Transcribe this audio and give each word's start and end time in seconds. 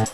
Your 0.00 0.06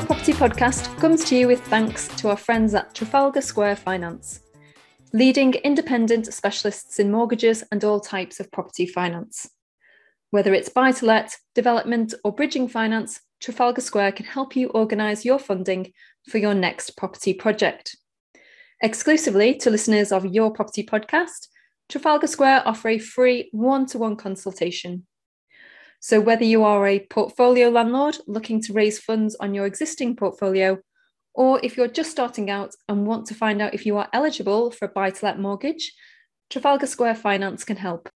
Property 0.00 0.32
Podcast 0.32 0.98
comes 0.98 1.24
to 1.26 1.36
you 1.36 1.46
with 1.46 1.60
thanks 1.66 2.08
to 2.16 2.30
our 2.30 2.38
friends 2.38 2.74
at 2.74 2.94
Trafalgar 2.94 3.42
Square 3.42 3.76
Finance, 3.76 4.40
leading 5.12 5.52
independent 5.52 6.32
specialists 6.32 6.98
in 6.98 7.10
mortgages 7.10 7.64
and 7.70 7.84
all 7.84 8.00
types 8.00 8.40
of 8.40 8.50
property 8.50 8.86
finance. 8.86 9.50
Whether 10.30 10.54
it's 10.54 10.70
buy 10.70 10.92
to 10.92 11.04
let, 11.04 11.36
development, 11.54 12.14
or 12.24 12.32
bridging 12.32 12.66
finance, 12.66 13.20
Trafalgar 13.40 13.82
Square 13.82 14.12
can 14.12 14.24
help 14.24 14.56
you 14.56 14.68
organise 14.68 15.22
your 15.22 15.38
funding 15.38 15.92
for 16.30 16.38
your 16.38 16.54
next 16.54 16.96
property 16.96 17.34
project. 17.34 17.94
Exclusively 18.82 19.54
to 19.56 19.68
listeners 19.68 20.12
of 20.12 20.24
Your 20.24 20.50
Property 20.50 20.82
Podcast, 20.82 21.48
Trafalgar 21.88 22.26
Square 22.26 22.62
offer 22.66 22.88
a 22.88 22.98
free 22.98 23.48
one 23.52 23.86
to 23.86 23.98
one 23.98 24.16
consultation 24.16 25.06
so, 26.00 26.20
whether 26.20 26.44
you 26.44 26.62
are 26.62 26.86
a 26.86 27.00
portfolio 27.00 27.70
landlord 27.70 28.18
looking 28.28 28.62
to 28.62 28.72
raise 28.72 29.00
funds 29.00 29.34
on 29.40 29.52
your 29.52 29.66
existing 29.66 30.14
portfolio, 30.14 30.78
or 31.34 31.58
if 31.62 31.76
you're 31.76 31.88
just 31.88 32.12
starting 32.12 32.50
out 32.50 32.76
and 32.88 33.04
want 33.04 33.26
to 33.26 33.34
find 33.34 33.60
out 33.60 33.74
if 33.74 33.84
you 33.84 33.96
are 33.96 34.08
eligible 34.12 34.70
for 34.70 34.84
a 34.84 34.88
buy 34.88 35.10
to 35.10 35.24
let 35.24 35.40
mortgage, 35.40 35.92
Trafalgar 36.50 36.86
Square 36.86 37.16
Finance 37.16 37.64
can 37.64 37.76
help. 37.76 38.08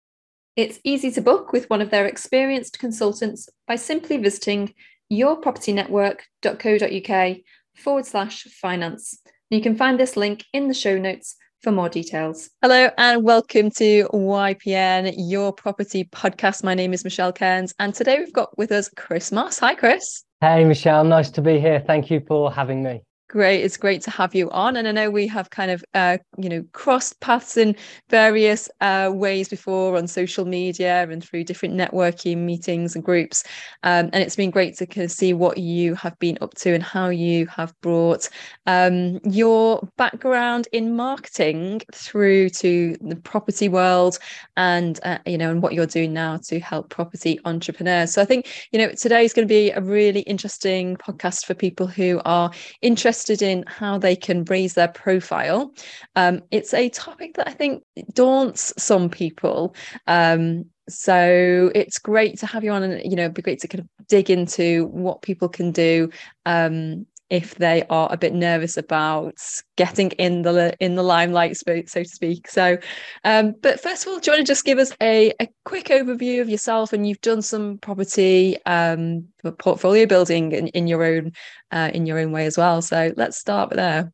It's 0.55 0.79
easy 0.85 1.11
to 1.13 1.21
book 1.21 1.53
with 1.53 1.69
one 1.71 1.81
of 1.81 1.91
their 1.91 2.07
experienced 2.07 2.79
consultants 2.79 3.49
by 3.67 3.75
simply 3.77 4.17
visiting 4.17 4.75
yourpropertynetwork.co.uk 5.13 7.37
forward 7.75 8.07
slash 8.07 8.45
finance. 8.45 9.19
You 9.51 9.61
can 9.61 9.75
find 9.77 9.99
this 9.99 10.17
link 10.17 10.45
in 10.53 10.69
the 10.69 10.75
show 10.75 10.99
notes 10.99 11.35
for 11.63 11.71
more 11.71 11.89
details. 11.89 12.51
Hello 12.61 12.91
and 12.99 13.23
welcome 13.23 13.71
to 13.71 14.09
YPN, 14.13 15.15
your 15.17 15.53
property 15.53 16.05
podcast. 16.05 16.65
My 16.65 16.75
name 16.75 16.93
is 16.93 17.05
Michelle 17.05 17.33
Cairns, 17.33 17.73
and 17.79 17.95
today 17.95 18.19
we've 18.19 18.33
got 18.33 18.57
with 18.59 18.73
us 18.73 18.91
Chris 18.97 19.31
Moss. 19.31 19.59
Hi, 19.61 19.75
Chris. 19.75 20.25
Hey, 20.41 20.65
Michelle. 20.65 21.05
Nice 21.05 21.31
to 21.31 21.43
be 21.43 21.61
here. 21.61 21.83
Thank 21.87 22.11
you 22.11 22.21
for 22.27 22.53
having 22.53 22.83
me. 22.83 23.03
Great. 23.33 23.65
It's 23.65 23.79
great 23.79 24.03
to 24.03 24.11
have 24.11 24.35
you 24.35 24.51
on. 24.51 24.77
And 24.77 24.87
I 24.87 24.93
know 24.93 25.11
we 25.11 25.27
have 25.29 25.49
kind 25.49 25.71
of, 25.71 25.83
uh, 25.95 26.19
you 26.37 26.51
know, 26.51 26.63
crossed 26.75 27.19
paths 27.21 27.57
in 27.57 27.75
various 28.11 28.69
uh, 28.83 29.11
ways 29.11 29.49
before 29.49 29.97
on 29.97 30.07
social 30.07 30.45
media 30.45 31.09
and 31.09 31.25
through 31.25 31.45
different 31.45 31.75
networking 31.75 32.41
meetings 32.45 32.95
and 32.95 33.03
groups. 33.03 33.43
Um, 33.85 34.11
and 34.13 34.17
it's 34.17 34.37
been 34.37 34.51
great 34.51 34.77
to 34.77 34.87
kind 34.87 35.07
of 35.07 35.11
see 35.11 35.33
what 35.33 35.57
you 35.57 35.95
have 35.95 36.19
been 36.19 36.37
up 36.43 36.53
to 36.57 36.75
and 36.75 36.83
how 36.83 37.09
you 37.09 37.47
have 37.47 37.73
brought 37.81 38.29
um, 38.67 39.19
your 39.25 39.89
background 39.97 40.69
in 40.73 40.95
marketing 40.95 41.81
through 41.95 42.51
to 42.51 42.99
the 43.01 43.17
property 43.17 43.71
world 43.71 44.19
and, 44.59 45.01
uh, 45.05 45.21
you 45.25 45.39
know, 45.39 45.51
and 45.51 45.63
what 45.63 45.73
you're 45.73 45.87
doing 45.87 46.13
now 46.13 46.37
to 46.49 46.61
help 46.61 46.91
property 46.91 47.41
entrepreneurs. 47.47 48.13
So 48.13 48.21
I 48.21 48.27
think, 48.27 48.69
you 48.73 48.79
know, 48.79 48.93
today 48.93 49.25
is 49.25 49.33
going 49.33 49.49
to 49.49 49.55
be 49.55 49.71
a 49.71 49.81
really 49.81 50.21
interesting 50.21 50.99
podcast 50.99 51.47
for 51.47 51.55
people 51.55 51.87
who 51.87 52.21
are 52.27 52.51
interested 52.83 53.22
interested 53.23 53.47
in 53.47 53.65
how 53.67 53.99
they 53.99 54.17
can 54.17 54.45
raise 54.45 54.75
their 54.75 54.89
profile. 54.89 55.73
Um, 56.17 56.43
it's 56.51 56.75
a 56.75 56.89
topic 56.89 57.35
that 57.35 57.49
I 57.49 57.53
think 57.53 57.83
daunts 58.15 58.73
some 58.79 59.09
people. 59.09 59.75
Um, 60.07 60.67
so 60.89 61.71
it's 61.75 61.99
great 61.99 62.39
to 62.41 62.47
have 62.47 62.65
you 62.65 62.73
on 62.73 62.83
and 62.83 63.01
you 63.05 63.17
know 63.17 63.23
it'd 63.23 63.35
be 63.35 63.43
great 63.43 63.61
to 63.61 63.69
kind 63.69 63.81
of 63.81 64.07
dig 64.09 64.31
into 64.31 64.87
what 64.87 65.23
people 65.23 65.49
can 65.49 65.71
do 65.71 66.11
um, 66.45 67.07
if 67.33 67.55
they 67.55 67.83
are 67.89 68.13
a 68.13 68.17
bit 68.19 68.35
nervous 68.35 68.77
about 68.77 69.39
getting 69.77 70.11
in 70.13 70.43
the 70.43 70.77
in 70.81 70.97
the 70.97 71.03
limelight, 71.03 71.57
so 71.57 71.83
to 71.83 72.05
speak. 72.05 72.47
So, 72.47 72.77
um, 73.25 73.55
but 73.63 73.81
first 73.81 74.05
of 74.05 74.13
all, 74.13 74.19
do 74.19 74.31
you 74.31 74.37
want 74.37 74.47
to 74.47 74.51
just 74.51 74.67
give 74.67 74.79
us 74.79 74.93
a, 75.01 75.33
a 75.41 75.49
quick 75.65 75.87
overview 75.87 76.43
of 76.43 76.51
yourself? 76.51 76.93
And 76.93 77.09
you've 77.09 77.23
done 77.23 77.41
some 77.41 77.79
property 77.79 78.59
um, 78.67 79.29
portfolio 79.59 80.05
building 80.05 80.53
in, 80.53 80.69
in 80.69 80.87
your 80.87 81.03
own 81.05 81.33
uh, 81.71 81.91
in 81.95 82.05
your 82.05 82.19
own 82.19 82.33
way 82.33 82.45
as 82.45 82.59
well. 82.59 82.83
So 82.83 83.15
let's 83.17 83.39
start 83.39 83.71
there. 83.71 84.13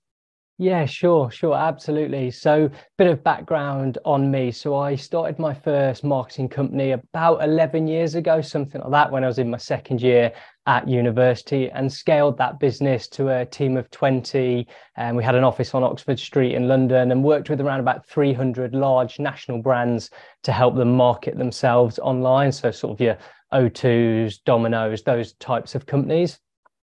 Yeah, 0.61 0.87
sure, 0.87 1.31
sure, 1.31 1.55
absolutely. 1.55 2.33
So, 2.33 2.69
bit 2.97 3.07
of 3.07 3.23
background 3.23 3.97
on 4.05 4.29
me. 4.29 4.51
So, 4.51 4.75
I 4.75 4.97
started 4.97 5.39
my 5.39 5.55
first 5.55 6.03
marketing 6.03 6.49
company 6.49 6.91
about 6.91 7.45
11 7.45 7.87
years 7.87 8.17
ago, 8.17 8.41
something 8.41 8.81
like 8.81 8.91
that, 8.91 9.13
when 9.13 9.23
I 9.23 9.29
was 9.29 9.39
in 9.39 9.51
my 9.51 9.57
second 9.57 10.03
year 10.03 10.33
at 10.67 10.89
university 10.89 11.71
and 11.71 11.93
scaled 11.93 12.39
that 12.39 12.59
business 12.59 13.07
to 13.11 13.29
a 13.29 13.47
team 13.47 13.77
of 13.77 13.89
20. 13.93 14.67
And 14.97 15.17
we 15.17 15.23
had 15.23 15.37
an 15.37 15.45
office 15.45 15.75
on 15.77 15.85
Oxford 15.85 16.19
Street 16.19 16.55
in 16.57 16.67
London 16.67 17.13
and 17.13 17.23
worked 17.23 17.51
with 17.51 17.61
around 17.61 17.79
about 17.79 18.05
300 18.09 18.75
large 18.75 19.21
national 19.21 19.63
brands 19.63 20.11
to 20.43 20.51
help 20.51 20.75
them 20.75 20.93
market 20.97 21.39
themselves 21.39 22.01
online. 22.01 22.51
So, 22.51 22.73
sort 22.73 22.95
of 22.95 23.01
your 23.01 23.17
O2s, 23.53 24.39
Domino's, 24.45 25.05
those 25.05 25.35
types 25.35 25.77
of 25.77 25.87
companies. 25.87 26.41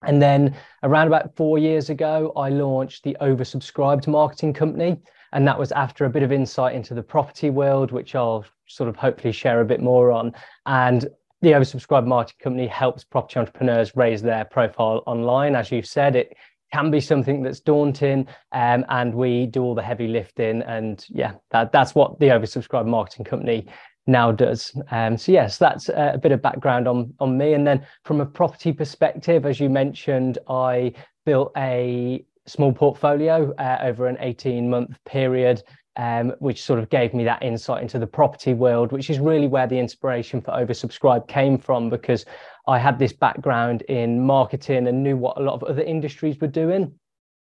And 0.04 0.20
then 0.20 0.56
around 0.82 1.06
about 1.06 1.34
four 1.36 1.58
years 1.58 1.90
ago, 1.90 2.32
I 2.36 2.48
launched 2.48 3.04
the 3.04 3.16
oversubscribed 3.20 4.06
marketing 4.06 4.52
company. 4.52 4.98
And 5.32 5.46
that 5.46 5.58
was 5.58 5.72
after 5.72 6.04
a 6.04 6.10
bit 6.10 6.22
of 6.22 6.32
insight 6.32 6.74
into 6.74 6.94
the 6.94 7.02
property 7.02 7.50
world, 7.50 7.90
which 7.90 8.14
I'll 8.14 8.44
sort 8.66 8.88
of 8.88 8.96
hopefully 8.96 9.32
share 9.32 9.60
a 9.60 9.64
bit 9.64 9.80
more 9.80 10.12
on. 10.12 10.32
And 10.66 11.06
the 11.42 11.50
oversubscribed 11.50 12.06
marketing 12.06 12.38
company 12.42 12.66
helps 12.66 13.04
property 13.04 13.38
entrepreneurs 13.38 13.96
raise 13.96 14.22
their 14.22 14.44
profile 14.44 15.02
online. 15.06 15.54
As 15.54 15.70
you've 15.70 15.86
said, 15.86 16.16
it 16.16 16.36
can 16.72 16.90
be 16.90 17.00
something 17.00 17.42
that's 17.42 17.60
daunting 17.60 18.26
um, 18.52 18.84
and 18.88 19.14
we 19.14 19.46
do 19.46 19.62
all 19.62 19.74
the 19.74 19.82
heavy 19.82 20.08
lifting 20.08 20.62
and 20.62 21.06
yeah 21.08 21.32
that, 21.50 21.70
that's 21.70 21.94
what 21.94 22.18
the 22.18 22.26
oversubscribed 22.26 22.86
marketing 22.86 23.24
company 23.24 23.66
now 24.06 24.32
does. 24.32 24.72
Um, 24.90 25.16
so 25.16 25.32
yes, 25.32 25.58
that's 25.58 25.88
a 25.88 26.18
bit 26.22 26.32
of 26.32 26.42
background 26.42 26.86
on 26.86 27.12
on 27.18 27.36
me. 27.36 27.54
And 27.54 27.66
then 27.66 27.86
from 28.04 28.20
a 28.20 28.26
property 28.26 28.72
perspective, 28.72 29.46
as 29.46 29.60
you 29.60 29.68
mentioned, 29.68 30.38
I 30.48 30.92
built 31.24 31.52
a 31.56 32.24
small 32.46 32.72
portfolio 32.72 33.52
uh, 33.54 33.78
over 33.82 34.06
an 34.06 34.16
18 34.20 34.70
month 34.70 34.98
period. 35.04 35.62
Um, 35.98 36.34
which 36.40 36.62
sort 36.62 36.78
of 36.78 36.90
gave 36.90 37.14
me 37.14 37.24
that 37.24 37.42
insight 37.42 37.80
into 37.80 37.98
the 37.98 38.06
property 38.06 38.52
world, 38.52 38.92
which 38.92 39.08
is 39.08 39.18
really 39.18 39.46
where 39.46 39.66
the 39.66 39.78
inspiration 39.78 40.42
for 40.42 40.50
Oversubscribe 40.50 41.26
came 41.26 41.56
from, 41.56 41.88
because 41.88 42.26
I 42.66 42.78
had 42.78 42.98
this 42.98 43.14
background 43.14 43.80
in 43.80 44.20
marketing 44.20 44.88
and 44.88 45.02
knew 45.02 45.16
what 45.16 45.38
a 45.38 45.42
lot 45.42 45.54
of 45.54 45.62
other 45.62 45.80
industries 45.80 46.38
were 46.38 46.48
doing. 46.48 46.92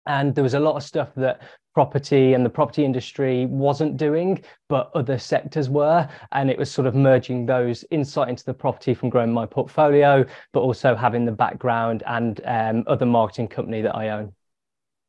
And 0.06 0.36
there 0.36 0.44
was 0.44 0.54
a 0.54 0.60
lot 0.60 0.76
of 0.76 0.84
stuff 0.84 1.08
that 1.16 1.40
property 1.74 2.34
and 2.34 2.44
the 2.44 2.50
property 2.50 2.84
industry 2.84 3.46
wasn't 3.46 3.96
doing, 3.96 4.42
but 4.68 4.90
other 4.94 5.18
sectors 5.18 5.68
were. 5.68 6.08
And 6.32 6.50
it 6.50 6.58
was 6.58 6.70
sort 6.70 6.86
of 6.86 6.94
merging 6.94 7.46
those 7.46 7.84
insight 7.90 8.28
into 8.28 8.44
the 8.44 8.54
property 8.54 8.94
from 8.94 9.10
growing 9.10 9.32
my 9.32 9.44
portfolio, 9.44 10.24
but 10.52 10.60
also 10.60 10.94
having 10.94 11.24
the 11.24 11.32
background 11.32 12.02
and 12.06 12.40
um, 12.44 12.84
other 12.86 13.06
marketing 13.06 13.48
company 13.48 13.82
that 13.82 13.94
I 13.94 14.10
own. 14.10 14.32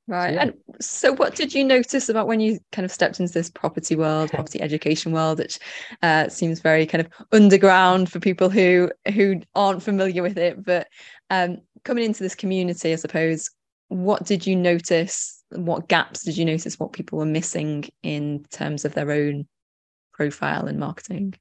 Right. 0.08 0.30
So, 0.30 0.34
yeah. 0.34 0.42
And 0.42 0.54
so, 0.82 1.14
what 1.14 1.36
did 1.36 1.54
you 1.54 1.64
notice 1.64 2.10
about 2.10 2.28
when 2.28 2.40
you 2.40 2.60
kind 2.72 2.86
of 2.86 2.92
stepped 2.92 3.20
into 3.20 3.34
this 3.34 3.50
property 3.50 3.96
world, 3.96 4.30
property 4.30 4.62
education 4.62 5.12
world, 5.12 5.40
which 5.40 5.58
uh, 6.04 6.30
seems 6.30 6.60
very 6.60 6.86
kind 6.86 7.02
of 7.02 7.12
underground 7.32 8.12
for 8.12 8.20
people 8.20 8.50
who 8.50 8.92
who 9.14 9.42
aren't 9.56 9.82
familiar 9.82 10.22
with 10.22 10.38
it? 10.38 10.64
But 10.64 10.88
um, 11.32 11.58
coming 11.84 12.04
into 12.04 12.22
this 12.22 12.36
community, 12.36 12.94
I 12.94 12.98
suppose, 12.98 13.50
what 13.88 14.26
did 14.26 14.46
you 14.46 14.56
notice? 14.56 15.44
What 15.56 15.88
gaps 15.88 16.24
did 16.24 16.38
you 16.38 16.46
notice? 16.46 16.80
What 16.80 16.94
people 16.94 17.20
were 17.20 17.26
missing 17.26 17.86
in 18.04 18.46
terms 18.52 18.86
of 18.86 18.94
their 18.94 19.12
own 19.12 19.48
profile 20.14 20.68
and 20.68 20.80
marketing? 20.80 21.36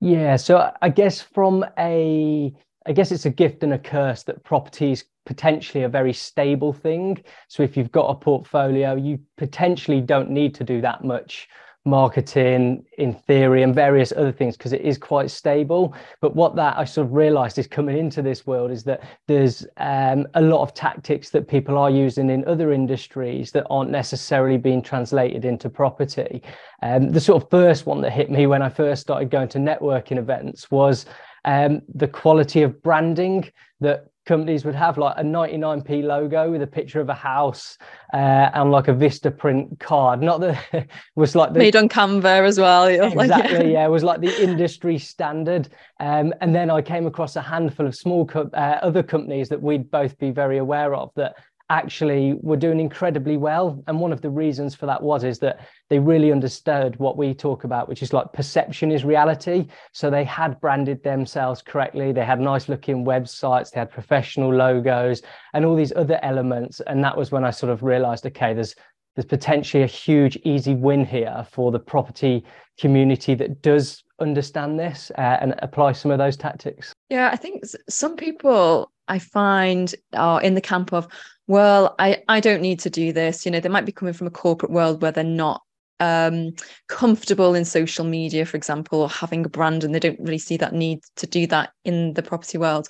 Yeah, 0.00 0.36
so 0.36 0.72
I 0.82 0.88
guess 0.90 1.20
from 1.20 1.64
a, 1.78 2.52
I 2.86 2.92
guess 2.92 3.12
it's 3.12 3.26
a 3.26 3.30
gift 3.30 3.62
and 3.62 3.72
a 3.72 3.78
curse 3.78 4.22
that 4.24 4.44
property 4.44 4.92
is 4.92 5.04
potentially 5.24 5.84
a 5.84 5.88
very 5.88 6.12
stable 6.12 6.72
thing. 6.72 7.22
So 7.48 7.62
if 7.62 7.76
you've 7.76 7.92
got 7.92 8.08
a 8.10 8.14
portfolio, 8.14 8.94
you 8.94 9.20
potentially 9.36 10.00
don't 10.00 10.30
need 10.30 10.54
to 10.56 10.64
do 10.64 10.80
that 10.82 11.04
much 11.04 11.48
marketing 11.86 12.84
in 12.98 13.14
theory 13.14 13.62
and 13.62 13.74
various 13.74 14.12
other 14.12 14.32
things 14.32 14.56
because 14.56 14.72
it 14.72 14.80
is 14.82 14.98
quite 14.98 15.30
stable. 15.30 15.94
But 16.20 16.34
what 16.34 16.56
that 16.56 16.76
i 16.76 16.84
sort 16.84 17.06
of 17.06 17.12
realized 17.12 17.58
is 17.58 17.66
coming 17.66 17.96
into 17.96 18.22
this 18.22 18.46
world 18.46 18.70
is 18.70 18.84
that 18.84 19.02
there's 19.26 19.66
um, 19.76 20.26
a 20.34 20.40
lot 20.42 20.62
of 20.62 20.74
tactics 20.74 21.30
that 21.30 21.48
people 21.48 21.78
are 21.78 21.90
using 21.90 22.28
in 22.30 22.46
other 22.46 22.72
industries 22.72 23.52
that 23.52 23.66
aren't 23.70 23.90
necessarily 23.90 24.58
being 24.58 24.82
translated 24.82 25.44
into 25.44 25.70
property. 25.70 26.42
Um, 26.82 27.12
the 27.12 27.20
sort 27.20 27.42
of 27.42 27.50
first 27.50 27.86
one 27.86 28.00
that 28.02 28.10
hit 28.10 28.30
me 28.30 28.46
when 28.46 28.62
i 28.62 28.68
first 28.68 29.02
started 29.02 29.30
going 29.30 29.48
to 29.48 29.58
networking 29.58 30.18
events 30.18 30.70
was 30.70 31.06
um, 31.46 31.80
the 31.94 32.08
quality 32.08 32.62
of 32.62 32.82
branding 32.82 33.48
that 33.80 34.10
companies 34.26 34.64
would 34.64 34.74
have 34.74 34.98
like 34.98 35.14
a 35.16 35.22
99p 35.22 36.02
logo 36.02 36.50
with 36.50 36.60
a 36.60 36.66
picture 36.66 37.00
of 37.00 37.08
a 37.08 37.14
house 37.14 37.78
uh, 38.12 38.50
and 38.52 38.70
like 38.70 38.88
a 38.88 38.92
Vistaprint 38.92 39.78
card. 39.78 40.20
Not 40.20 40.40
that 40.40 40.88
was 41.14 41.34
like 41.34 41.52
the, 41.52 41.60
made 41.60 41.76
on 41.76 41.88
Canva 41.88 42.46
as 42.46 42.58
well. 42.58 42.86
Exactly, 42.86 43.16
like, 43.16 43.40
yeah. 43.40 43.62
yeah. 43.62 43.86
it 43.86 43.90
was 43.90 44.02
like 44.02 44.20
the 44.20 44.42
industry 44.42 44.98
standard. 44.98 45.68
Um, 46.00 46.34
and 46.40 46.54
then 46.54 46.70
I 46.70 46.82
came 46.82 47.06
across 47.06 47.36
a 47.36 47.42
handful 47.42 47.86
of 47.86 47.94
small 47.94 48.26
co- 48.26 48.50
uh, 48.52 48.78
other 48.82 49.02
companies 49.02 49.48
that 49.48 49.62
we'd 49.62 49.90
both 49.90 50.18
be 50.18 50.30
very 50.30 50.58
aware 50.58 50.94
of 50.94 51.10
that 51.14 51.36
actually 51.70 52.34
were 52.42 52.56
doing 52.56 52.78
incredibly 52.78 53.36
well. 53.36 53.82
And 53.86 54.00
one 54.00 54.12
of 54.12 54.20
the 54.20 54.30
reasons 54.30 54.74
for 54.74 54.86
that 54.86 55.02
was 55.02 55.24
is 55.24 55.38
that 55.40 55.60
they 55.88 55.98
really 55.98 56.32
understood 56.32 56.96
what 56.98 57.16
we 57.16 57.34
talk 57.34 57.64
about, 57.64 57.88
which 57.88 58.02
is 58.02 58.12
like 58.12 58.32
perception 58.32 58.92
is 58.92 59.04
reality. 59.04 59.66
So 59.92 60.10
they 60.10 60.24
had 60.24 60.60
branded 60.60 61.02
themselves 61.02 61.62
correctly. 61.62 62.12
They 62.12 62.24
had 62.24 62.40
nice 62.40 62.68
looking 62.68 63.04
websites, 63.04 63.70
they 63.70 63.80
had 63.80 63.90
professional 63.90 64.54
logos 64.54 65.22
and 65.54 65.64
all 65.64 65.76
these 65.76 65.92
other 65.94 66.20
elements. 66.22 66.80
And 66.86 67.02
that 67.04 67.16
was 67.16 67.32
when 67.32 67.44
I 67.44 67.50
sort 67.50 67.72
of 67.72 67.82
realized, 67.82 68.26
okay, 68.26 68.54
there's 68.54 68.74
there's 69.14 69.26
potentially 69.26 69.82
a 69.82 69.86
huge 69.86 70.36
easy 70.44 70.74
win 70.74 71.02
here 71.02 71.46
for 71.50 71.72
the 71.72 71.78
property 71.78 72.44
community 72.78 73.34
that 73.34 73.62
does 73.62 74.04
understand 74.20 74.78
this 74.78 75.10
uh, 75.16 75.38
and 75.40 75.54
apply 75.60 75.92
some 75.92 76.10
of 76.10 76.18
those 76.18 76.36
tactics 76.36 76.92
yeah 77.08 77.30
i 77.32 77.36
think 77.36 77.64
some 77.88 78.16
people 78.16 78.90
i 79.08 79.18
find 79.18 79.94
are 80.14 80.42
in 80.42 80.54
the 80.54 80.60
camp 80.60 80.92
of 80.92 81.08
well 81.46 81.94
i 81.98 82.22
i 82.28 82.40
don't 82.40 82.62
need 82.62 82.80
to 82.80 82.90
do 82.90 83.12
this. 83.12 83.44
You 83.44 83.52
know 83.52 83.60
they 83.60 83.68
might 83.68 83.86
be 83.86 83.92
coming 83.92 84.14
from 84.14 84.26
a 84.26 84.30
corporate 84.32 84.72
world 84.72 85.02
where 85.02 85.12
they're 85.12 85.24
not 85.24 85.62
um, 85.98 86.52
comfortable 86.88 87.54
in 87.54 87.64
social 87.64 88.04
media 88.04 88.44
for 88.44 88.56
example 88.56 89.00
or 89.00 89.08
having 89.08 89.44
a 89.46 89.48
brand 89.48 89.82
and 89.82 89.94
they 89.94 89.98
don't 89.98 90.20
really 90.20 90.38
see 90.38 90.56
that 90.58 90.74
need 90.74 91.00
to 91.16 91.26
do 91.26 91.46
that 91.46 91.72
in 91.84 92.12
the 92.12 92.22
property 92.22 92.58
world. 92.58 92.88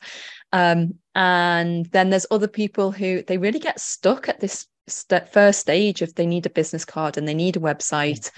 Um, 0.52 0.94
and 1.14 1.86
then 1.86 2.10
there's 2.10 2.26
other 2.30 2.48
people 2.48 2.90
who 2.90 3.22
they 3.22 3.38
really 3.38 3.58
get 3.58 3.80
stuck 3.80 4.28
at 4.28 4.40
this 4.40 4.66
st- 4.88 5.28
first 5.28 5.60
stage 5.60 6.02
if 6.02 6.14
they 6.14 6.26
need 6.26 6.46
a 6.46 6.50
business 6.50 6.84
card 6.84 7.16
and 7.16 7.28
they 7.28 7.34
need 7.34 7.56
a 7.56 7.60
website 7.60 8.30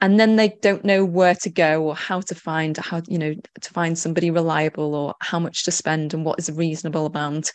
and 0.00 0.18
then 0.18 0.36
they 0.36 0.48
don't 0.62 0.84
know 0.84 1.04
where 1.04 1.34
to 1.34 1.50
go 1.50 1.84
or 1.84 1.94
how 1.94 2.20
to 2.22 2.34
find 2.34 2.76
how 2.78 3.02
you 3.06 3.18
know 3.18 3.34
to 3.60 3.70
find 3.70 3.98
somebody 3.98 4.30
reliable 4.30 4.94
or 4.94 5.14
how 5.20 5.38
much 5.38 5.64
to 5.64 5.70
spend 5.70 6.14
and 6.14 6.24
what 6.24 6.38
is 6.38 6.48
a 6.48 6.54
reasonable 6.54 7.06
amount. 7.06 7.52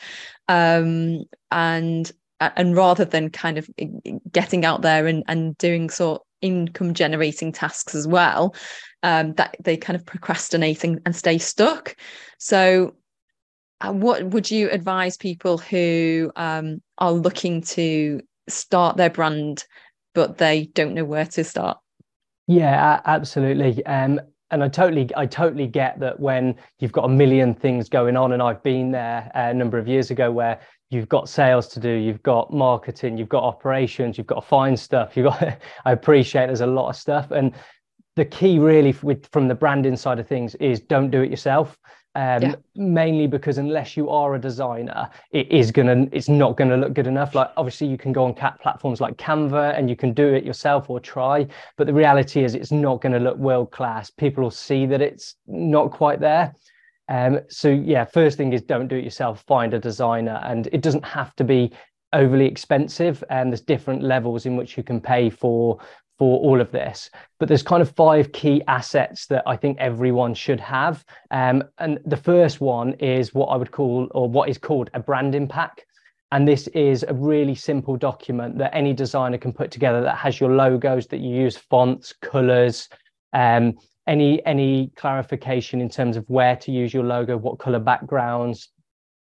Um, 0.48 1.24
and 1.52 2.12
and 2.40 2.76
rather 2.76 3.06
than 3.06 3.30
kind 3.30 3.58
of 3.58 3.70
getting 4.32 4.66
out 4.66 4.82
there 4.82 5.08
and, 5.08 5.24
and 5.28 5.58
doing 5.58 5.90
sort 5.90 6.22
income 6.42 6.94
generating 6.94 7.52
tasks 7.52 7.96
as 7.96 8.08
well 8.08 8.54
um, 9.04 9.34
that 9.34 9.56
they 9.64 9.78
kind 9.78 9.96
of 9.96 10.06
procrastinating 10.06 11.00
and 11.06 11.16
stay 11.16 11.38
stuck. 11.38 11.96
So 12.38 12.96
uh, 13.82 13.94
what 13.94 14.24
would 14.26 14.52
you 14.52 14.70
advise 14.70 15.18
people 15.18 15.58
who 15.58 16.32
um, 16.36 16.82
are 16.98 17.12
looking 17.14 17.62
to 17.62 18.22
start 18.48 18.98
their 18.98 19.10
brand 19.10 19.66
but 20.14 20.38
they 20.38 20.68
don't 20.74 20.94
know 20.94 21.04
where 21.04 21.26
to 21.26 21.44
start 21.44 21.78
yeah 22.48 23.02
absolutely. 23.06 23.86
Um, 23.86 24.20
and 24.52 24.64
i 24.64 24.68
totally 24.68 25.10
i 25.18 25.26
totally 25.26 25.66
get 25.66 26.00
that 26.00 26.20
when 26.20 26.56
you've 26.80 26.92
got 26.92 27.06
a 27.06 27.10
million 27.10 27.52
things 27.56 27.90
going 27.90 28.16
on 28.16 28.34
and 28.34 28.44
i've 28.44 28.62
been 28.62 28.92
there 28.92 29.32
a 29.34 29.52
number 29.52 29.80
of 29.80 29.88
years 29.88 30.12
ago 30.12 30.32
where 30.32 30.60
you've 30.92 31.10
got 31.10 31.28
sales 31.28 31.68
to 31.68 31.80
do 31.80 31.90
you've 31.90 32.22
got 32.22 32.54
marketing 32.54 33.18
you've 33.18 33.28
got 33.28 33.44
operations 33.44 34.20
you've 34.20 34.28
got 34.28 34.42
to 34.42 34.48
find 34.48 34.80
stuff 34.80 35.18
you've 35.18 35.26
got 35.26 35.42
i 35.86 35.92
appreciate 35.92 36.46
there's 36.46 36.62
a 36.62 36.68
lot 36.68 36.90
of 36.90 36.96
stuff. 36.96 37.32
And 37.32 37.54
the 38.16 38.26
key 38.26 38.60
really 38.60 38.96
with 39.02 39.28
from 39.32 39.48
the 39.48 39.56
branding 39.56 39.98
side 39.98 40.20
of 40.20 40.28
things 40.28 40.56
is 40.56 40.80
don't 40.80 41.12
do 41.12 41.22
it 41.22 41.30
yourself 41.30 41.78
um, 42.16 42.42
yeah. 42.42 42.56
mainly 42.76 43.28
because 43.28 43.58
unless 43.58 43.96
you 43.96 44.10
are 44.10 44.36
a 44.36 44.40
designer, 44.40 45.10
it 45.32 45.52
is 45.52 45.72
gonna, 45.72 46.08
it's 46.12 46.30
not 46.30 46.58
gonna 46.58 46.78
look 46.78 46.94
good 46.94 47.08
enough. 47.08 47.36
Like 47.36 47.52
obviously 47.58 47.88
you 47.88 47.98
can 47.98 48.12
go 48.12 48.26
on 48.26 48.34
cat 48.34 48.60
platforms 48.62 49.02
like 49.02 49.18
Canva 49.18 49.78
and 49.78 49.90
you 49.90 49.96
can 49.96 50.14
do 50.14 50.34
it 50.34 50.44
yourself 50.44 50.90
or 50.90 51.00
try, 51.00 51.46
but 51.78 51.88
the 51.88 51.94
reality 51.94 52.44
is 52.44 52.56
it's 52.56 52.72
not 52.72 53.02
gonna 53.02 53.20
look 53.20 53.38
world 53.38 53.72
class. 53.72 54.10
People 54.10 54.44
will 54.44 54.52
see 54.52 54.86
that 54.86 55.02
it's 55.02 55.36
not 55.46 55.92
quite 55.92 56.20
there. 56.20 56.56
Um, 57.08 57.42
so 57.50 57.70
yeah, 57.70 58.06
first 58.06 58.38
thing 58.38 58.54
is 58.54 58.62
don't 58.62 58.88
do 58.88 58.96
it 58.96 59.04
yourself. 59.04 59.44
Find 59.46 59.74
a 59.74 59.80
designer, 59.80 60.42
and 60.44 60.68
it 60.72 60.82
doesn't 60.82 61.06
have 61.06 61.36
to 61.36 61.44
be 61.44 61.72
overly 62.14 62.46
expensive 62.46 63.24
and 63.30 63.52
there's 63.52 63.62
different 63.62 64.02
levels 64.02 64.46
in 64.46 64.56
which 64.56 64.78
you 64.78 64.84
can 64.84 65.02
pay 65.02 65.30
for 65.30 65.78
for 66.18 66.40
all 66.40 66.62
of 66.62 66.72
this. 66.72 67.10
But 67.40 67.48
there's 67.48 67.64
kind 67.64 67.82
of 67.82 67.92
five 67.96 68.32
key 68.32 68.62
assets 68.68 69.28
that 69.28 69.44
I 69.46 69.56
think 69.56 69.78
everyone 69.80 70.34
should 70.34 70.60
have. 70.60 71.04
Um, 71.32 71.64
and 71.78 72.00
the 72.06 72.18
first 72.18 72.62
one 72.62 72.94
is 72.94 73.34
what 73.34 73.48
I 73.48 73.58
would 73.58 73.72
call, 73.72 74.08
or 74.12 74.30
what 74.30 74.50
is 74.50 74.58
called 74.58 74.90
a 74.94 75.00
branding 75.00 75.48
pack. 75.48 75.86
And 76.32 76.48
this 76.48 76.68
is 76.70 77.04
a 77.08 77.14
really 77.14 77.56
simple 77.56 77.98
document 77.98 78.58
that 78.58 78.76
any 78.76 78.94
designer 78.94 79.38
can 79.38 79.54
put 79.54 79.72
together 79.72 80.02
that 80.02 80.18
has 80.18 80.40
your 80.40 80.52
logos, 80.52 81.08
that 81.08 81.20
you 81.20 81.36
use 81.36 81.58
fonts, 81.58 82.14
colors, 82.22 82.90
um, 83.34 83.74
any 84.08 84.46
any 84.46 84.92
clarification 84.96 85.82
in 85.82 85.90
terms 85.90 86.16
of 86.16 86.26
where 86.30 86.56
to 86.58 86.72
use 86.72 86.94
your 86.94 87.04
logo, 87.04 87.38
what 87.38 87.58
color 87.60 87.80
backgrounds, 87.80 88.70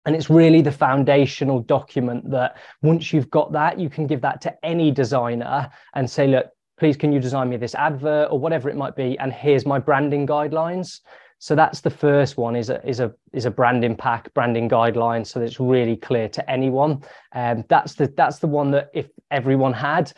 and 0.05 0.15
it's 0.15 0.29
really 0.29 0.61
the 0.61 0.71
foundational 0.71 1.59
document 1.59 2.29
that 2.29 2.57
once 2.83 3.11
you've 3.11 3.29
got 3.31 3.51
that, 3.53 3.79
you 3.79 3.89
can 3.89 4.05
give 4.05 4.21
that 4.21 4.39
to 4.41 4.53
any 4.63 4.91
designer 4.91 5.69
and 5.95 6.09
say, 6.09 6.27
look, 6.27 6.47
please 6.77 6.97
can 6.97 7.11
you 7.11 7.19
design 7.19 7.49
me 7.49 7.57
this 7.57 7.75
advert 7.75 8.29
or 8.31 8.39
whatever 8.39 8.69
it 8.69 8.75
might 8.75 8.95
be 8.95 9.17
and 9.19 9.31
here's 9.31 9.65
my 9.65 9.79
branding 9.79 10.27
guidelines. 10.27 10.99
So 11.39 11.55
that's 11.55 11.81
the 11.81 11.89
first 11.89 12.37
one 12.37 12.55
is 12.55 12.69
a 12.69 12.85
is 12.87 12.99
a 12.99 13.13
is 13.33 13.45
a 13.45 13.51
branding 13.51 13.95
pack 13.95 14.33
branding 14.33 14.69
guidelines 14.69 15.27
so 15.27 15.39
that 15.39 15.45
it's 15.45 15.59
really 15.59 15.97
clear 15.97 16.29
to 16.29 16.49
anyone. 16.49 17.03
And 17.33 17.59
um, 17.59 17.65
that's 17.67 17.95
the 17.95 18.07
that's 18.15 18.39
the 18.39 18.47
one 18.47 18.71
that 18.71 18.89
if 18.93 19.07
everyone 19.31 19.73
had 19.73 20.11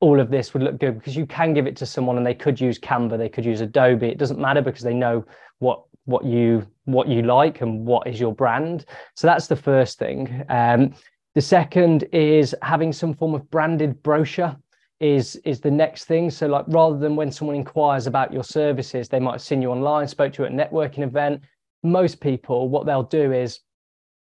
all 0.00 0.20
of 0.20 0.30
this 0.30 0.52
would 0.52 0.62
look 0.62 0.78
good 0.78 0.98
because 0.98 1.16
you 1.16 1.26
can 1.26 1.54
give 1.54 1.66
it 1.66 1.76
to 1.76 1.86
someone 1.86 2.16
and 2.16 2.26
they 2.26 2.34
could 2.34 2.60
use 2.60 2.78
canva 2.78 3.16
they 3.16 3.28
could 3.28 3.44
use 3.44 3.60
adobe. 3.60 4.08
It 4.08 4.18
doesn't 4.18 4.40
matter 4.40 4.62
because 4.62 4.82
they 4.82 4.94
know 4.94 5.24
what 5.58 5.82
what 6.04 6.24
you 6.24 6.66
what 6.84 7.08
you 7.08 7.22
like 7.22 7.60
and 7.60 7.84
what 7.84 8.06
is 8.06 8.18
your 8.18 8.34
brand. 8.34 8.86
So 9.14 9.26
that's 9.26 9.46
the 9.46 9.56
first 9.56 9.98
thing. 9.98 10.44
Um, 10.48 10.94
the 11.34 11.42
second 11.42 12.04
is 12.12 12.54
having 12.62 12.92
some 12.92 13.12
form 13.12 13.34
of 13.34 13.50
branded 13.50 14.02
brochure 14.02 14.56
is 15.00 15.36
is 15.44 15.60
the 15.60 15.70
next 15.70 16.04
thing. 16.04 16.30
So 16.30 16.46
like 16.46 16.64
rather 16.68 16.98
than 16.98 17.16
when 17.16 17.30
someone 17.30 17.56
inquires 17.56 18.06
about 18.06 18.32
your 18.32 18.44
services 18.44 19.08
they 19.08 19.20
might 19.20 19.32
have 19.32 19.42
seen 19.42 19.62
you 19.62 19.70
online 19.70 20.08
spoke 20.08 20.32
to 20.34 20.42
you 20.42 20.46
at 20.46 20.52
a 20.52 20.54
networking 20.54 21.00
event. 21.00 21.42
Most 21.82 22.20
people 22.20 22.68
what 22.68 22.86
they'll 22.86 23.02
do 23.02 23.32
is 23.32 23.60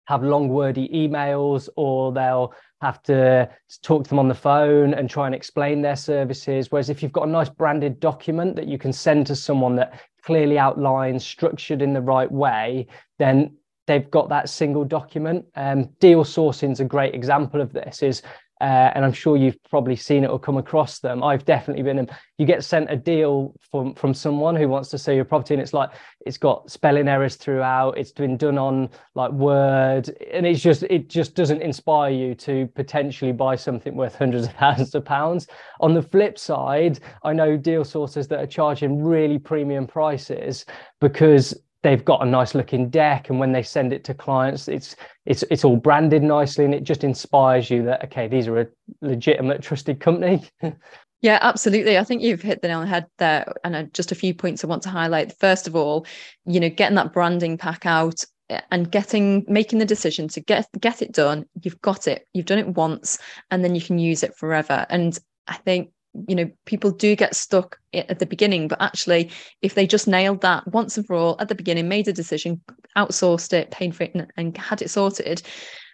have 0.07 0.23
long 0.23 0.49
wordy 0.49 0.89
emails 0.89 1.69
or 1.77 2.13
they'll 2.13 2.53
have 2.83 3.03
to 3.05 3.49
talk 3.83 4.05
to 4.05 4.11
them 4.11 4.19
on 4.19 4.29
the 4.29 4.35
phone 4.35 4.93
and 4.93 5.09
try 5.09 5.25
and 5.25 5.35
explain 5.35 5.81
their 5.81 5.97
services. 5.97 6.71
Whereas 6.71 6.91
if 6.91 7.03
you've 7.03 7.13
got 7.13 7.27
a 7.27 7.31
nice 7.31 7.49
branded 7.49 8.01
document 8.01 8.57
that 8.57 8.67
you 8.67 8.77
can 8.77 8.93
send 8.93 9.27
to 9.29 9.37
someone 9.37 9.77
that 9.77 10.01
clearly 10.23 10.59
outlines 10.59 11.25
structured 11.25 11.81
in 11.81 11.93
the 11.93 12.01
right 12.01 12.31
way 12.31 12.87
then 13.19 13.57
they've 13.87 14.11
got 14.11 14.29
that 14.31 14.49
single 14.49 14.85
document. 14.85 15.45
Um, 15.55 15.91
deal 16.01 16.25
sourcing 16.25 16.73
is 16.73 16.81
a 16.81 16.85
great 16.85 17.15
example 17.15 17.61
of 17.61 17.73
this 17.73 18.03
is 18.03 18.23
uh, 18.65 18.91
and 18.95 19.05
I'm 19.05 19.13
sure 19.13 19.37
you've 19.37 19.63
probably 19.65 19.95
seen 19.95 20.25
it 20.25 20.29
or 20.29 20.39
come 20.39 20.57
across 20.57 21.01
them. 21.01 21.23
I've 21.23 21.45
definitely 21.45 21.83
been. 21.83 21.99
In, 21.99 22.09
you 22.39 22.47
get 22.47 22.65
sent 22.65 22.91
a 22.91 22.97
deal 22.97 23.55
from 23.71 23.95
from 23.95 24.15
someone 24.15 24.57
who 24.57 24.69
wants 24.69 24.89
to 24.91 24.99
sell 24.99 25.15
your 25.15 25.27
property, 25.27 25.53
and 25.53 25.63
it's 25.63 25.75
like 25.75 25.91
it's 26.25 26.39
got 26.39 26.71
spelling 26.71 27.07
errors 27.07 27.37
throughout. 27.37 27.99
It's 27.99 28.13
been 28.13 28.39
done 28.39 28.57
on 28.57 28.89
like 29.15 29.33
Word, 29.33 30.09
and 30.33 30.47
it's 30.47 30.63
just 30.63 30.83
it 30.85 31.11
just 31.11 31.35
doesn't 31.35 31.61
inspire 31.61 32.11
you 32.11 32.35
to 32.37 32.67
potentially 32.69 33.33
buy 33.33 33.55
something 33.55 33.95
worth 33.95 34.15
hundreds 34.15 34.47
of 34.47 34.55
thousands 34.59 34.95
of 34.95 35.05
pounds. 35.05 35.47
On 35.81 35.93
the 35.93 36.03
flip 36.03 36.39
side, 36.39 37.01
I 37.23 37.35
know 37.35 37.59
deal 37.59 37.85
sources 37.85 38.29
that 38.29 38.41
are 38.41 38.47
charging 38.47 39.03
really 39.05 39.39
premium 39.39 39.87
prices 39.87 40.65
because 41.03 41.55
they've 41.85 42.05
got 42.05 42.23
a 42.23 42.29
nice 42.29 42.55
looking 42.55 42.89
deck 42.89 43.29
and 43.29 43.39
when 43.39 43.53
they 43.53 43.63
send 43.63 43.93
it 43.93 44.03
to 44.03 44.15
clients 44.15 44.67
it's 44.69 44.97
it's 45.27 45.45
it's 45.51 45.65
all 45.65 45.77
branded 45.77 46.23
nicely 46.23 46.65
and 46.65 46.75
it 46.75 46.83
just 46.83 47.05
inspires 47.05 47.71
you 47.71 47.85
that 47.85 48.03
okay 48.03 48.27
these 48.27 48.49
are 48.49 48.63
a 48.63 48.67
legitimate 49.01 49.63
trusted 49.63 50.01
company. 50.01 50.43
Yeah 51.21 51.39
absolutely. 51.41 51.97
I 51.97 52.05
think 52.05 52.21
you've 52.21 52.43
hit 52.43 52.61
the 52.61 52.69
nail 52.69 52.81
on 52.81 52.85
the 52.85 52.91
head 52.91 53.07
there 53.17 53.51
and 53.65 53.95
just 53.95 54.13
a 54.13 54.15
few 54.15 54.35
points 54.35 54.63
i 54.63 54.67
want 54.67 54.83
to 54.83 54.91
highlight. 54.91 55.39
First 55.39 55.67
of 55.67 55.75
all 55.75 56.05
you 56.45 56.61
know 56.61 56.69
getting 56.69 56.97
that 56.97 57.15
branding 57.15 57.57
pack 57.57 57.87
out 57.87 58.23
eh, 58.51 58.61
and 58.71 58.91
getting 58.91 59.43
making 59.49 59.79
the 59.79 59.87
decision 59.87 60.29
to 60.29 60.41
get 60.41 60.69
get 60.81 61.01
it 61.01 61.13
done 61.13 61.47
you've 61.63 61.81
got 61.81 62.07
it. 62.09 62.29
You've 62.35 62.45
done 62.45 62.59
it 62.59 62.69
once 62.69 63.19
and 63.51 63.65
then 63.65 63.75
you 63.75 63.81
can 63.81 63.99
use 63.99 64.23
it 64.23 64.37
forever. 64.37 64.85
And 64.91 65.19
i 65.47 65.55
think 65.55 65.94
you 66.29 66.35
know 66.35 66.51
people 66.65 66.91
do 66.91 67.17
get 67.17 67.35
stuck 67.35 67.79
at 67.93 68.19
the 68.19 68.27
beginning 68.27 68.69
but 68.69 68.81
actually 68.81 69.31
if 69.63 69.75
they 69.75 69.87
just 69.87 70.07
nailed 70.07 70.41
that 70.43 70.67
once 70.69 70.97
and 70.97 71.07
for 71.07 71.15
all 71.15 71.37
at 71.41 71.49
the 71.49 71.55
beginning 71.55 71.89
made 71.89 72.07
a 72.07 72.13
decision 72.13 72.61
outsourced 72.97 73.53
it 73.53 73.71
paid 73.71 73.95
for 73.95 74.05
it 74.05 74.15
and, 74.15 74.33
and 74.37 74.57
had 74.57 74.81
it 74.81 74.91
sorted 74.91 75.43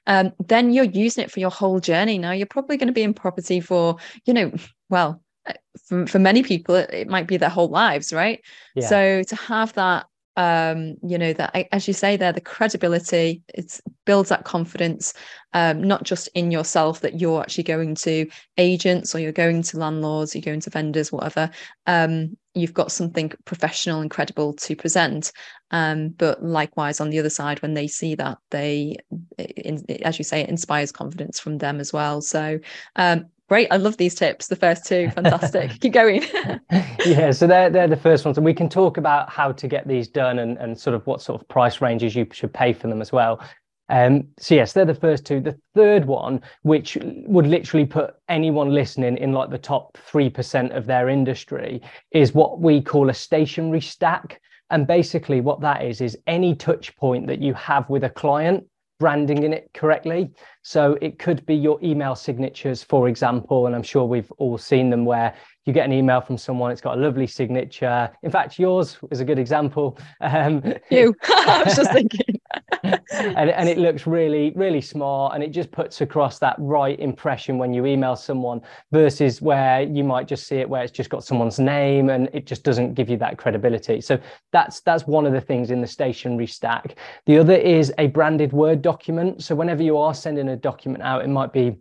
um, 0.06 0.32
then 0.46 0.72
you're 0.72 0.84
using 0.84 1.24
it 1.24 1.30
for 1.30 1.40
your 1.40 1.50
whole 1.50 1.80
journey 1.80 2.18
now 2.18 2.32
you're 2.32 2.46
probably 2.46 2.76
going 2.76 2.88
to 2.88 2.92
be 2.92 3.02
in 3.02 3.14
property 3.14 3.60
for 3.60 3.96
you 4.24 4.34
know 4.34 4.52
well 4.88 5.22
uh, 5.46 5.54
for, 5.86 6.06
for 6.06 6.18
many 6.18 6.42
people 6.42 6.74
it, 6.74 6.90
it 6.92 7.08
might 7.08 7.26
be 7.26 7.36
their 7.36 7.48
whole 7.48 7.68
lives 7.68 8.12
right 8.12 8.42
yeah. 8.74 8.86
so 8.86 9.22
to 9.22 9.36
have 9.36 9.72
that 9.74 10.06
um, 10.36 10.96
you 11.02 11.18
know 11.18 11.32
that 11.32 11.68
as 11.72 11.86
you 11.88 11.94
say 11.94 12.16
there 12.16 12.32
the 12.32 12.40
credibility 12.40 13.42
it 13.54 13.80
builds 14.04 14.28
that 14.28 14.44
confidence 14.44 15.12
um, 15.52 15.82
not 15.82 16.04
just 16.04 16.28
in 16.34 16.50
yourself 16.50 17.00
that 17.00 17.20
you're 17.20 17.40
actually 17.40 17.64
going 17.64 17.94
to 17.94 18.26
agents 18.56 19.14
or 19.14 19.18
you're 19.18 19.32
going 19.32 19.62
to 19.62 19.78
landlords 19.78 20.34
you're 20.34 20.42
going 20.42 20.60
to 20.60 20.70
vendors 20.70 21.12
whatever. 21.12 21.50
Um, 21.86 22.36
you've 22.54 22.74
got 22.74 22.92
something 22.92 23.32
professional 23.44 24.00
and 24.00 24.10
credible 24.10 24.52
to 24.54 24.74
present. 24.74 25.32
Um, 25.70 26.08
but 26.08 26.42
likewise 26.42 27.00
on 27.00 27.10
the 27.10 27.18
other 27.20 27.30
side 27.30 27.62
when 27.62 27.74
they 27.74 27.86
see 27.86 28.16
that 28.16 28.38
they 28.50 28.96
as 30.04 30.18
you 30.18 30.24
say 30.24 30.40
it 30.40 30.48
inspires 30.48 30.90
confidence 30.90 31.38
from 31.38 31.58
them 31.58 31.78
as 31.80 31.92
well. 31.92 32.20
So 32.20 32.58
um, 32.96 33.26
Great. 33.50 33.66
I 33.72 33.78
love 33.78 33.96
these 33.96 34.14
tips. 34.14 34.46
The 34.46 34.54
first 34.54 34.86
two, 34.86 35.10
fantastic. 35.10 35.72
Keep 35.80 35.92
going. 35.92 36.22
yeah, 37.04 37.32
so 37.32 37.48
they're, 37.48 37.68
they're 37.68 37.88
the 37.88 37.96
first 37.96 38.24
ones. 38.24 38.38
And 38.38 38.44
we 38.44 38.54
can 38.54 38.68
talk 38.68 38.96
about 38.96 39.28
how 39.28 39.50
to 39.50 39.66
get 39.66 39.88
these 39.88 40.06
done 40.06 40.38
and, 40.38 40.56
and 40.58 40.78
sort 40.78 40.94
of 40.94 41.04
what 41.08 41.20
sort 41.20 41.42
of 41.42 41.48
price 41.48 41.80
ranges 41.80 42.14
you 42.14 42.28
should 42.30 42.54
pay 42.54 42.72
for 42.72 42.86
them 42.86 43.00
as 43.00 43.10
well. 43.10 43.44
Um, 43.88 44.28
so 44.38 44.54
yes, 44.54 44.72
they're 44.72 44.84
the 44.84 44.94
first 44.94 45.26
two. 45.26 45.40
The 45.40 45.58
third 45.74 46.04
one, 46.04 46.42
which 46.62 46.96
would 47.02 47.48
literally 47.48 47.86
put 47.86 48.14
anyone 48.28 48.70
listening 48.72 49.18
in 49.18 49.32
like 49.32 49.50
the 49.50 49.58
top 49.58 49.98
3% 50.12 50.76
of 50.76 50.86
their 50.86 51.08
industry, 51.08 51.82
is 52.12 52.32
what 52.32 52.60
we 52.60 52.80
call 52.80 53.10
a 53.10 53.14
stationery 53.14 53.80
stack. 53.80 54.40
And 54.70 54.86
basically 54.86 55.40
what 55.40 55.60
that 55.62 55.84
is, 55.84 56.00
is 56.00 56.16
any 56.28 56.54
touch 56.54 56.94
point 56.94 57.26
that 57.26 57.42
you 57.42 57.54
have 57.54 57.90
with 57.90 58.04
a 58.04 58.10
client 58.10 58.64
branding 59.00 59.42
in 59.42 59.52
it 59.52 59.70
correctly. 59.74 60.30
So 60.62 60.96
it 61.00 61.18
could 61.18 61.44
be 61.46 61.56
your 61.56 61.82
email 61.82 62.14
signatures, 62.14 62.84
for 62.84 63.08
example, 63.08 63.66
and 63.66 63.74
I'm 63.74 63.82
sure 63.82 64.04
we've 64.04 64.30
all 64.32 64.58
seen 64.58 64.90
them 64.90 65.04
where 65.04 65.34
you 65.66 65.72
get 65.72 65.86
an 65.86 65.92
email 65.92 66.20
from 66.20 66.38
someone, 66.38 66.70
it's 66.70 66.80
got 66.80 66.96
a 66.96 67.00
lovely 67.00 67.26
signature. 67.26 68.10
In 68.22 68.30
fact, 68.30 68.58
yours 68.58 68.98
is 69.10 69.20
a 69.20 69.24
good 69.24 69.38
example. 69.38 69.98
Um, 70.20 70.62
you, 70.90 71.16
I 71.28 71.64
was 71.64 71.76
just 71.76 71.92
thinking. 71.92 72.40
And, 72.82 73.50
and 73.50 73.68
it 73.68 73.78
looks 73.78 74.06
really, 74.06 74.52
really 74.56 74.80
smart 74.80 75.34
and 75.34 75.42
it 75.42 75.50
just 75.50 75.70
puts 75.70 76.00
across 76.00 76.38
that 76.38 76.56
right 76.58 76.98
impression 76.98 77.58
when 77.58 77.74
you 77.74 77.84
email 77.84 78.16
someone 78.16 78.62
versus 78.92 79.42
where 79.42 79.82
you 79.82 80.04
might 80.04 80.26
just 80.26 80.46
see 80.46 80.56
it 80.56 80.68
where 80.68 80.82
it's 80.82 80.92
just 80.92 81.10
got 81.10 81.22
someone's 81.22 81.58
name 81.58 82.08
and 82.08 82.30
it 82.32 82.46
just 82.46 82.64
doesn't 82.64 82.94
give 82.94 83.10
you 83.10 83.16
that 83.18 83.36
credibility. 83.36 84.00
So 84.00 84.18
that's 84.52 84.80
that's 84.80 85.06
one 85.06 85.26
of 85.26 85.32
the 85.32 85.40
things 85.40 85.70
in 85.70 85.80
the 85.80 85.86
stationery 85.86 86.46
stack. 86.46 86.96
The 87.26 87.38
other 87.38 87.54
is 87.54 87.92
a 87.98 88.06
branded 88.06 88.52
Word 88.52 88.80
document. 88.80 89.42
So 89.42 89.54
whenever 89.54 89.82
you 89.82 89.98
are 89.98 90.14
sending 90.14 90.48
a 90.48 90.56
document 90.56 91.02
out, 91.02 91.22
it 91.22 91.28
might 91.28 91.52
be 91.52 91.76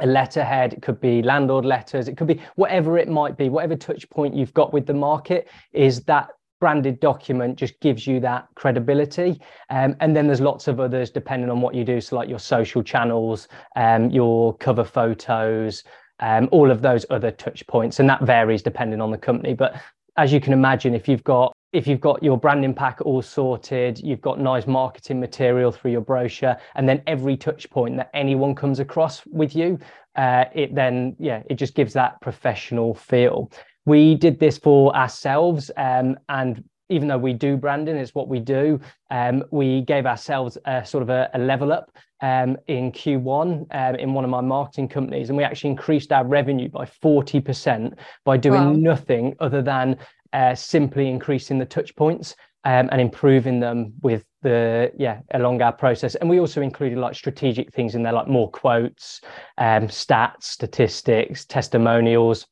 a 0.00 0.06
letterhead, 0.06 0.72
it 0.72 0.82
could 0.82 1.00
be 1.00 1.22
landlord 1.22 1.64
letters, 1.64 2.08
it 2.08 2.16
could 2.16 2.26
be 2.26 2.40
whatever 2.56 2.96
it 2.96 3.08
might 3.08 3.36
be, 3.36 3.48
whatever 3.48 3.76
touch 3.76 4.08
point 4.08 4.34
you've 4.34 4.54
got 4.54 4.72
with 4.72 4.86
the 4.86 4.94
market 4.94 5.48
is 5.72 6.02
that 6.04 6.30
branded 6.60 7.00
document 7.00 7.56
just 7.56 7.80
gives 7.80 8.06
you 8.06 8.20
that 8.20 8.46
credibility. 8.54 9.40
Um, 9.70 9.96
and 10.00 10.14
then 10.14 10.26
there's 10.26 10.40
lots 10.40 10.68
of 10.68 10.78
others 10.78 11.10
depending 11.10 11.50
on 11.50 11.60
what 11.60 11.74
you 11.74 11.84
do. 11.84 12.00
So 12.00 12.16
like 12.16 12.28
your 12.28 12.38
social 12.38 12.82
channels, 12.82 13.48
um, 13.76 14.10
your 14.10 14.56
cover 14.58 14.84
photos, 14.84 15.84
um, 16.20 16.48
all 16.52 16.70
of 16.70 16.82
those 16.82 17.06
other 17.10 17.30
touch 17.30 17.66
points. 17.66 17.98
And 17.98 18.08
that 18.08 18.22
varies 18.22 18.62
depending 18.62 19.00
on 19.00 19.10
the 19.10 19.18
company. 19.18 19.54
But 19.54 19.80
as 20.16 20.32
you 20.32 20.40
can 20.40 20.52
imagine, 20.52 20.94
if 20.94 21.08
you've 21.08 21.24
got 21.24 21.52
if 21.72 21.86
you've 21.86 22.00
got 22.00 22.20
your 22.20 22.36
branding 22.36 22.74
pack 22.74 23.00
all 23.02 23.22
sorted, 23.22 24.00
you've 24.00 24.20
got 24.20 24.40
nice 24.40 24.66
marketing 24.66 25.20
material 25.20 25.70
through 25.70 25.92
your 25.92 26.00
brochure, 26.00 26.56
and 26.74 26.88
then 26.88 27.00
every 27.06 27.36
touch 27.36 27.70
point 27.70 27.96
that 27.96 28.10
anyone 28.12 28.56
comes 28.56 28.80
across 28.80 29.22
with 29.26 29.54
you, 29.54 29.78
uh, 30.16 30.46
it 30.52 30.74
then, 30.74 31.14
yeah, 31.20 31.42
it 31.48 31.54
just 31.54 31.74
gives 31.76 31.92
that 31.92 32.20
professional 32.20 32.92
feel. 32.92 33.50
We 33.86 34.14
did 34.14 34.38
this 34.38 34.58
for 34.58 34.94
ourselves, 34.94 35.70
um, 35.76 36.18
and 36.28 36.62
even 36.88 37.08
though 37.08 37.18
we 37.18 37.32
do 37.32 37.56
branding, 37.56 37.96
it's 37.96 38.14
what 38.14 38.28
we 38.28 38.40
do. 38.40 38.80
Um, 39.10 39.44
we 39.50 39.82
gave 39.82 40.06
ourselves 40.06 40.58
a 40.64 40.84
sort 40.84 41.02
of 41.02 41.10
a, 41.10 41.30
a 41.34 41.38
level 41.38 41.72
up 41.72 41.90
um, 42.20 42.56
in 42.66 42.92
Q1 42.92 43.66
um, 43.70 43.94
in 43.94 44.12
one 44.12 44.24
of 44.24 44.30
my 44.30 44.40
marketing 44.40 44.88
companies, 44.88 45.30
and 45.30 45.36
we 45.36 45.44
actually 45.44 45.70
increased 45.70 46.12
our 46.12 46.26
revenue 46.26 46.68
by 46.68 46.84
40% 46.84 47.94
by 48.24 48.36
doing 48.36 48.60
wow. 48.60 48.72
nothing 48.72 49.34
other 49.40 49.62
than 49.62 49.96
uh, 50.32 50.54
simply 50.54 51.08
increasing 51.08 51.58
the 51.58 51.64
touch 51.64 51.94
points 51.96 52.34
um, 52.64 52.88
and 52.92 53.00
improving 53.00 53.60
them 53.60 53.92
with 54.02 54.24
the 54.42 54.90
yeah 54.98 55.20
along 55.34 55.60
our 55.60 55.72
process 55.72 56.14
and 56.14 56.30
we 56.30 56.40
also 56.40 56.62
included 56.62 56.98
like 56.98 57.14
strategic 57.14 57.72
things 57.74 57.94
in 57.94 58.02
there 58.02 58.12
like 58.12 58.28
more 58.28 58.50
quotes 58.50 59.20
um, 59.58 59.86
stats 59.88 60.44
statistics 60.44 61.44
testimonials 61.44 62.46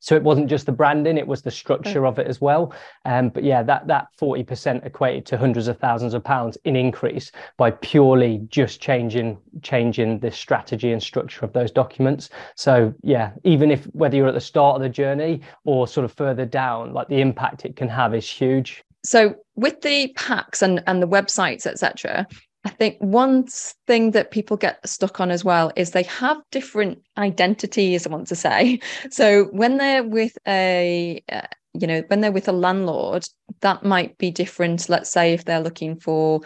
so 0.00 0.16
it 0.16 0.22
wasn't 0.22 0.48
just 0.48 0.66
the 0.66 0.72
branding 0.72 1.16
it 1.16 1.26
was 1.26 1.42
the 1.42 1.50
structure 1.50 2.06
of 2.06 2.18
it 2.18 2.26
as 2.26 2.40
well. 2.40 2.74
Um, 3.04 3.28
but 3.28 3.44
yeah 3.44 3.62
that 3.62 3.86
that 3.86 4.08
40% 4.20 4.84
equated 4.84 5.26
to 5.26 5.38
hundreds 5.38 5.68
of 5.68 5.78
thousands 5.78 6.14
of 6.14 6.24
pounds 6.24 6.58
in 6.64 6.74
increase 6.74 7.30
by 7.56 7.70
purely 7.70 8.40
just 8.48 8.80
changing 8.80 9.38
changing 9.62 10.18
the 10.18 10.30
strategy 10.30 10.92
and 10.92 11.02
structure 11.02 11.44
of 11.44 11.52
those 11.52 11.70
documents. 11.70 12.30
So 12.56 12.92
yeah 13.02 13.32
even 13.44 13.70
if 13.70 13.84
whether 13.92 14.16
you're 14.16 14.28
at 14.28 14.34
the 14.34 14.40
start 14.40 14.76
of 14.76 14.82
the 14.82 14.88
journey 14.88 15.42
or 15.64 15.86
sort 15.86 16.04
of 16.04 16.12
further 16.12 16.46
down 16.46 16.92
like 16.92 17.08
the 17.08 17.20
impact 17.20 17.64
it 17.64 17.76
can 17.76 17.88
have 17.88 18.14
is 18.14 18.28
huge. 18.28 18.82
So 19.04 19.34
with 19.54 19.80
the 19.82 20.12
packs 20.16 20.62
and 20.62 20.82
and 20.86 21.02
the 21.02 21.08
websites 21.08 21.66
etc 21.66 22.26
I 22.64 22.70
think 22.70 22.98
one 22.98 23.46
thing 23.86 24.10
that 24.10 24.30
people 24.30 24.56
get 24.56 24.86
stuck 24.86 25.20
on 25.20 25.30
as 25.30 25.44
well 25.44 25.72
is 25.76 25.90
they 25.90 26.02
have 26.04 26.36
different 26.50 26.98
identities, 27.16 28.06
I 28.06 28.10
want 28.10 28.26
to 28.28 28.36
say. 28.36 28.80
So 29.10 29.44
when 29.46 29.78
they're 29.78 30.04
with 30.04 30.36
a, 30.46 31.22
uh, 31.32 31.40
you 31.72 31.86
know, 31.86 32.02
when 32.08 32.20
they're 32.20 32.32
with 32.32 32.48
a 32.48 32.52
landlord, 32.52 33.24
that 33.60 33.82
might 33.82 34.18
be 34.18 34.30
different. 34.30 34.88
Let's 34.88 35.10
say 35.10 35.32
if 35.32 35.44
they're 35.44 35.62
looking 35.62 35.98
for 35.98 36.40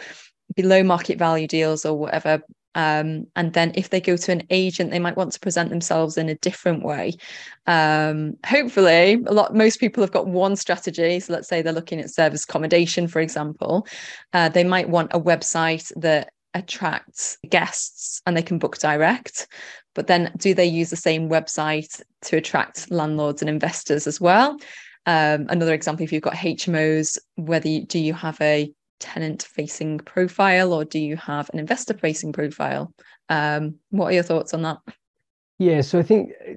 below 0.55 0.83
market 0.83 1.17
value 1.17 1.47
deals 1.47 1.85
or 1.85 1.97
whatever 1.97 2.41
um, 2.75 3.25
and 3.35 3.53
then 3.53 3.71
if 3.75 3.89
they 3.89 4.01
go 4.01 4.17
to 4.17 4.31
an 4.31 4.43
agent, 4.49 4.91
they 4.91 4.99
might 4.99 5.17
want 5.17 5.31
to 5.31 5.39
present 5.39 5.69
themselves 5.69 6.17
in 6.17 6.29
a 6.29 6.35
different 6.35 6.83
way. 6.83 7.13
Um, 7.65 8.37
hopefully, 8.45 9.23
a 9.25 9.33
lot 9.33 9.55
most 9.55 9.79
people 9.79 10.03
have 10.03 10.11
got 10.11 10.27
one 10.27 10.55
strategy. 10.57 11.19
So 11.21 11.33
let's 11.33 11.47
say 11.47 11.61
they're 11.61 11.73
looking 11.73 11.99
at 12.01 12.09
service 12.09 12.43
accommodation, 12.43 13.07
for 13.07 13.21
example. 13.21 13.87
Uh, 14.33 14.49
they 14.49 14.65
might 14.65 14.89
want 14.89 15.11
a 15.13 15.19
website 15.19 15.91
that 15.95 16.29
attracts 16.53 17.37
guests 17.49 18.21
and 18.25 18.35
they 18.35 18.41
can 18.41 18.59
book 18.59 18.77
direct. 18.77 19.47
But 19.93 20.07
then 20.07 20.31
do 20.37 20.53
they 20.53 20.65
use 20.65 20.89
the 20.89 20.95
same 20.97 21.29
website 21.29 22.01
to 22.23 22.37
attract 22.37 22.91
landlords 22.91 23.41
and 23.41 23.49
investors 23.49 24.05
as 24.05 24.19
well? 24.19 24.57
Um, 25.05 25.45
another 25.49 25.73
example, 25.73 26.03
if 26.03 26.11
you've 26.11 26.23
got 26.23 26.33
HMOs, 26.33 27.17
whether 27.35 27.67
you, 27.67 27.85
do 27.85 27.99
you 27.99 28.13
have 28.13 28.39
a 28.41 28.73
tenant 28.99 29.43
facing 29.43 29.99
profile 29.99 30.73
or 30.73 30.85
do 30.85 30.99
you 30.99 31.17
have 31.17 31.49
an 31.53 31.59
investor 31.59 31.93
facing 31.93 32.33
profile? 32.33 32.93
Um, 33.29 33.75
what 33.89 34.07
are 34.07 34.13
your 34.13 34.23
thoughts 34.23 34.53
on 34.53 34.61
that? 34.63 34.77
Yeah, 35.59 35.81
so 35.81 35.99
I 35.99 36.03
think 36.03 36.31
uh, 36.47 36.53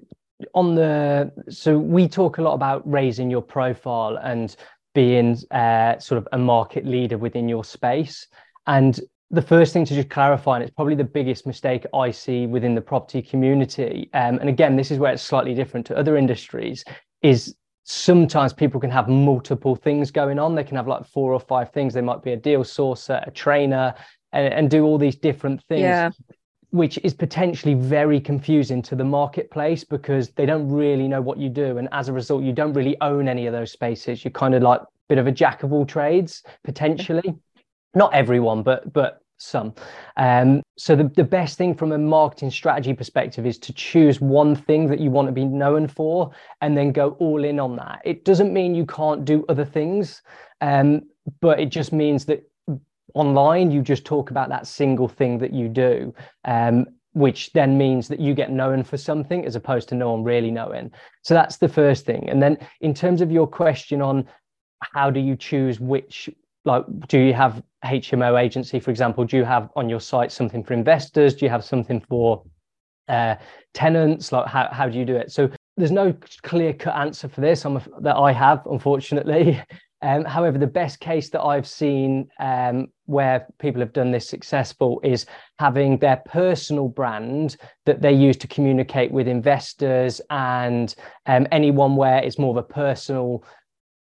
on 0.55 0.75
the 0.75 1.33
so 1.49 1.79
we 1.79 2.09
talk 2.09 2.39
a 2.39 2.43
lot 2.43 2.55
about 2.55 2.89
raising 2.91 3.31
your 3.31 3.43
profile 3.43 4.19
and 4.23 4.55
being 4.95 5.39
uh, 5.51 5.99
sort 5.99 6.19
of 6.19 6.29
a 6.33 6.39
market 6.39 6.85
leader 6.85 7.19
within 7.19 7.49
your 7.49 7.65
space. 7.65 8.27
And 8.67 8.99
the 9.31 9.43
first 9.43 9.73
thing 9.73 9.85
to 9.85 9.95
just 9.95 10.09
clarify, 10.09 10.57
and 10.57 10.65
it's 10.65 10.75
probably 10.75 10.95
the 10.95 11.05
biggest 11.05 11.47
mistake 11.47 11.85
I 11.95 12.11
see 12.11 12.47
within 12.47 12.75
the 12.75 12.81
property 12.81 13.23
community, 13.23 14.09
um, 14.15 14.39
and 14.39 14.49
again, 14.49 14.77
this 14.77 14.91
is 14.91 14.99
where 14.99 15.13
it's 15.13 15.23
slightly 15.23 15.55
different 15.55 15.87
to 15.87 15.97
other 15.97 16.17
industries, 16.17 16.85
is 17.23 17.55
sometimes 17.91 18.53
people 18.53 18.79
can 18.79 18.91
have 18.91 19.09
multiple 19.09 19.75
things 19.75 20.11
going 20.11 20.39
on. 20.39 20.55
They 20.55 20.63
can 20.63 20.77
have 20.77 20.87
like 20.87 21.07
four 21.07 21.33
or 21.33 21.41
five 21.41 21.73
things. 21.73 21.95
They 21.95 22.03
might 22.03 22.23
be 22.23 22.33
a 22.33 22.37
deal 22.37 22.63
sourcer, 22.63 23.27
a 23.27 23.31
trainer, 23.31 23.95
and, 24.33 24.53
and 24.53 24.71
do 24.71 24.85
all 24.85 24.99
these 24.99 25.17
different 25.17 25.63
things. 25.65 25.81
Yeah. 25.81 26.11
Which 26.71 26.99
is 27.03 27.15
potentially 27.15 27.73
very 27.73 28.21
confusing 28.21 28.83
to 28.83 28.95
the 28.95 29.05
marketplace 29.05 29.85
because 29.85 30.29
they 30.33 30.45
don't 30.45 30.71
really 30.71 31.09
know 31.09 31.23
what 31.23 31.39
you 31.39 31.49
do. 31.49 31.79
And 31.79 31.89
as 31.93 32.11
a 32.11 32.13
result, 32.13 32.43
you 32.43 32.53
don't 32.53 32.75
really 32.75 32.95
own 33.01 33.27
any 33.27 33.47
of 33.47 33.55
those 33.55 33.73
spaces. 33.73 34.23
You're 34.23 34.33
kind 34.33 34.55
of 34.55 34.63
like 34.63 34.83
a 34.83 34.87
bit 35.09 35.17
of 35.17 35.27
a 35.27 35.33
jack 35.33 35.63
of 35.63 35.73
all 35.73 35.87
trades, 35.87 36.43
potentially. 36.65 37.35
Not 37.95 38.13
everyone, 38.13 38.63
but 38.63 38.93
but 38.93 39.23
some. 39.39 39.75
Um, 40.17 40.63
so 40.77 40.95
the, 40.95 41.05
the 41.05 41.25
best 41.25 41.57
thing 41.57 41.75
from 41.75 41.93
a 41.93 41.99
marketing 41.99 42.51
strategy 42.51 42.93
perspective 42.93 43.47
is 43.47 43.59
to 43.59 43.73
choose 43.73 44.21
one 44.21 44.55
thing 44.55 44.89
that 44.89 45.01
you 45.01 45.11
want 45.11 45.29
to 45.29 45.33
be 45.33 45.45
known 45.45 45.89
for 45.89 46.33
and 46.61 46.77
then 46.77 46.93
go 46.93 47.11
all 47.19 47.45
in 47.45 47.59
on 47.59 47.77
that. 47.77 48.03
It 48.05 48.25
doesn't 48.25 48.53
mean 48.53 48.75
you 48.75 48.87
can't 48.87 49.25
do 49.25 49.45
other 49.49 49.65
things, 49.65 50.23
um, 50.61 51.03
but 51.41 51.61
it 51.61 51.71
just 51.71 51.93
means 51.93 52.25
that 52.27 52.49
online 53.15 53.71
you 53.71 53.81
just 53.81 54.05
talk 54.05 54.31
about 54.31 54.49
that 54.51 54.67
single 54.67 55.09
thing 55.09 55.39
that 55.39 55.53
you 55.53 55.69
do. 55.69 56.15
Um, 56.45 56.87
which 57.15 57.53
then 57.53 57.77
means 57.77 58.07
that 58.07 58.21
you 58.21 58.33
get 58.33 58.53
known 58.53 58.85
for 58.85 58.97
something 58.97 59.45
as 59.45 59.57
opposed 59.57 59.89
to 59.89 59.95
no 59.97 60.13
one 60.13 60.23
really 60.23 60.53
knowing. 60.53 60.91
So 61.23 61.35
that's 61.35 61.57
the 61.57 61.69
first 61.69 62.07
thing. 62.07 62.29
And 62.29 62.41
then 62.41 62.59
in 62.81 62.95
terms 62.95 63.21
of 63.21 63.33
your 63.33 63.47
question 63.47 64.01
on 64.01 64.29
how 64.81 65.11
do 65.11 65.19
you 65.19 65.35
choose 65.35 65.81
which 65.81 66.31
like 66.69 66.85
do 67.09 67.19
you 67.19 67.33
have 67.33 67.63
hmo 67.85 68.41
agency 68.41 68.79
for 68.79 68.91
example? 68.91 69.25
Do 69.25 69.37
you 69.37 69.45
have 69.45 69.71
on 69.75 69.89
your 69.89 70.01
site 70.01 70.31
something 70.31 70.63
for 70.63 70.75
investors? 70.75 71.35
Do 71.35 71.47
you 71.47 71.51
have 71.51 71.65
something 71.65 72.01
for 72.01 72.45
uh, 73.09 73.37
tenants? 73.75 74.31
Like 74.31 74.47
how, 74.47 74.69
how 74.71 74.89
do 74.89 74.99
you 74.99 75.05
do 75.05 75.17
it? 75.17 75.33
So 75.33 75.51
there's 75.77 75.91
no 75.91 76.15
clear 76.43 76.73
cut 76.73 76.95
answer 76.95 77.29
for 77.29 77.41
this 77.41 77.65
I'm, 77.65 77.81
that 78.01 78.17
i 78.17 78.33
have 78.33 78.65
unfortunately. 78.67 79.61
Um, 80.01 80.25
however, 80.25 80.59
the 80.59 80.67
best 80.69 81.01
case 81.01 81.29
that 81.31 81.43
I've 81.43 81.67
seen 81.67 82.29
um, 82.39 82.87
where 83.07 83.49
people 83.59 83.81
have 83.81 83.93
done 83.93 84.13
this 84.13 84.29
successful 84.29 85.01
is 85.03 85.27
having 85.59 85.99
their 85.99 86.23
personal 86.25 86.89
brand 86.89 87.57
that 87.85 88.01
they 88.01 88.13
use 88.13 88.37
to 88.37 88.47
communicate 88.47 89.11
with 89.11 89.27
investors 89.27 90.21
and 90.31 90.95
um, 91.27 91.49
anyone 91.51 91.97
where 91.97 92.23
it's 92.23 92.39
more 92.39 92.51
of 92.51 92.65
a 92.65 92.73
personal 92.73 93.43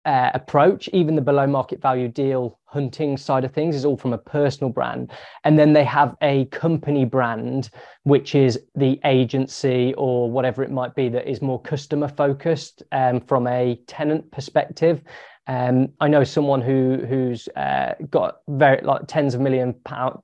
uh, 0.08 0.30
approach. 0.32 0.88
Even 0.94 1.14
the 1.14 1.20
below 1.20 1.46
market 1.46 1.82
value 1.82 2.08
deal 2.08 2.58
hunting 2.64 3.18
side 3.18 3.44
of 3.44 3.52
things 3.52 3.76
is 3.76 3.84
all 3.84 3.96
from 3.96 4.14
a 4.14 4.18
personal 4.18 4.70
brand. 4.70 5.12
And 5.44 5.58
then 5.58 5.74
they 5.74 5.84
have 5.84 6.16
a 6.22 6.46
company 6.46 7.04
brand, 7.04 7.68
which 8.04 8.34
is 8.34 8.58
the 8.74 8.98
agency 9.04 9.92
or 9.98 10.30
whatever 10.30 10.62
it 10.62 10.70
might 10.70 10.94
be 10.94 11.10
that 11.10 11.30
is 11.30 11.42
more 11.42 11.60
customer 11.60 12.08
focused 12.08 12.82
um, 12.90 13.20
from 13.20 13.46
a 13.46 13.78
tenant 13.86 14.30
perspective. 14.32 15.02
Um, 15.46 15.90
I 16.00 16.08
know 16.08 16.24
someone 16.24 16.62
who 16.62 17.04
who's 17.06 17.46
uh, 17.56 17.94
got 18.10 18.40
very 18.48 18.80
like 18.82 19.02
tens 19.08 19.34
of 19.34 19.42
million 19.42 19.74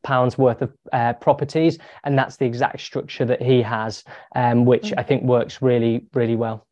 pounds 0.02 0.38
worth 0.38 0.62
of 0.62 0.72
uh, 0.92 1.14
properties, 1.14 1.78
and 2.04 2.18
that's 2.18 2.36
the 2.36 2.44
exact 2.46 2.80
structure 2.80 3.24
that 3.24 3.40
he 3.40 3.62
has, 3.62 4.04
um, 4.34 4.66
which 4.66 4.88
mm. 4.90 4.94
I 4.98 5.02
think 5.02 5.22
works 5.22 5.62
really 5.62 6.06
really 6.12 6.36
well. 6.36 6.66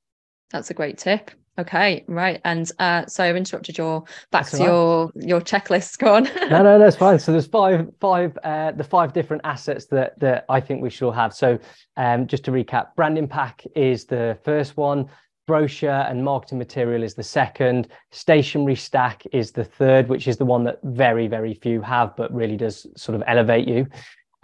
That's 0.50 0.70
a 0.70 0.74
great 0.74 0.98
tip. 0.98 1.30
Okay, 1.58 2.04
right. 2.08 2.40
And 2.44 2.70
uh, 2.78 3.04
so 3.06 3.22
I've 3.22 3.36
interrupted 3.36 3.76
your 3.76 4.00
back 4.30 4.44
that's 4.44 4.52
to 4.52 4.56
right. 4.58 4.66
your 4.66 5.12
your 5.14 5.40
checklist. 5.40 5.98
Go 6.04 6.14
on. 6.14 6.24
no, 6.24 6.62
no, 6.62 6.78
that's 6.78 6.96
fine. 6.96 7.18
So 7.18 7.32
there's 7.32 7.46
five 7.46 7.90
five 8.00 8.38
uh, 8.42 8.72
the 8.72 8.84
five 8.84 9.12
different 9.12 9.42
assets 9.44 9.86
that 9.86 10.18
that 10.20 10.46
I 10.48 10.60
think 10.60 10.82
we 10.82 10.88
should 10.88 11.06
all 11.06 11.12
have. 11.12 11.34
So 11.34 11.58
um, 11.96 12.26
just 12.26 12.44
to 12.44 12.52
recap, 12.52 12.94
branding 12.96 13.28
pack 13.28 13.64
is 13.76 14.06
the 14.06 14.38
first 14.44 14.76
one 14.76 15.10
brochure 15.46 15.90
and 15.90 16.24
marketing 16.24 16.58
material 16.58 17.02
is 17.02 17.14
the 17.14 17.22
second 17.22 17.88
stationery 18.12 18.76
stack 18.76 19.24
is 19.32 19.50
the 19.50 19.64
third 19.64 20.08
which 20.08 20.28
is 20.28 20.36
the 20.36 20.44
one 20.44 20.62
that 20.62 20.78
very 20.84 21.26
very 21.26 21.52
few 21.52 21.80
have 21.82 22.14
but 22.16 22.32
really 22.32 22.56
does 22.56 22.86
sort 22.96 23.16
of 23.16 23.22
elevate 23.26 23.66
you 23.66 23.84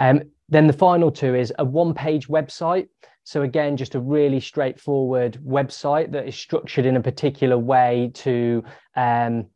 um, 0.01 0.21
then 0.49 0.67
the 0.67 0.73
final 0.73 1.11
two 1.11 1.37
is 1.37 1.53
a 1.59 1.65
one 1.65 1.95
page 1.95 2.27
website 2.27 2.89
so 3.29 3.43
again 3.43 3.77
just 3.77 3.95
a 3.95 4.01
really 4.01 4.41
straightforward 4.41 5.39
website 5.47 6.11
that 6.11 6.27
is 6.27 6.35
structured 6.35 6.87
in 6.87 6.97
a 6.97 7.03
particular 7.03 7.59
way 7.59 8.11
to 8.15 8.65
um, 8.97 9.47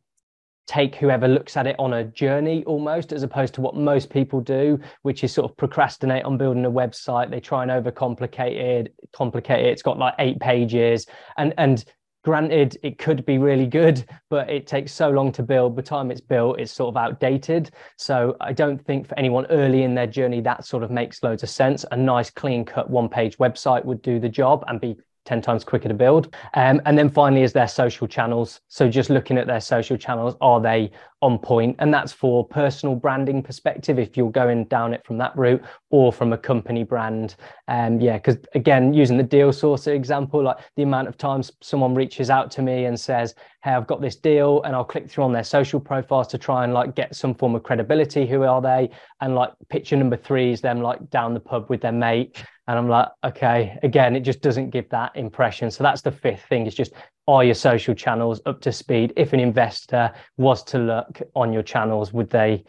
take 0.67 0.93
whoever 0.93 1.27
looks 1.27 1.57
at 1.57 1.65
it 1.65 1.75
on 1.79 1.91
a 1.93 2.03
journey 2.03 2.63
almost 2.65 3.11
as 3.11 3.23
opposed 3.23 3.51
to 3.51 3.61
what 3.61 3.75
most 3.75 4.11
people 4.11 4.41
do 4.41 4.79
which 5.01 5.23
is 5.23 5.33
sort 5.33 5.49
of 5.49 5.57
procrastinate 5.57 6.23
on 6.23 6.37
building 6.37 6.65
a 6.65 6.71
website. 6.71 7.31
They 7.31 7.39
try 7.39 7.63
and 7.63 7.71
overcomplicate 7.71 8.55
it 8.55 8.93
complicate 9.11 9.65
it. 9.65 9.71
It's 9.71 9.81
got 9.81 9.97
like 9.97 10.13
eight 10.19 10.39
pages. 10.39 11.07
And 11.37 11.55
and 11.57 11.83
granted 12.23 12.77
it 12.83 12.97
could 12.97 13.25
be 13.25 13.37
really 13.37 13.67
good 13.67 14.05
but 14.29 14.49
it 14.49 14.65
takes 14.65 14.91
so 14.91 15.09
long 15.09 15.31
to 15.33 15.43
build. 15.43 15.75
By 15.75 15.81
the 15.81 15.87
time 15.87 16.11
it's 16.11 16.21
built 16.21 16.59
it's 16.59 16.71
sort 16.71 16.89
of 16.89 16.97
outdated. 16.97 17.71
So 17.97 18.35
i 18.41 18.53
don't 18.53 18.83
think 18.85 19.07
for 19.07 19.17
anyone 19.17 19.45
early 19.47 19.83
in 19.83 19.93
their 19.95 20.07
journey 20.07 20.41
that 20.41 20.65
sort 20.65 20.83
of 20.83 20.91
makes 20.91 21.21
loads 21.23 21.43
of 21.43 21.49
sense. 21.49 21.85
A 21.91 21.97
nice 21.97 22.29
clean 22.29 22.65
cut 22.65 22.89
one 22.89 23.09
page 23.09 23.37
website 23.37 23.85
would 23.85 24.01
do 24.01 24.19
the 24.19 24.29
job 24.29 24.63
and 24.67 24.79
be 24.79 24.97
10 25.25 25.41
times 25.41 25.63
quicker 25.63 25.87
to 25.87 25.93
build. 25.93 26.35
Um, 26.53 26.81
and 26.85 26.97
then 26.97 27.09
finally 27.09 27.43
is 27.43 27.53
their 27.53 27.67
social 27.67 28.07
channels. 28.07 28.61
So 28.67 28.89
just 28.89 29.09
looking 29.09 29.37
at 29.37 29.47
their 29.47 29.61
social 29.61 29.97
channels, 29.97 30.35
are 30.41 30.61
they 30.61 30.91
on 31.21 31.39
point? 31.39 31.77
And 31.79 31.93
that's 31.93 32.11
for 32.11 32.45
personal 32.45 32.95
branding 32.95 33.41
perspective, 33.41 33.99
if 33.99 34.17
you're 34.17 34.31
going 34.31 34.65
down 34.65 34.93
it 34.93 35.05
from 35.05 35.17
that 35.19 35.35
route 35.37 35.63
or 35.89 36.11
from 36.11 36.33
a 36.33 36.37
company 36.37 36.83
brand. 36.83 37.35
Um, 37.67 38.01
yeah, 38.01 38.17
because 38.17 38.37
again, 38.53 38.93
using 38.93 39.17
the 39.17 39.23
deal 39.23 39.51
sourcer 39.51 39.95
example, 39.95 40.43
like 40.43 40.57
the 40.75 40.83
amount 40.83 41.07
of 41.07 41.17
times 41.17 41.51
someone 41.61 41.95
reaches 41.95 42.29
out 42.29 42.51
to 42.51 42.61
me 42.61 42.85
and 42.85 42.99
says, 42.99 43.35
hey, 43.63 43.71
I've 43.71 43.87
got 43.87 44.01
this 44.01 44.17
deal 44.17 44.61
and 44.63 44.75
I'll 44.75 44.83
click 44.83 45.09
through 45.09 45.23
on 45.23 45.31
their 45.31 45.43
social 45.45 45.79
profiles 45.79 46.27
to 46.27 46.37
try 46.37 46.65
and 46.65 46.73
like 46.73 46.95
get 46.95 47.15
some 47.15 47.33
form 47.33 47.55
of 47.55 47.63
credibility. 47.63 48.27
Who 48.27 48.43
are 48.43 48.61
they? 48.61 48.89
And 49.21 49.35
like 49.35 49.51
picture 49.69 49.95
number 49.95 50.17
three 50.17 50.51
is 50.51 50.59
them 50.59 50.81
like 50.81 51.09
down 51.09 51.33
the 51.33 51.39
pub 51.39 51.69
with 51.69 51.81
their 51.81 51.93
mate 51.93 52.43
and 52.67 52.77
I'm 52.77 52.87
like, 52.87 53.09
okay, 53.25 53.77
again, 53.83 54.15
it 54.15 54.21
just 54.21 54.41
doesn't 54.41 54.69
give 54.69 54.87
that 54.89 55.15
impression. 55.15 55.69
So 55.69 55.83
that's 55.83 56.01
the 56.01 56.11
fifth 56.11 56.45
thing 56.45 56.65
is 56.65 56.75
just 56.75 56.93
are 57.27 57.43
your 57.43 57.55
social 57.55 57.93
channels 57.93 58.41
up 58.45 58.61
to 58.61 58.71
speed? 58.71 59.13
If 59.15 59.33
an 59.33 59.39
investor 59.39 60.11
was 60.37 60.63
to 60.65 60.79
look 60.79 61.21
on 61.35 61.51
your 61.51 61.63
channels, 61.63 62.13
would 62.13 62.29
they 62.29 62.63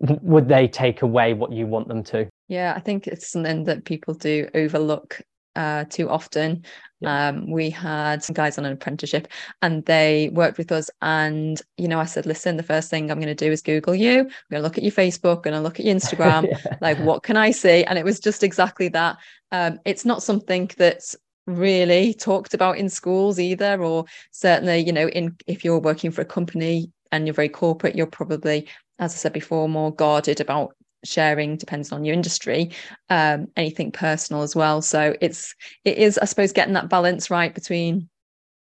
would 0.00 0.48
they 0.48 0.68
take 0.68 1.02
away 1.02 1.32
what 1.32 1.52
you 1.52 1.66
want 1.66 1.88
them 1.88 2.02
to? 2.04 2.28
Yeah, 2.48 2.74
I 2.76 2.80
think 2.80 3.06
it's 3.06 3.28
something 3.28 3.64
that 3.64 3.84
people 3.84 4.14
do 4.14 4.48
overlook 4.54 5.20
uh, 5.56 5.84
too 5.84 6.08
often. 6.08 6.64
Yeah. 7.00 7.28
Um, 7.28 7.50
we 7.50 7.68
had 7.68 8.22
some 8.22 8.34
guys 8.34 8.56
on 8.56 8.64
an 8.64 8.72
apprenticeship 8.72 9.28
and 9.60 9.84
they 9.84 10.30
worked 10.32 10.56
with 10.56 10.72
us. 10.72 10.90
And, 11.02 11.60
you 11.76 11.88
know, 11.88 12.00
I 12.00 12.06
said, 12.06 12.24
listen, 12.24 12.56
the 12.56 12.62
first 12.62 12.88
thing 12.88 13.10
I'm 13.10 13.18
going 13.20 13.34
to 13.34 13.34
do 13.34 13.52
is 13.52 13.60
Google 13.60 13.94
you. 13.94 14.20
I'm 14.20 14.26
going 14.50 14.60
to 14.60 14.60
look 14.60 14.78
at 14.78 14.84
your 14.84 14.92
Facebook, 14.92 15.42
going 15.42 15.54
to 15.54 15.60
look 15.60 15.78
at 15.78 15.84
your 15.84 15.94
Instagram. 15.96 16.48
yeah. 16.48 16.76
Like, 16.80 16.98
what 16.98 17.22
can 17.22 17.36
I 17.36 17.50
see? 17.50 17.84
And 17.84 17.98
it 17.98 18.04
was 18.04 18.20
just 18.20 18.42
exactly 18.42 18.88
that. 18.88 19.16
Um, 19.52 19.78
it's 19.84 20.04
not 20.04 20.22
something 20.22 20.70
that's 20.78 21.16
really 21.46 22.14
talked 22.14 22.54
about 22.54 22.78
in 22.78 22.88
schools 22.88 23.38
either, 23.38 23.82
or 23.82 24.04
certainly, 24.30 24.78
you 24.78 24.92
know, 24.92 25.08
in 25.08 25.36
if 25.46 25.64
you're 25.64 25.78
working 25.78 26.10
for 26.10 26.22
a 26.22 26.26
company 26.26 26.90
and 27.12 27.26
you're 27.26 27.34
very 27.34 27.48
corporate, 27.48 27.94
you're 27.94 28.06
probably, 28.06 28.68
as 28.98 29.12
I 29.12 29.16
said 29.16 29.32
before, 29.32 29.68
more 29.68 29.94
guarded 29.94 30.40
about 30.40 30.74
sharing 31.06 31.56
depends 31.56 31.92
on 31.92 32.04
your 32.04 32.14
industry 32.14 32.70
um, 33.10 33.48
anything 33.56 33.92
personal 33.92 34.42
as 34.42 34.56
well. 34.56 34.82
So 34.82 35.14
it's 35.20 35.54
it 35.84 35.98
is 35.98 36.18
i 36.18 36.24
suppose 36.24 36.52
getting 36.52 36.74
that 36.74 36.88
balance 36.88 37.30
right 37.30 37.54
between 37.54 38.08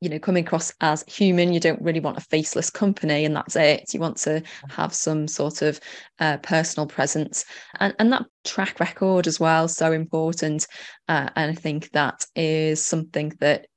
you 0.01 0.09
know 0.09 0.19
coming 0.19 0.45
across 0.45 0.71
as 0.81 1.03
human 1.07 1.53
you 1.53 1.59
don't 1.59 1.81
really 1.81 1.99
want 1.99 2.17
a 2.17 2.21
faceless 2.21 2.69
company 2.69 3.25
and 3.25 3.35
that's 3.35 3.55
it. 3.55 3.93
You 3.93 3.99
want 3.99 4.17
to 4.17 4.43
have 4.69 4.93
some 4.93 5.27
sort 5.27 5.61
of 5.61 5.79
uh, 6.19 6.37
personal 6.37 6.85
presence. 6.85 7.45
And, 7.79 7.95
and 7.97 8.11
that 8.13 8.25
track 8.43 8.79
record 8.79 9.27
as 9.27 9.39
well 9.39 9.67
so 9.67 9.91
important 9.91 10.67
uh, 11.07 11.29
and 11.35 11.51
i 11.51 11.55
think 11.55 11.91
that 11.91 12.25
is 12.35 12.83
something 12.83 13.33
that 13.39 13.67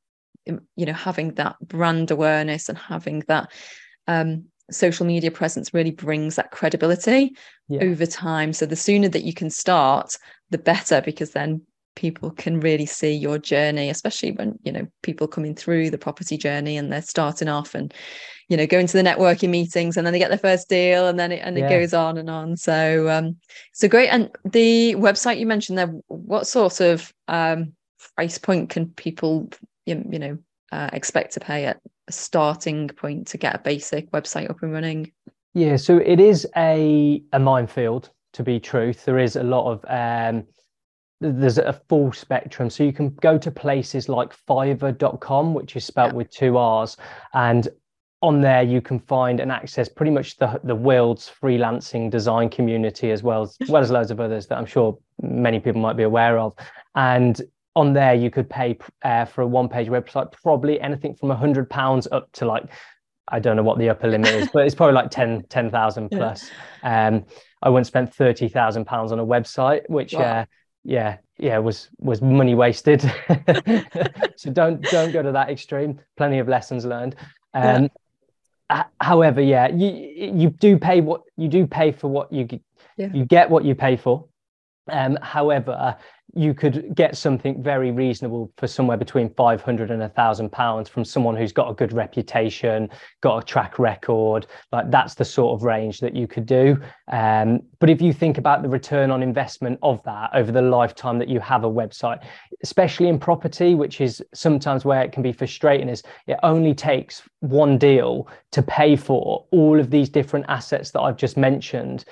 you 0.45 0.87
know 0.87 0.93
having 0.93 1.35
that 1.35 1.57
brand 1.61 2.11
awareness 2.11 2.69
and 2.69 2.79
having 2.79 3.23
that 3.29 3.51
um, 4.07 4.47
social 4.71 5.07
media 5.07 5.31
presence 5.31 5.75
really 5.75 5.91
brings 5.91 6.37
that 6.37 6.51
credibility 6.51 7.35
yeah. 7.69 7.83
over 7.83 8.07
time. 8.07 8.53
So 8.53 8.67
the 8.67 8.77
sooner 8.77 9.09
that 9.09 9.25
you 9.25 9.35
can 9.35 9.51
start, 9.51 10.17
the 10.51 10.59
better, 10.59 11.01
because 11.01 11.31
then 11.31 11.63
people 11.97 12.31
can 12.31 12.61
really 12.61 12.87
see 12.87 13.13
your 13.13 13.39
journey, 13.39 13.91
especially 13.91 14.33
when 14.33 14.59
you 14.63 14.73
know 14.73 14.87
people 15.03 15.27
coming 15.27 15.55
through 15.55 15.91
the 15.91 15.99
property 15.99 16.37
journey 16.37 16.77
and 16.77 16.93
they're 16.93 17.03
starting 17.03 17.49
off 17.49 17.75
and 17.75 17.93
you 18.49 18.57
know 18.57 18.67
going 18.67 18.87
to 18.87 18.97
the 18.97 19.03
networking 19.03 19.51
meetings 19.51 19.97
and 19.97 20.07
then 20.07 20.13
they 20.13 20.19
get 20.19 20.29
their 20.29 20.39
first 20.39 20.69
deal 20.69 21.09
and 21.09 21.19
then 21.19 21.33
it 21.33 21.41
and 21.45 21.59
yeah. 21.59 21.67
it 21.67 21.69
goes 21.69 21.95
on 21.95 22.17
and 22.17 22.31
on. 22.31 22.57
So 22.57 23.09
um 23.09 23.37
so 23.73 23.89
great. 23.89 24.09
And 24.09 24.31
the 24.45 24.95
website 24.97 25.39
you 25.39 25.47
mentioned 25.47 25.79
there, 25.79 25.93
what 26.09 26.47
sort 26.47 26.81
of 26.81 27.13
um 27.29 27.73
price 28.17 28.39
point 28.39 28.71
can 28.71 28.89
people 28.91 29.51
you 29.87 29.95
know 29.95 30.39
uh, 30.73 30.91
expect 30.93 31.33
to 31.35 31.41
pay 31.41 31.67
at 31.67 31.81
a 32.09 32.13
starting 32.13 32.89
point 32.89 33.27
to 33.29 33.39
get 33.39 33.55
a 33.55 33.59
basic 33.59 34.11
website 34.13 34.51
up 34.51 34.63
and 34.63 34.73
running? 34.73 35.13
Yeah, 35.55 35.77
so 35.77 35.99
it 35.99 36.21
is 36.21 36.47
a 36.57 37.23
a 37.33 37.39
minefield. 37.39 38.11
To 38.35 38.45
be 38.45 38.61
truth, 38.61 39.05
there 39.05 39.19
is 39.19 39.35
a 39.35 39.43
lot 39.43 39.73
of 39.73 39.85
um, 39.89 40.47
there's 41.21 41.59
a 41.59 41.73
full 41.89 42.13
spectrum. 42.13 42.71
So 42.71 42.85
you 42.85 42.93
can 42.93 43.11
go 43.17 43.37
to 43.39 43.51
places 43.51 44.09
like 44.09 44.35
Fiverr.com, 44.47 45.53
which 45.53 45.75
is 45.75 45.85
spelt 45.85 46.13
yeah. 46.13 46.17
with 46.17 46.31
two 46.31 46.57
R's, 46.57 46.97
and 47.35 47.69
on 48.23 48.41
there 48.41 48.63
you 48.63 48.81
can 48.83 48.99
find 48.99 49.41
and 49.41 49.51
access 49.51 49.89
pretty 49.89 50.13
much 50.13 50.37
the 50.37 50.61
the 50.65 50.75
world's 50.75 51.31
freelancing 51.43 52.11
design 52.11 52.51
community 52.51 53.11
as 53.11 53.23
well 53.23 53.43
as 53.43 53.69
well 53.69 53.83
as 53.83 53.91
loads 53.91 54.11
of 54.11 54.21
others 54.21 54.47
that 54.47 54.59
I'm 54.59 54.67
sure 54.67 54.99
many 55.23 55.59
people 55.59 55.81
might 55.81 55.97
be 55.97 56.03
aware 56.03 56.39
of. 56.39 56.55
And 56.95 57.41
on 57.81 57.93
there 57.93 58.14
you 58.14 58.31
could 58.31 58.49
pay 58.49 58.79
uh, 59.03 59.25
for 59.25 59.43
a 59.43 59.47
one 59.47 59.69
page 59.69 59.88
website 59.88 60.31
probably 60.33 60.81
anything 60.81 61.14
from 61.14 61.31
a 61.31 61.37
hundred 61.37 61.69
pounds 61.69 62.07
up 62.12 62.31
to 62.33 62.45
like 62.45 62.64
I 63.31 63.38
don't 63.38 63.57
know 63.57 63.62
what 63.62 63.79
the 63.79 63.88
upper 63.88 64.09
limit 64.09 64.31
is, 64.31 64.49
but 64.53 64.66
it's 64.66 64.75
probably 64.75 64.95
like 64.95 65.11
10 65.11 65.45
10,000 65.49 66.09
plus. 66.11 66.51
Yeah. 66.83 67.07
Um, 67.07 67.27
I 67.62 67.69
once 67.69 67.88
spent 67.88 68.12
30,000 68.12 68.85
pounds 68.85 69.12
on 69.12 69.19
a 69.19 69.27
website, 69.27 69.88
which, 69.88 70.14
wow. 70.14 70.21
uh, 70.21 70.45
yeah, 70.83 71.19
yeah, 71.38 71.59
was, 71.59 71.90
was 71.99 72.21
money 72.23 72.55
wasted. 72.55 73.03
so 74.37 74.51
don't, 74.51 74.83
don't 74.83 75.12
go 75.12 75.23
to 75.23 75.33
that 75.33 75.51
extreme. 75.51 76.01
Plenty 76.16 76.38
of 76.38 76.49
lessons 76.49 76.85
learned. 76.85 77.16
Um, 77.55 77.90
yeah. 78.71 78.85
however, 79.01 79.40
yeah, 79.40 79.69
you, 79.69 79.90
you 79.90 80.51
do 80.51 80.79
pay 80.79 81.01
what 81.01 81.23
you 81.37 81.49
do 81.49 81.66
pay 81.66 81.93
for 81.93 82.09
what 82.09 82.33
you, 82.33 82.49
yeah. 82.97 83.09
you 83.12 83.25
get 83.25 83.51
what 83.51 83.64
you 83.64 83.75
pay 83.75 83.97
for. 83.97 84.27
Um, 84.88 85.19
however, 85.23 85.97
you 86.35 86.55
could 86.55 86.95
get 86.95 87.16
something 87.16 87.62
very 87.62 87.90
reasonable 87.90 88.53
for 88.57 88.66
somewhere 88.66 88.97
between 88.97 89.33
500 89.35 89.90
and 89.90 90.03
a 90.03 90.09
thousand 90.09 90.51
pounds 90.53 90.88
from 90.88 91.05
someone 91.05 91.37
who's 91.37 91.53
got 91.53 91.71
a 91.71 91.75
good 91.75 91.93
reputation 91.93 92.88
got 93.21 93.43
a 93.43 93.47
track 93.47 93.79
record. 93.79 94.47
Like 94.73 94.90
that's 94.90 95.14
the 95.14 95.25
sort 95.25 95.59
of 95.59 95.64
range 95.64 96.01
that 96.01 96.14
you 96.14 96.27
could 96.27 96.47
do. 96.47 96.79
Um, 97.11 97.61
but 97.79 97.90
if 97.90 98.01
you 98.01 98.12
think 98.12 98.38
about 98.38 98.62
the 98.62 98.69
return 98.69 99.11
on 99.11 99.23
investment 99.23 99.79
of 99.83 100.03
that 100.05 100.31
over 100.35 100.53
the 100.53 100.62
lifetime 100.62 101.19
that 101.19 101.29
you 101.29 101.40
have 101.40 101.64
a 101.64 101.71
website 101.71 102.23
especially 102.62 103.09
in 103.09 103.19
property 103.19 103.75
which 103.75 104.01
is 104.01 104.23
sometimes 104.35 104.85
where 104.85 105.03
it 105.03 105.12
can 105.12 105.23
be 105.23 105.33
frustrating 105.33 105.88
is 105.88 106.03
it 106.27 106.38
only 106.43 106.75
takes 106.75 107.23
one 107.40 107.79
deal 107.79 108.29
to 108.51 108.62
pay 108.62 108.97
for 108.97 109.47
all 109.51 109.81
of 109.81 109.90
these 109.90 110.09
different 110.09 110.45
assets 110.49 110.90
that 110.90 111.01
i've 111.01 111.16
just 111.16 111.37
mentioned 111.37 112.05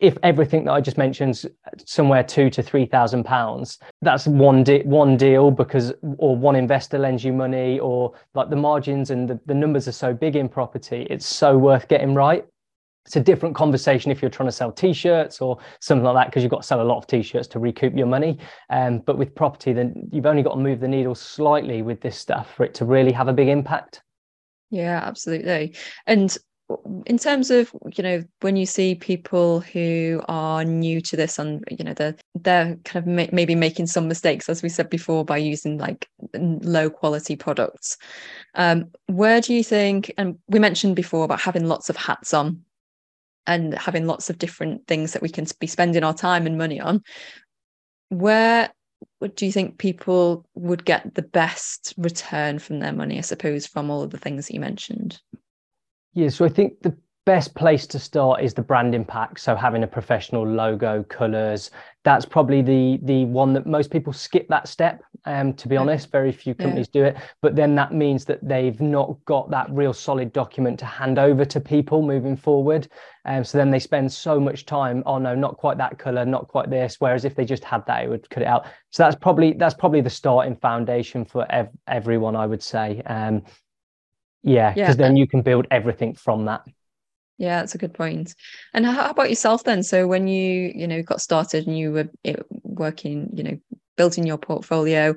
if 0.00 0.16
everything 0.22 0.64
that 0.64 0.72
I 0.72 0.80
just 0.80 0.96
mentioned 0.96 1.44
somewhere 1.84 2.24
two 2.24 2.48
to 2.50 2.62
three 2.62 2.86
thousand 2.86 3.24
pounds, 3.24 3.78
that's 4.00 4.26
one 4.26 4.64
de- 4.64 4.82
one 4.82 5.16
deal 5.16 5.50
because 5.50 5.92
or 6.18 6.36
one 6.36 6.56
investor 6.56 6.98
lends 6.98 7.22
you 7.22 7.32
money 7.32 7.78
or 7.78 8.14
like 8.34 8.48
the 8.48 8.56
margins 8.56 9.10
and 9.10 9.28
the, 9.28 9.38
the 9.46 9.54
numbers 9.54 9.86
are 9.86 9.92
so 9.92 10.14
big 10.14 10.36
in 10.36 10.48
property, 10.48 11.06
it's 11.10 11.26
so 11.26 11.56
worth 11.56 11.86
getting 11.88 12.14
right. 12.14 12.44
It's 13.06 13.16
a 13.16 13.20
different 13.20 13.54
conversation 13.54 14.10
if 14.10 14.20
you're 14.20 14.30
trying 14.30 14.48
to 14.48 14.52
sell 14.52 14.70
t-shirts 14.70 15.40
or 15.40 15.58
something 15.80 16.04
like 16.04 16.14
that 16.14 16.26
because 16.26 16.42
you've 16.42 16.50
got 16.50 16.60
to 16.60 16.66
sell 16.66 16.82
a 16.82 16.84
lot 16.84 16.98
of 16.98 17.06
t-shirts 17.06 17.48
to 17.48 17.58
recoup 17.58 17.96
your 17.96 18.06
money. 18.06 18.38
Um, 18.68 18.98
but 18.98 19.16
with 19.18 19.34
property, 19.34 19.72
then 19.72 20.08
you've 20.12 20.26
only 20.26 20.42
got 20.42 20.54
to 20.54 20.60
move 20.60 20.80
the 20.80 20.88
needle 20.88 21.14
slightly 21.14 21.82
with 21.82 22.00
this 22.00 22.16
stuff 22.16 22.54
for 22.54 22.64
it 22.64 22.74
to 22.74 22.84
really 22.84 23.12
have 23.12 23.28
a 23.28 23.32
big 23.32 23.48
impact. 23.48 24.02
Yeah, 24.70 25.00
absolutely. 25.02 25.74
And 26.06 26.36
in 27.06 27.18
terms 27.18 27.50
of 27.50 27.72
you 27.96 28.02
know 28.02 28.22
when 28.40 28.56
you 28.56 28.66
see 28.66 28.94
people 28.94 29.60
who 29.60 30.22
are 30.28 30.64
new 30.64 31.00
to 31.00 31.16
this 31.16 31.38
and 31.38 31.64
you 31.70 31.84
know 31.84 31.94
they're 31.94 32.14
they're 32.34 32.76
kind 32.84 32.96
of 32.96 33.06
ma- 33.06 33.32
maybe 33.32 33.54
making 33.54 33.86
some 33.86 34.08
mistakes 34.08 34.48
as 34.48 34.62
we 34.62 34.68
said 34.68 34.90
before 34.90 35.24
by 35.24 35.36
using 35.36 35.78
like 35.78 36.08
low 36.34 36.90
quality 36.90 37.36
products 37.36 37.96
um 38.54 38.90
where 39.06 39.40
do 39.40 39.54
you 39.54 39.64
think 39.64 40.12
and 40.18 40.38
we 40.48 40.58
mentioned 40.58 40.96
before 40.96 41.24
about 41.24 41.40
having 41.40 41.66
lots 41.66 41.88
of 41.88 41.96
hats 41.96 42.34
on 42.34 42.60
and 43.46 43.74
having 43.74 44.06
lots 44.06 44.30
of 44.30 44.38
different 44.38 44.86
things 44.86 45.12
that 45.12 45.22
we 45.22 45.28
can 45.28 45.46
be 45.58 45.66
spending 45.66 46.04
our 46.04 46.14
time 46.14 46.46
and 46.46 46.58
money 46.58 46.80
on 46.80 47.02
where 48.10 48.70
do 49.34 49.46
you 49.46 49.52
think 49.52 49.78
people 49.78 50.46
would 50.54 50.84
get 50.84 51.14
the 51.14 51.22
best 51.22 51.94
return 51.96 52.58
from 52.58 52.80
their 52.80 52.92
money 52.92 53.18
i 53.18 53.22
suppose 53.22 53.66
from 53.66 53.90
all 53.90 54.02
of 54.02 54.10
the 54.10 54.18
things 54.18 54.46
that 54.46 54.54
you 54.54 54.60
mentioned 54.60 55.20
yeah, 56.14 56.28
so 56.28 56.44
I 56.44 56.48
think 56.48 56.82
the 56.82 56.96
best 57.26 57.54
place 57.54 57.86
to 57.86 57.98
start 57.98 58.42
is 58.42 58.54
the 58.54 58.62
brand 58.62 58.94
impact. 58.94 59.38
So 59.40 59.54
having 59.54 59.82
a 59.82 59.86
professional 59.86 60.46
logo, 60.46 61.04
colors, 61.04 61.70
that's 62.02 62.24
probably 62.24 62.62
the 62.62 62.98
the 63.02 63.24
one 63.26 63.52
that 63.52 63.66
most 63.66 63.90
people 63.90 64.12
skip 64.12 64.48
that 64.48 64.66
step. 64.66 65.02
Um, 65.26 65.52
to 65.54 65.68
be 65.68 65.74
yeah. 65.74 65.82
honest, 65.82 66.10
very 66.10 66.32
few 66.32 66.54
companies 66.54 66.88
yeah. 66.92 67.00
do 67.00 67.06
it. 67.06 67.16
But 67.42 67.54
then 67.54 67.74
that 67.74 67.92
means 67.92 68.24
that 68.24 68.40
they've 68.42 68.80
not 68.80 69.22
got 69.26 69.50
that 69.50 69.70
real 69.70 69.92
solid 69.92 70.32
document 70.32 70.78
to 70.78 70.86
hand 70.86 71.18
over 71.18 71.44
to 71.44 71.60
people 71.60 72.00
moving 72.00 72.36
forward. 72.36 72.88
Um, 73.26 73.44
so 73.44 73.58
then 73.58 73.70
they 73.70 73.78
spend 73.78 74.10
so 74.10 74.40
much 74.40 74.64
time, 74.64 75.02
oh 75.04 75.18
no, 75.18 75.34
not 75.34 75.58
quite 75.58 75.76
that 75.76 75.98
color, 75.98 76.24
not 76.24 76.48
quite 76.48 76.70
this. 76.70 76.96
Whereas 77.00 77.26
if 77.26 77.34
they 77.34 77.44
just 77.44 77.64
had 77.64 77.84
that, 77.86 78.02
it 78.02 78.08
would 78.08 78.30
cut 78.30 78.42
it 78.42 78.46
out. 78.46 78.64
So 78.90 79.02
that's 79.02 79.16
probably 79.16 79.52
that's 79.52 79.74
probably 79.74 80.00
the 80.00 80.10
starting 80.10 80.56
foundation 80.56 81.26
for 81.26 81.46
ev- 81.52 81.68
everyone, 81.86 82.34
I 82.34 82.46
would 82.46 82.62
say. 82.62 83.02
Um, 83.02 83.42
yeah, 84.42 84.72
because 84.72 84.96
yeah. 84.96 85.06
then 85.06 85.16
you 85.16 85.26
can 85.26 85.42
build 85.42 85.66
everything 85.70 86.14
from 86.14 86.46
that. 86.46 86.62
Yeah, 87.38 87.60
that's 87.60 87.74
a 87.74 87.78
good 87.78 87.94
point. 87.94 88.34
And 88.74 88.84
how 88.84 89.10
about 89.10 89.30
yourself 89.30 89.64
then? 89.64 89.82
So 89.82 90.06
when 90.06 90.28
you, 90.28 90.72
you 90.74 90.86
know, 90.86 91.02
got 91.02 91.22
started 91.22 91.66
and 91.66 91.78
you 91.78 91.90
were 91.90 92.08
working, 92.64 93.30
you 93.32 93.42
know, 93.42 93.58
building 93.96 94.26
your 94.26 94.36
portfolio 94.36 95.14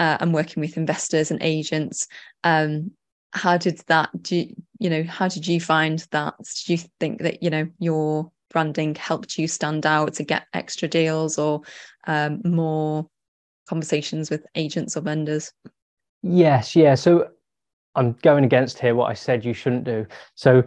uh, 0.00 0.16
and 0.20 0.34
working 0.34 0.60
with 0.60 0.76
investors 0.76 1.30
and 1.30 1.40
agents, 1.42 2.08
um, 2.42 2.90
how 3.32 3.56
did 3.56 3.80
that 3.86 4.10
do 4.20 4.36
you, 4.36 4.56
you 4.80 4.90
know, 4.90 5.04
how 5.04 5.28
did 5.28 5.46
you 5.46 5.60
find 5.60 6.04
that? 6.10 6.34
Did 6.38 6.68
you 6.68 6.88
think 6.98 7.22
that, 7.22 7.42
you 7.42 7.50
know, 7.50 7.68
your 7.78 8.32
branding 8.50 8.96
helped 8.96 9.38
you 9.38 9.46
stand 9.46 9.86
out 9.86 10.14
to 10.14 10.24
get 10.24 10.46
extra 10.52 10.88
deals 10.88 11.38
or 11.38 11.62
um, 12.08 12.40
more 12.44 13.08
conversations 13.68 14.28
with 14.28 14.44
agents 14.56 14.96
or 14.96 15.02
vendors? 15.02 15.52
Yes, 16.22 16.74
yeah. 16.74 16.96
So 16.96 17.28
I'm 17.94 18.12
going 18.22 18.44
against 18.44 18.78
here 18.78 18.94
what 18.94 19.10
I 19.10 19.14
said 19.14 19.44
you 19.44 19.52
shouldn't 19.52 19.84
do. 19.84 20.06
So 20.34 20.62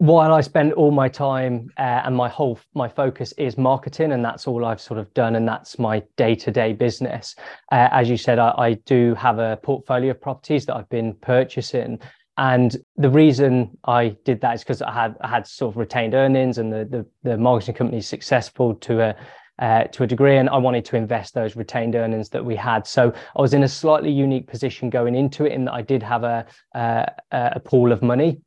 while 0.00 0.32
I 0.32 0.40
spend 0.40 0.72
all 0.72 0.90
my 0.90 1.08
time 1.08 1.68
uh, 1.76 2.02
and 2.04 2.16
my 2.16 2.26
whole 2.26 2.58
my 2.74 2.88
focus 2.88 3.34
is 3.36 3.58
marketing, 3.58 4.12
and 4.12 4.24
that's 4.24 4.48
all 4.48 4.64
I've 4.64 4.80
sort 4.80 4.98
of 4.98 5.12
done, 5.12 5.36
and 5.36 5.46
that's 5.46 5.78
my 5.78 6.02
day 6.16 6.34
to 6.36 6.50
day 6.50 6.72
business. 6.72 7.36
Uh, 7.70 7.88
as 7.92 8.08
you 8.08 8.16
said, 8.16 8.38
I, 8.38 8.54
I, 8.56 8.74
do 8.86 9.14
have 9.16 9.38
a 9.38 9.58
portfolio 9.62 10.12
of 10.12 10.20
properties 10.20 10.64
that 10.66 10.76
I've 10.76 10.88
been 10.88 11.12
purchasing, 11.20 12.00
and 12.38 12.78
the 12.96 13.10
reason 13.10 13.76
I 13.84 14.16
did 14.24 14.40
that 14.40 14.54
is 14.54 14.62
because 14.62 14.80
I 14.80 14.90
had 14.90 15.16
I 15.20 15.28
had 15.28 15.46
sort 15.46 15.74
of 15.74 15.76
retained 15.76 16.14
earnings, 16.14 16.56
and 16.56 16.72
the 16.72 16.86
the, 16.86 17.06
the 17.22 17.36
marketing 17.36 17.74
company 17.74 17.98
is 17.98 18.08
successful 18.08 18.76
to 18.76 19.02
a 19.02 19.16
uh, 19.60 19.84
to 19.84 20.02
a 20.02 20.06
degree, 20.06 20.38
and 20.38 20.48
I 20.48 20.56
wanted 20.56 20.84
to 20.86 20.96
invest 20.96 21.34
those 21.34 21.54
retained 21.54 21.94
earnings 21.94 22.30
that 22.30 22.44
we 22.44 22.56
had. 22.56 22.86
So 22.86 23.12
I 23.36 23.40
was 23.40 23.54
in 23.54 23.62
a 23.62 23.68
slightly 23.68 24.10
unique 24.10 24.46
position 24.46 24.90
going 24.90 25.14
into 25.14 25.44
it, 25.44 25.52
in 25.52 25.66
that 25.66 25.74
I 25.74 25.82
did 25.82 26.02
have 26.02 26.24
a 26.24 26.46
uh, 26.74 27.06
a 27.30 27.60
pool 27.60 27.92
of 27.92 28.02
money, 28.02 28.40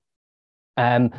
um, 0.77 1.11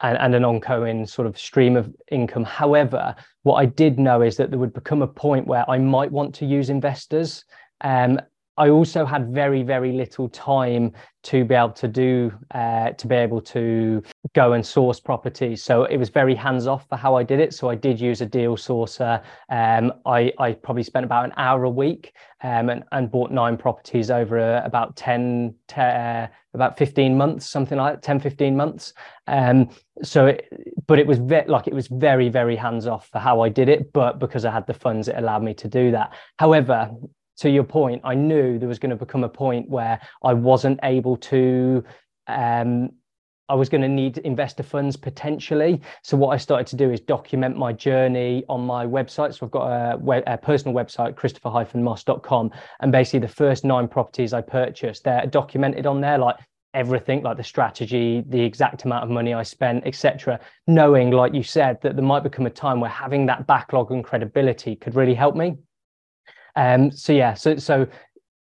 and, 0.00 0.18
and 0.18 0.34
an 0.34 0.44
ongoing 0.44 1.06
sort 1.06 1.28
of 1.28 1.38
stream 1.38 1.76
of 1.76 1.94
income. 2.10 2.44
However, 2.44 3.14
what 3.42 3.56
I 3.56 3.66
did 3.66 3.98
know 3.98 4.22
is 4.22 4.36
that 4.36 4.50
there 4.50 4.58
would 4.58 4.74
become 4.74 5.02
a 5.02 5.06
point 5.06 5.46
where 5.46 5.68
I 5.70 5.78
might 5.78 6.10
want 6.10 6.34
to 6.36 6.46
use 6.46 6.70
investors. 6.70 7.44
Um, 7.82 8.20
I 8.58 8.68
also 8.68 9.06
had 9.06 9.32
very, 9.32 9.62
very 9.62 9.92
little 9.92 10.28
time 10.28 10.92
to 11.22 11.44
be 11.44 11.54
able 11.54 11.70
to 11.70 11.88
do, 11.88 12.32
uh, 12.50 12.90
to 12.90 13.06
be 13.06 13.14
able 13.14 13.40
to 13.40 14.02
go 14.34 14.52
and 14.52 14.66
source 14.66 15.00
properties. 15.00 15.62
So 15.62 15.84
it 15.84 15.96
was 15.96 16.10
very 16.10 16.34
hands 16.34 16.66
off 16.66 16.86
for 16.88 16.96
how 16.96 17.14
I 17.14 17.22
did 17.22 17.40
it. 17.40 17.54
So 17.54 17.70
I 17.70 17.76
did 17.76 17.98
use 17.98 18.20
a 18.20 18.26
deal 18.26 18.56
sourcer. 18.56 19.22
Um, 19.48 19.92
I, 20.04 20.32
I 20.38 20.52
probably 20.52 20.82
spent 20.82 21.04
about 21.04 21.24
an 21.24 21.32
hour 21.36 21.64
a 21.64 21.70
week 21.70 22.12
um, 22.42 22.68
and, 22.68 22.84
and 22.92 23.10
bought 23.10 23.30
nine 23.30 23.56
properties 23.56 24.10
over 24.10 24.38
uh, 24.38 24.62
about 24.64 24.96
10, 24.96 25.54
uh, 25.76 26.26
about 26.52 26.76
15 26.76 27.16
months, 27.16 27.46
something 27.46 27.78
like 27.78 27.94
that, 27.94 28.02
10, 28.02 28.20
15 28.20 28.56
months. 28.56 28.92
Um, 29.28 29.70
so, 30.02 30.26
it, 30.26 30.48
but 30.86 30.98
it 30.98 31.06
was 31.06 31.18
ve- 31.18 31.46
like 31.46 31.68
it 31.68 31.74
was 31.74 31.86
very, 31.88 32.28
very 32.28 32.56
hands 32.56 32.86
off 32.86 33.08
for 33.08 33.18
how 33.18 33.40
I 33.40 33.48
did 33.48 33.70
it. 33.70 33.92
But 33.94 34.18
because 34.18 34.44
I 34.44 34.50
had 34.50 34.66
the 34.66 34.74
funds, 34.74 35.08
it 35.08 35.16
allowed 35.16 35.42
me 35.42 35.54
to 35.54 35.68
do 35.68 35.92
that. 35.92 36.12
However, 36.38 36.90
to 37.38 37.50
your 37.50 37.64
point, 37.64 38.02
I 38.04 38.14
knew 38.14 38.58
there 38.58 38.68
was 38.68 38.78
going 38.78 38.90
to 38.90 38.96
become 38.96 39.24
a 39.24 39.28
point 39.28 39.68
where 39.68 40.00
I 40.22 40.34
wasn't 40.34 40.80
able 40.82 41.16
to. 41.18 41.84
Um, 42.26 42.90
I 43.48 43.54
was 43.54 43.68
going 43.68 43.82
to 43.82 43.88
need 43.88 44.16
investor 44.18 44.62
funds 44.62 44.96
potentially. 44.96 45.82
So 46.02 46.16
what 46.16 46.32
I 46.32 46.38
started 46.38 46.66
to 46.68 46.76
do 46.76 46.90
is 46.90 47.00
document 47.00 47.56
my 47.56 47.72
journey 47.72 48.44
on 48.48 48.62
my 48.62 48.86
website. 48.86 49.34
So 49.34 49.44
I've 49.44 49.50
got 49.50 49.66
a, 49.66 50.32
a 50.32 50.38
personal 50.38 50.74
website, 50.74 51.16
christopher-moss.com, 51.16 52.50
and 52.80 52.92
basically 52.92 53.18
the 53.18 53.28
first 53.28 53.64
nine 53.64 53.88
properties 53.88 54.32
I 54.32 54.40
purchased, 54.40 55.04
they're 55.04 55.26
documented 55.26 55.86
on 55.86 56.00
there, 56.00 56.16
like 56.16 56.36
everything, 56.72 57.22
like 57.22 57.36
the 57.36 57.44
strategy, 57.44 58.24
the 58.28 58.40
exact 58.40 58.84
amount 58.84 59.04
of 59.04 59.10
money 59.10 59.34
I 59.34 59.42
spent, 59.42 59.86
etc. 59.86 60.40
Knowing, 60.66 61.10
like 61.10 61.34
you 61.34 61.42
said, 61.42 61.78
that 61.82 61.96
there 61.96 62.04
might 62.04 62.22
become 62.22 62.46
a 62.46 62.50
time 62.50 62.80
where 62.80 62.90
having 62.90 63.26
that 63.26 63.46
backlog 63.46 63.90
and 63.90 64.02
credibility 64.02 64.76
could 64.76 64.94
really 64.94 65.14
help 65.14 65.36
me. 65.36 65.56
Um, 66.56 66.90
so 66.90 67.12
yeah, 67.12 67.34
so 67.34 67.56
so 67.56 67.86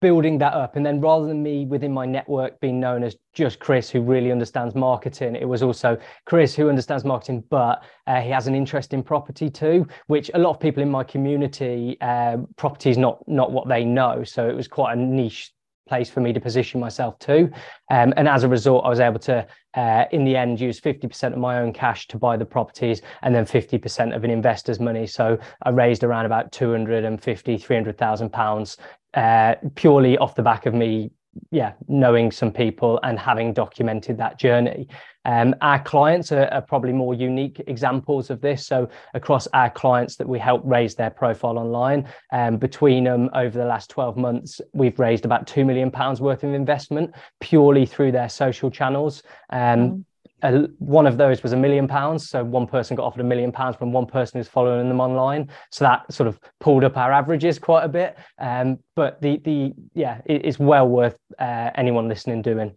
building 0.00 0.36
that 0.36 0.52
up, 0.52 0.76
and 0.76 0.84
then 0.84 1.00
rather 1.00 1.26
than 1.26 1.42
me 1.42 1.64
within 1.64 1.92
my 1.92 2.04
network 2.04 2.60
being 2.60 2.78
known 2.78 3.02
as 3.02 3.16
just 3.32 3.58
Chris, 3.58 3.88
who 3.88 4.02
really 4.02 4.30
understands 4.30 4.74
marketing, 4.74 5.34
it 5.34 5.48
was 5.48 5.62
also 5.62 5.96
Chris 6.26 6.54
who 6.54 6.68
understands 6.68 7.04
marketing, 7.04 7.42
but 7.48 7.82
uh, 8.06 8.20
he 8.20 8.28
has 8.28 8.46
an 8.46 8.54
interest 8.54 8.92
in 8.92 9.02
property 9.02 9.48
too, 9.48 9.86
which 10.08 10.30
a 10.34 10.38
lot 10.38 10.50
of 10.50 10.60
people 10.60 10.82
in 10.82 10.90
my 10.90 11.04
community, 11.04 11.96
uh, 12.00 12.36
property 12.56 12.90
is 12.90 12.98
not 12.98 13.26
not 13.26 13.52
what 13.52 13.68
they 13.68 13.84
know. 13.84 14.24
So 14.24 14.48
it 14.48 14.54
was 14.54 14.68
quite 14.68 14.92
a 14.92 15.00
niche 15.00 15.52
place 15.86 16.10
for 16.10 16.20
me 16.20 16.32
to 16.32 16.40
position 16.40 16.80
myself 16.80 17.18
to. 17.20 17.50
Um, 17.90 18.14
and 18.16 18.28
as 18.28 18.44
a 18.44 18.48
result, 18.48 18.84
I 18.84 18.88
was 18.88 19.00
able 19.00 19.18
to, 19.20 19.46
uh, 19.74 20.04
in 20.12 20.24
the 20.24 20.36
end, 20.36 20.60
use 20.60 20.80
50% 20.80 21.32
of 21.32 21.38
my 21.38 21.60
own 21.60 21.72
cash 21.72 22.06
to 22.08 22.18
buy 22.18 22.36
the 22.36 22.46
properties 22.46 23.02
and 23.22 23.34
then 23.34 23.44
50% 23.44 24.14
of 24.14 24.24
an 24.24 24.30
investor's 24.30 24.80
money. 24.80 25.06
So 25.06 25.38
I 25.62 25.70
raised 25.70 26.04
around 26.04 26.26
about 26.26 26.52
250, 26.52 27.58
300,000 27.58 28.30
pounds 28.30 28.76
uh, 29.14 29.54
purely 29.74 30.18
off 30.18 30.34
the 30.34 30.42
back 30.42 30.66
of 30.66 30.74
me 30.74 31.10
yeah, 31.50 31.72
knowing 31.88 32.30
some 32.30 32.52
people 32.52 33.00
and 33.02 33.18
having 33.18 33.52
documented 33.52 34.18
that 34.18 34.38
journey. 34.38 34.88
Um, 35.24 35.54
our 35.60 35.82
clients 35.82 36.32
are, 36.32 36.46
are, 36.46 36.62
probably 36.62 36.92
more 36.92 37.14
unique 37.14 37.62
examples 37.66 38.30
of 38.30 38.40
this. 38.40 38.66
So, 38.66 38.88
across 39.14 39.46
our 39.48 39.70
clients 39.70 40.16
that 40.16 40.28
we 40.28 40.38
help 40.38 40.62
raise 40.64 40.94
their 40.94 41.10
profile 41.10 41.58
online, 41.58 42.06
um, 42.32 42.56
between 42.56 43.04
them 43.04 43.30
over 43.34 43.56
the 43.56 43.64
last 43.64 43.90
12 43.90 44.16
months, 44.16 44.60
we've 44.72 44.98
raised 44.98 45.24
about 45.24 45.46
£2 45.46 45.64
million 45.64 45.90
worth 46.20 46.44
of 46.44 46.54
investment 46.54 47.14
purely 47.40 47.86
through 47.86 48.12
their 48.12 48.28
social 48.28 48.70
channels. 48.70 49.22
Um, 49.50 50.04
a, 50.44 50.68
one 50.78 51.06
of 51.06 51.16
those 51.16 51.42
was 51.42 51.52
a 51.52 51.56
million 51.56 51.88
pounds. 51.88 52.28
So 52.28 52.44
one 52.44 52.66
person 52.66 52.96
got 52.96 53.04
offered 53.04 53.20
a 53.20 53.24
million 53.24 53.50
pounds 53.50 53.76
from 53.76 53.92
one 53.92 54.06
person 54.06 54.38
who's 54.38 54.48
following 54.48 54.88
them 54.88 55.00
online. 55.00 55.50
So 55.70 55.84
that 55.84 56.12
sort 56.12 56.28
of 56.28 56.38
pulled 56.60 56.84
up 56.84 56.96
our 56.96 57.12
averages 57.12 57.58
quite 57.58 57.84
a 57.84 57.88
bit. 57.88 58.16
Um, 58.38 58.78
but 58.94 59.20
the 59.20 59.38
the 59.38 59.72
yeah, 59.94 60.20
it, 60.26 60.44
it's 60.44 60.58
well 60.58 60.88
worth 60.88 61.16
uh, 61.38 61.70
anyone 61.74 62.08
listening 62.08 62.42
doing. 62.42 62.72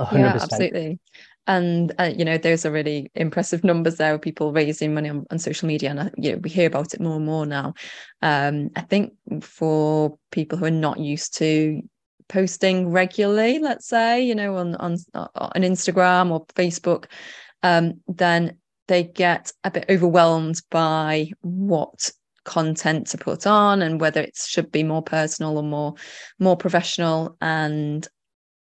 100%. 0.00 0.12
Yeah, 0.12 0.38
absolutely. 0.40 0.98
And 1.48 1.92
uh, 1.98 2.12
you 2.14 2.24
know, 2.26 2.36
those 2.36 2.66
are 2.66 2.70
really 2.70 3.10
impressive 3.14 3.64
numbers 3.64 3.96
there 3.96 4.14
of 4.14 4.20
people 4.20 4.52
raising 4.52 4.92
money 4.92 5.08
on, 5.08 5.26
on 5.30 5.38
social 5.38 5.66
media, 5.66 5.90
and 5.90 5.98
uh, 5.98 6.10
you 6.16 6.32
know, 6.32 6.38
we 6.38 6.50
hear 6.50 6.66
about 6.66 6.92
it 6.92 7.00
more 7.00 7.16
and 7.16 7.24
more 7.24 7.46
now. 7.46 7.74
Um, 8.20 8.68
I 8.76 8.82
think 8.82 9.14
for 9.40 10.18
people 10.30 10.58
who 10.58 10.66
are 10.66 10.70
not 10.70 11.00
used 11.00 11.36
to 11.38 11.80
posting 12.28 12.90
regularly, 12.90 13.58
let's 13.58 13.88
say, 13.88 14.22
you 14.22 14.34
know, 14.34 14.56
on 14.56 14.76
on 14.76 14.98
on 15.14 15.62
Instagram 15.62 16.30
or 16.30 16.44
Facebook, 16.48 17.06
um, 17.62 17.94
then 18.06 18.58
they 18.86 19.04
get 19.04 19.50
a 19.64 19.70
bit 19.70 19.86
overwhelmed 19.88 20.60
by 20.70 21.30
what 21.40 22.10
content 22.44 23.06
to 23.06 23.18
put 23.18 23.46
on 23.46 23.82
and 23.82 24.00
whether 24.00 24.20
it 24.20 24.36
should 24.36 24.72
be 24.72 24.82
more 24.82 25.02
personal 25.02 25.58
or 25.58 25.62
more 25.62 25.94
more 26.38 26.56
professional 26.56 27.36
and 27.40 28.08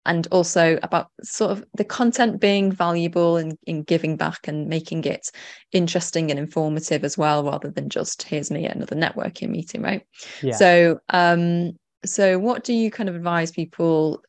and 0.05 0.27
also 0.31 0.79
about 0.83 1.07
sort 1.21 1.51
of 1.51 1.63
the 1.75 1.83
content 1.83 2.39
being 2.39 2.71
valuable 2.71 3.37
and 3.37 3.57
in, 3.65 3.77
in 3.77 3.83
giving 3.83 4.17
back 4.17 4.47
and 4.47 4.67
making 4.67 5.03
it 5.03 5.29
interesting 5.71 6.31
and 6.31 6.39
informative 6.39 7.03
as 7.03 7.17
well 7.17 7.43
rather 7.43 7.69
than 7.69 7.89
just 7.89 8.23
here's 8.23 8.51
me 8.51 8.65
at 8.65 8.75
another 8.75 8.95
networking 8.95 9.49
meeting 9.49 9.81
right 9.81 10.05
yeah. 10.41 10.55
so 10.55 10.99
um 11.09 11.71
so 12.03 12.39
what 12.39 12.63
do 12.63 12.73
you 12.73 12.89
kind 12.89 13.09
of 13.09 13.15
advise 13.15 13.51
people 13.51 14.21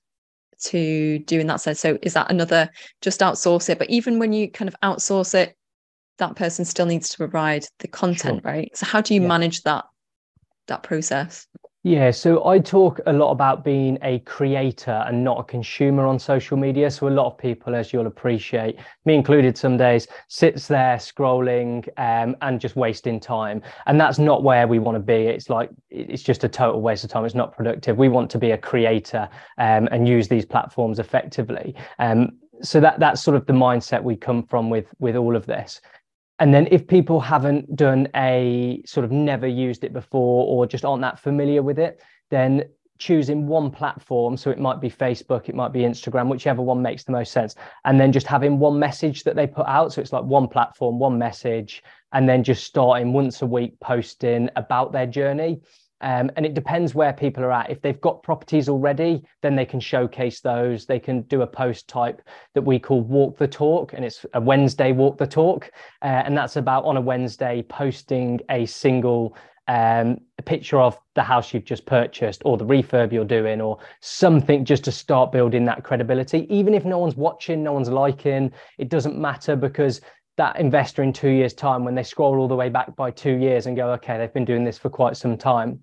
to 0.60 1.18
do 1.20 1.40
in 1.40 1.46
that 1.46 1.60
sense 1.60 1.80
so 1.80 1.98
is 2.02 2.14
that 2.14 2.30
another 2.30 2.68
just 3.00 3.20
outsource 3.20 3.68
it 3.68 3.78
but 3.78 3.90
even 3.90 4.18
when 4.18 4.32
you 4.32 4.50
kind 4.50 4.68
of 4.68 4.76
outsource 4.82 5.34
it 5.34 5.56
that 6.18 6.36
person 6.36 6.64
still 6.64 6.86
needs 6.86 7.08
to 7.08 7.16
provide 7.16 7.64
the 7.78 7.88
content 7.88 8.42
sure. 8.42 8.52
right 8.52 8.76
so 8.76 8.86
how 8.86 9.00
do 9.00 9.14
you 9.14 9.22
yeah. 9.22 9.28
manage 9.28 9.62
that 9.62 9.84
that 10.68 10.82
process 10.82 11.46
yeah, 11.84 12.12
so 12.12 12.46
I 12.46 12.60
talk 12.60 13.00
a 13.06 13.12
lot 13.12 13.32
about 13.32 13.64
being 13.64 13.98
a 14.02 14.20
creator 14.20 15.04
and 15.08 15.24
not 15.24 15.40
a 15.40 15.42
consumer 15.42 16.06
on 16.06 16.16
social 16.16 16.56
media. 16.56 16.88
So 16.88 17.08
a 17.08 17.10
lot 17.10 17.26
of 17.26 17.36
people, 17.36 17.74
as 17.74 17.92
you'll 17.92 18.06
appreciate, 18.06 18.78
me 19.04 19.16
included, 19.16 19.58
some 19.58 19.76
days 19.76 20.06
sits 20.28 20.68
there 20.68 20.96
scrolling 20.98 21.88
um, 21.96 22.36
and 22.40 22.60
just 22.60 22.76
wasting 22.76 23.18
time, 23.18 23.62
and 23.86 24.00
that's 24.00 24.20
not 24.20 24.44
where 24.44 24.68
we 24.68 24.78
want 24.78 24.94
to 24.94 25.00
be. 25.00 25.26
It's 25.26 25.50
like 25.50 25.70
it's 25.90 26.22
just 26.22 26.44
a 26.44 26.48
total 26.48 26.80
waste 26.80 27.02
of 27.02 27.10
time. 27.10 27.24
It's 27.24 27.34
not 27.34 27.52
productive. 27.56 27.98
We 27.98 28.08
want 28.08 28.30
to 28.30 28.38
be 28.38 28.52
a 28.52 28.58
creator 28.58 29.28
um, 29.58 29.88
and 29.90 30.06
use 30.06 30.28
these 30.28 30.44
platforms 30.44 31.00
effectively. 31.00 31.74
Um, 31.98 32.38
so 32.62 32.78
that 32.78 33.00
that's 33.00 33.20
sort 33.20 33.36
of 33.36 33.44
the 33.46 33.52
mindset 33.52 34.04
we 34.04 34.14
come 34.14 34.44
from 34.44 34.70
with 34.70 34.86
with 35.00 35.16
all 35.16 35.34
of 35.34 35.46
this 35.46 35.80
and 36.42 36.52
then 36.52 36.66
if 36.72 36.88
people 36.88 37.20
haven't 37.20 37.76
done 37.76 38.08
a 38.16 38.82
sort 38.84 39.04
of 39.04 39.12
never 39.12 39.46
used 39.46 39.84
it 39.84 39.92
before 39.92 40.44
or 40.48 40.66
just 40.66 40.84
aren't 40.84 41.02
that 41.02 41.20
familiar 41.20 41.62
with 41.62 41.78
it 41.78 42.02
then 42.30 42.64
choosing 42.98 43.46
one 43.46 43.70
platform 43.70 44.36
so 44.36 44.50
it 44.50 44.58
might 44.58 44.80
be 44.80 44.90
facebook 44.90 45.48
it 45.48 45.54
might 45.54 45.72
be 45.72 45.82
instagram 45.82 46.28
whichever 46.28 46.60
one 46.60 46.82
makes 46.82 47.04
the 47.04 47.12
most 47.12 47.30
sense 47.30 47.54
and 47.84 48.00
then 48.00 48.10
just 48.10 48.26
having 48.26 48.58
one 48.58 48.76
message 48.76 49.22
that 49.22 49.36
they 49.36 49.46
put 49.46 49.66
out. 49.66 49.92
So 49.92 50.00
it's 50.00 50.12
like 50.12 50.24
one 50.24 50.48
platform 50.48 50.98
one 50.98 51.16
message 51.16 51.84
and 52.12 52.28
then 52.28 52.42
just 52.42 52.64
starting 52.64 53.12
once 53.12 53.42
a 53.42 53.46
week 53.46 53.78
posting 53.78 54.50
about 54.56 54.90
their 54.90 55.06
journey 55.06 55.60
um, 56.02 56.30
and 56.36 56.44
it 56.44 56.54
depends 56.54 56.94
where 56.94 57.12
people 57.12 57.44
are 57.44 57.52
at. 57.52 57.70
If 57.70 57.80
they've 57.80 58.00
got 58.00 58.22
properties 58.22 58.68
already, 58.68 59.22
then 59.40 59.56
they 59.56 59.64
can 59.64 59.80
showcase 59.80 60.40
those. 60.40 60.84
They 60.84 60.98
can 60.98 61.22
do 61.22 61.42
a 61.42 61.46
post 61.46 61.88
type 61.88 62.22
that 62.54 62.62
we 62.62 62.78
call 62.78 63.00
Walk 63.02 63.38
the 63.38 63.48
Talk, 63.48 63.92
and 63.92 64.04
it's 64.04 64.26
a 64.34 64.40
Wednesday 64.40 64.92
Walk 64.92 65.16
the 65.18 65.26
Talk. 65.26 65.70
Uh, 66.02 66.22
and 66.24 66.36
that's 66.36 66.56
about 66.56 66.84
on 66.84 66.96
a 66.96 67.00
Wednesday 67.00 67.62
posting 67.68 68.40
a 68.50 68.66
single 68.66 69.36
um, 69.68 70.18
a 70.38 70.42
picture 70.42 70.80
of 70.80 70.98
the 71.14 71.22
house 71.22 71.54
you've 71.54 71.64
just 71.64 71.86
purchased 71.86 72.42
or 72.44 72.56
the 72.56 72.66
refurb 72.66 73.12
you're 73.12 73.24
doing 73.24 73.60
or 73.60 73.78
something 74.00 74.64
just 74.64 74.82
to 74.84 74.92
start 74.92 75.30
building 75.30 75.64
that 75.66 75.84
credibility. 75.84 76.46
Even 76.52 76.74
if 76.74 76.84
no 76.84 76.98
one's 76.98 77.16
watching, 77.16 77.62
no 77.62 77.72
one's 77.72 77.88
liking, 77.88 78.50
it 78.78 78.88
doesn't 78.88 79.16
matter 79.16 79.54
because 79.54 80.00
that 80.36 80.58
investor 80.58 81.02
in 81.02 81.12
two 81.12 81.28
years' 81.28 81.54
time, 81.54 81.84
when 81.84 81.94
they 81.94 82.02
scroll 82.02 82.38
all 82.38 82.48
the 82.48 82.56
way 82.56 82.68
back 82.68 82.96
by 82.96 83.10
two 83.10 83.36
years 83.36 83.66
and 83.66 83.76
go, 83.76 83.92
okay, 83.92 84.18
they've 84.18 84.32
been 84.32 84.44
doing 84.44 84.64
this 84.64 84.78
for 84.78 84.90
quite 84.90 85.16
some 85.16 85.36
time, 85.36 85.78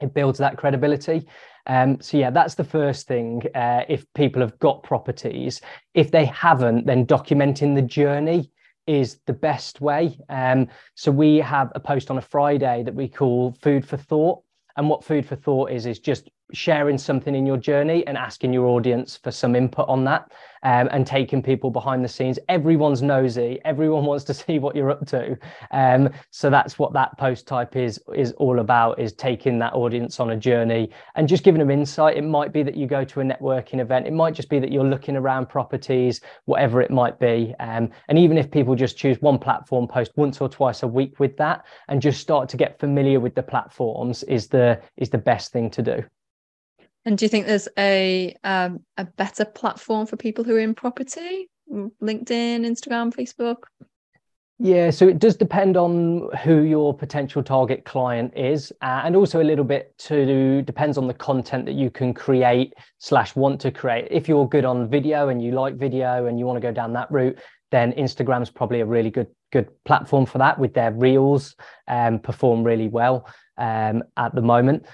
it 0.00 0.14
builds 0.14 0.38
that 0.38 0.56
credibility. 0.56 1.26
Um, 1.66 2.00
so 2.00 2.16
yeah, 2.16 2.30
that's 2.30 2.54
the 2.54 2.64
first 2.64 3.06
thing. 3.06 3.42
Uh, 3.54 3.84
if 3.88 4.04
people 4.14 4.40
have 4.40 4.58
got 4.58 4.82
properties, 4.82 5.60
if 5.94 6.10
they 6.10 6.24
haven't, 6.24 6.86
then 6.86 7.06
documenting 7.06 7.74
the 7.74 7.82
journey 7.82 8.50
is 8.86 9.20
the 9.26 9.32
best 9.32 9.80
way. 9.80 10.18
Um, 10.28 10.68
so 10.94 11.12
we 11.12 11.36
have 11.36 11.70
a 11.74 11.80
post 11.80 12.10
on 12.10 12.18
a 12.18 12.22
Friday 12.22 12.82
that 12.82 12.94
we 12.94 13.08
call 13.08 13.52
Food 13.62 13.86
for 13.86 13.96
Thought. 13.96 14.42
And 14.76 14.88
what 14.88 15.04
Food 15.04 15.26
for 15.26 15.36
Thought 15.36 15.70
is, 15.70 15.86
is 15.86 15.98
just 15.98 16.30
sharing 16.52 16.98
something 16.98 17.34
in 17.34 17.46
your 17.46 17.56
journey 17.56 18.06
and 18.06 18.16
asking 18.16 18.52
your 18.52 18.66
audience 18.66 19.16
for 19.16 19.30
some 19.30 19.54
input 19.54 19.88
on 19.88 20.04
that 20.04 20.32
um, 20.62 20.88
and 20.90 21.06
taking 21.06 21.42
people 21.42 21.70
behind 21.70 22.04
the 22.04 22.08
scenes. 22.08 22.38
Everyone's 22.48 23.02
nosy. 23.02 23.60
Everyone 23.64 24.04
wants 24.10 24.24
to 24.24 24.34
see 24.34 24.58
what 24.58 24.76
you're 24.76 24.90
up 24.90 25.06
to. 25.08 25.38
Um, 25.70 26.10
so 26.30 26.50
that's 26.50 26.78
what 26.78 26.92
that 26.92 27.16
post 27.18 27.46
type 27.46 27.76
is 27.76 28.00
is 28.14 28.32
all 28.32 28.60
about: 28.60 28.98
is 28.98 29.12
taking 29.12 29.58
that 29.60 29.72
audience 29.74 30.20
on 30.20 30.30
a 30.30 30.36
journey 30.36 30.90
and 31.14 31.28
just 31.28 31.44
giving 31.44 31.58
them 31.58 31.70
insight. 31.70 32.16
It 32.16 32.24
might 32.24 32.52
be 32.52 32.62
that 32.62 32.76
you 32.76 32.86
go 32.86 33.04
to 33.04 33.20
a 33.20 33.24
networking 33.24 33.80
event. 33.80 34.06
It 34.06 34.12
might 34.12 34.34
just 34.34 34.48
be 34.48 34.58
that 34.58 34.72
you're 34.72 34.84
looking 34.84 35.16
around 35.16 35.48
properties, 35.48 36.20
whatever 36.44 36.80
it 36.80 36.90
might 36.90 37.18
be. 37.18 37.54
Um, 37.60 37.90
and 38.08 38.18
even 38.18 38.38
if 38.38 38.50
people 38.50 38.74
just 38.74 38.96
choose 38.96 39.20
one 39.20 39.38
platform, 39.38 39.86
post 39.86 40.12
once 40.16 40.40
or 40.40 40.48
twice 40.48 40.82
a 40.82 40.88
week 40.88 41.20
with 41.20 41.36
that, 41.38 41.64
and 41.88 42.02
just 42.02 42.20
start 42.20 42.48
to 42.50 42.56
get 42.56 42.78
familiar 42.78 43.20
with 43.20 43.34
the 43.34 43.42
platforms, 43.42 44.22
is 44.24 44.48
the 44.48 44.80
is 44.96 45.10
the 45.10 45.18
best 45.18 45.52
thing 45.52 45.70
to 45.70 45.82
do. 45.82 46.04
And 47.04 47.16
do 47.16 47.24
you 47.24 47.28
think 47.28 47.46
there's 47.46 47.68
a 47.78 48.36
um, 48.44 48.84
a 48.96 49.04
better 49.04 49.44
platform 49.44 50.06
for 50.06 50.16
people 50.16 50.44
who 50.44 50.56
are 50.56 50.60
in 50.60 50.74
property? 50.74 51.48
LinkedIn, 51.70 52.66
Instagram, 52.66 53.14
Facebook? 53.14 53.64
Yeah, 54.62 54.90
so 54.90 55.08
it 55.08 55.18
does 55.18 55.36
depend 55.36 55.78
on 55.78 56.28
who 56.44 56.64
your 56.64 56.92
potential 56.92 57.42
target 57.42 57.86
client 57.86 58.36
is, 58.36 58.70
uh, 58.82 59.00
and 59.04 59.16
also 59.16 59.40
a 59.40 59.44
little 59.44 59.64
bit 59.64 59.96
to 60.00 60.60
depends 60.62 60.98
on 60.98 61.06
the 61.06 61.14
content 61.14 61.64
that 61.64 61.72
you 61.72 61.90
can 61.90 62.12
create 62.12 62.74
slash 62.98 63.34
want 63.34 63.58
to 63.62 63.70
create. 63.70 64.08
If 64.10 64.28
you're 64.28 64.46
good 64.46 64.66
on 64.66 64.90
video 64.90 65.28
and 65.28 65.42
you 65.42 65.52
like 65.52 65.76
video 65.76 66.26
and 66.26 66.38
you 66.38 66.44
want 66.44 66.56
to 66.56 66.60
go 66.60 66.72
down 66.72 66.92
that 66.92 67.10
route, 67.10 67.38
then 67.70 67.92
Instagram's 67.92 68.50
probably 68.50 68.80
a 68.80 68.86
really 68.86 69.10
good 69.10 69.28
good 69.50 69.70
platform 69.84 70.26
for 70.26 70.36
that. 70.36 70.58
With 70.58 70.74
their 70.74 70.92
reels, 70.92 71.56
um, 71.88 72.18
perform 72.18 72.62
really 72.62 72.88
well 72.88 73.26
um, 73.56 74.02
at 74.18 74.34
the 74.34 74.42
moment 74.42 74.84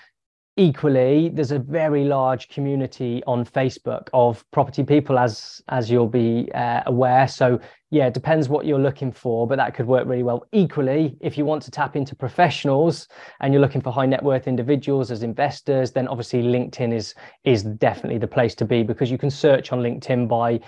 equally 0.57 1.29
there's 1.29 1.53
a 1.53 1.59
very 1.59 2.05
large 2.05 2.49
community 2.49 3.23
on 3.27 3.45
facebook 3.45 4.09
of 4.15 4.45
property 4.53 4.83
people 4.83 5.19
as 5.19 5.61
as 5.69 5.91
you'll 5.91 6.09
be 6.09 6.51
uh, 6.55 6.83
aware. 6.87 7.29
So 7.29 7.61
yeah 7.91 8.07
it 8.07 8.15
depends 8.15 8.49
what 8.49 8.67
you're 8.67 8.79
looking 8.79 9.13
for 9.13 9.47
but 9.47 9.57
that 9.57 9.75
could 9.75 9.87
work 9.87 10.07
really 10.07 10.23
well. 10.23 10.47
Equally 10.53 11.17
if 11.21 11.37
you 11.37 11.45
want 11.45 11.63
to 11.65 11.71
tap 11.71 11.95
into 11.95 12.17
professionals 12.17 13.09
and 13.41 13.53
you're 13.53 13.61
looking 13.61 13.83
for 13.83 13.93
high 13.93 14.07
net 14.07 14.23
worth 14.23 14.49
individuals 14.49 15.11
as 15.11 15.23
investors 15.23 15.93
then 15.93 16.09
obviously 16.09 16.43
linkedin 16.43 16.93
is 16.93 17.15
is 17.45 17.63
definitely 17.63 18.19
the 18.19 18.27
place 18.27 18.55
to 18.55 18.65
be 18.65 18.83
because 18.83 19.11
you 19.11 19.19
can 19.19 19.31
search 19.31 19.73
on 19.73 19.81
linkedin 19.81 20.27
by 20.27 20.59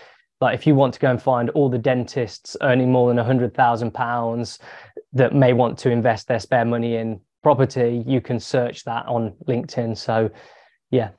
like 0.40 0.54
if 0.54 0.66
you 0.66 0.74
want 0.74 0.94
to 0.94 1.00
go 1.00 1.10
and 1.10 1.20
find 1.20 1.50
all 1.50 1.68
the 1.68 1.78
dentists 1.78 2.56
earning 2.62 2.92
more 2.92 3.08
than 3.08 3.18
a 3.18 3.24
hundred 3.24 3.54
thousand 3.54 3.92
pounds 3.92 4.58
that 5.12 5.34
may 5.34 5.52
want 5.52 5.78
to 5.78 5.90
invest 5.90 6.28
their 6.28 6.38
spare 6.38 6.64
money 6.64 6.96
in 6.96 7.20
property, 7.48 8.04
you 8.06 8.20
can 8.20 8.38
search 8.38 8.84
that 8.84 9.06
on 9.06 9.32
LinkedIn. 9.46 9.96
So, 9.96 10.28
yeah. 10.90 11.10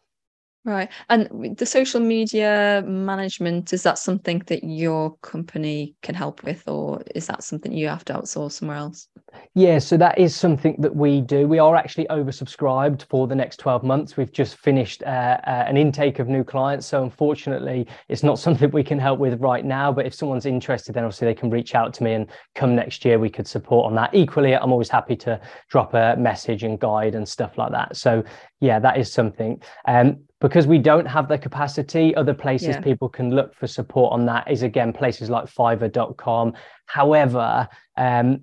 Right. 0.64 0.90
And 1.10 1.58
the 1.58 1.66
social 1.66 2.00
media 2.00 2.84
management, 2.86 3.74
is 3.74 3.82
that 3.82 3.98
something 3.98 4.44
that 4.46 4.64
your 4.64 5.18
company 5.24 5.96
can 6.04 6.14
help 6.14 6.44
with, 6.44 6.68
or 6.68 7.02
is 7.16 7.26
that 7.26 7.44
something 7.44 7.72
you 7.72 7.88
have 7.88 8.06
to 8.06 8.14
outsource 8.14 8.52
somewhere 8.52 8.78
else? 8.78 9.08
Yeah, 9.56 9.80
so 9.80 9.98
that 9.98 10.18
is 10.18 10.36
something 10.36 10.76
that 10.80 10.96
we 10.96 11.22
do. 11.22 11.48
We 11.48 11.60
are 11.60 11.76
actually 11.76 12.06
oversubscribed 12.08 13.06
for 13.10 13.28
the 13.28 13.36
next 13.36 13.58
12 13.58 13.84
months. 13.84 14.16
We've 14.16 14.32
just 14.32 14.58
finished 14.58 15.04
uh, 15.04 15.38
uh, 15.46 15.66
an 15.68 15.76
intake 15.76 16.20
of 16.20 16.28
new 16.28 16.44
clients. 16.44 16.88
So, 16.88 17.04
unfortunately, 17.04 17.88
it's 18.08 18.24
not 18.24 18.40
something 18.46 18.72
we 18.72 18.84
can 18.84 19.00
help 19.00 19.20
with 19.20 19.40
right 19.42 19.66
now. 19.66 19.92
But 19.92 20.06
if 20.06 20.14
someone's 20.14 20.46
interested, 20.46 20.94
then 20.94 21.04
obviously 21.04 21.28
they 21.28 21.34
can 21.34 21.50
reach 21.50 21.76
out 21.76 21.94
to 21.96 22.04
me 22.04 22.14
and 22.14 22.28
come 22.56 22.76
next 22.76 23.04
year, 23.06 23.20
we 23.20 23.30
could 23.30 23.48
support 23.48 23.86
on 23.86 23.96
that. 23.96 24.14
Equally, 24.14 24.56
I'm 24.56 24.72
always 24.72 24.90
happy 24.90 25.16
to 25.18 25.40
drop 25.70 25.94
a 25.94 26.16
message 26.18 26.64
and 26.64 26.80
guide 26.80 27.16
and 27.16 27.28
stuff 27.28 27.58
like 27.58 27.72
that. 27.72 27.98
So, 27.98 28.24
yeah, 28.60 28.80
that 28.80 28.98
is 28.98 29.12
something. 29.12 29.62
Um, 29.88 30.20
because 30.42 30.68
we 30.68 30.78
don't 30.78 31.06
have 31.06 31.28
the 31.28 31.38
capacity, 31.38 32.16
other 32.16 32.34
places 32.34 32.70
yeah. 32.70 32.82
people 32.82 33.10
can 33.10 33.32
look 33.32 33.54
for 33.54 33.68
support 33.68 34.14
on 34.14 34.26
that 34.28 34.50
is 34.50 34.64
again 34.64 34.94
places 34.94 35.30
like 35.30 35.46
fiverr.com. 35.46 36.54
However, 36.86 37.68
um, 37.98 38.42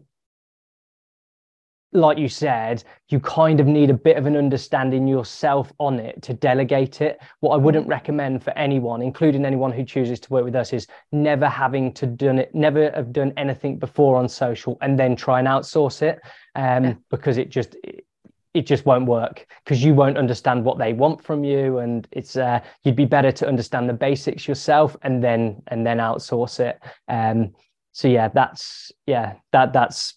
like 1.93 2.19
you 2.19 2.29
said, 2.29 2.83
you 3.09 3.21
kind 3.21 3.61
of 3.61 3.67
need 3.67 3.91
a 3.91 3.95
bit 3.95 4.17
of 4.17 4.27
an 4.27 4.37
understanding 4.37 5.07
yourself 5.07 5.73
on 5.79 5.99
it 5.99 6.21
to 6.23 6.35
delegate 6.35 7.01
it. 7.01 7.19
What 7.41 7.55
I 7.55 7.57
wouldn't 7.57 7.87
recommend 7.87 8.43
for 8.43 8.51
anyone, 8.51 9.03
including 9.03 9.45
anyone 9.45 9.73
who 9.73 9.85
chooses 9.85 10.21
to 10.21 10.33
work 10.33 10.45
with 10.45 10.57
us, 10.57 10.73
is 10.73 10.87
never 11.13 11.49
having 11.49 11.93
to 11.95 12.07
done 12.07 12.39
it, 12.39 12.55
never 12.55 12.91
have 12.91 13.13
done 13.13 13.33
anything 13.37 13.79
before 13.79 14.17
on 14.17 14.29
social 14.29 14.77
and 14.81 14.99
then 14.99 15.17
try 15.17 15.39
and 15.39 15.49
outsource 15.49 16.03
it, 16.03 16.21
um, 16.55 16.85
yeah. 16.85 16.95
because 17.11 17.39
it 17.39 17.51
just 17.51 17.77
it 18.57 18.67
just 18.67 18.87
won't 18.87 19.07
work 19.07 19.47
because 19.65 19.85
you 19.85 19.95
won't 19.95 20.17
understand 20.17 20.65
what 20.65 20.79
they 20.79 20.93
want 20.93 21.23
from 21.23 21.45
you, 21.45 21.79
and 21.79 22.09
it's 22.11 22.37
uh, 22.37 22.61
you'd 22.83 22.97
be 22.97 23.05
better 23.05 23.31
to 23.31 23.47
understand 23.47 23.89
the 23.89 23.95
basics 23.95 24.49
yourself 24.49 24.97
and 25.03 25.23
then 25.23 25.63
and 25.69 25.87
then 25.87 25.99
outsource 25.99 26.59
it. 26.61 26.81
Um, 27.09 27.53
so 27.93 28.09
yeah, 28.09 28.29
that's 28.29 28.93
yeah 29.07 29.35
that 29.53 29.73
that's 29.73 30.15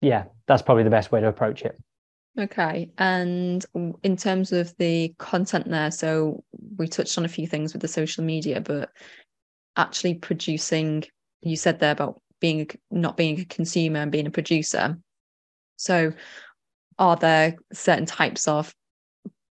yeah, 0.00 0.24
that's 0.46 0.62
probably 0.62 0.84
the 0.84 0.90
best 0.90 1.12
way 1.12 1.20
to 1.20 1.28
approach 1.28 1.62
it. 1.62 1.76
Okay. 2.38 2.90
And 2.98 3.64
in 4.02 4.16
terms 4.16 4.52
of 4.52 4.74
the 4.76 5.14
content 5.18 5.70
there, 5.70 5.90
so 5.90 6.44
we 6.76 6.86
touched 6.86 7.16
on 7.16 7.24
a 7.24 7.28
few 7.28 7.46
things 7.46 7.72
with 7.72 7.82
the 7.82 7.88
social 7.88 8.24
media, 8.24 8.60
but 8.60 8.90
actually 9.76 10.14
producing, 10.14 11.04
you 11.40 11.56
said 11.56 11.78
there 11.80 11.92
about 11.92 12.20
being 12.40 12.68
not 12.90 13.16
being 13.16 13.40
a 13.40 13.44
consumer 13.46 14.00
and 14.00 14.12
being 14.12 14.26
a 14.26 14.30
producer. 14.30 14.98
So 15.76 16.12
are 16.98 17.16
there 17.16 17.56
certain 17.72 18.06
types 18.06 18.48
of 18.48 18.74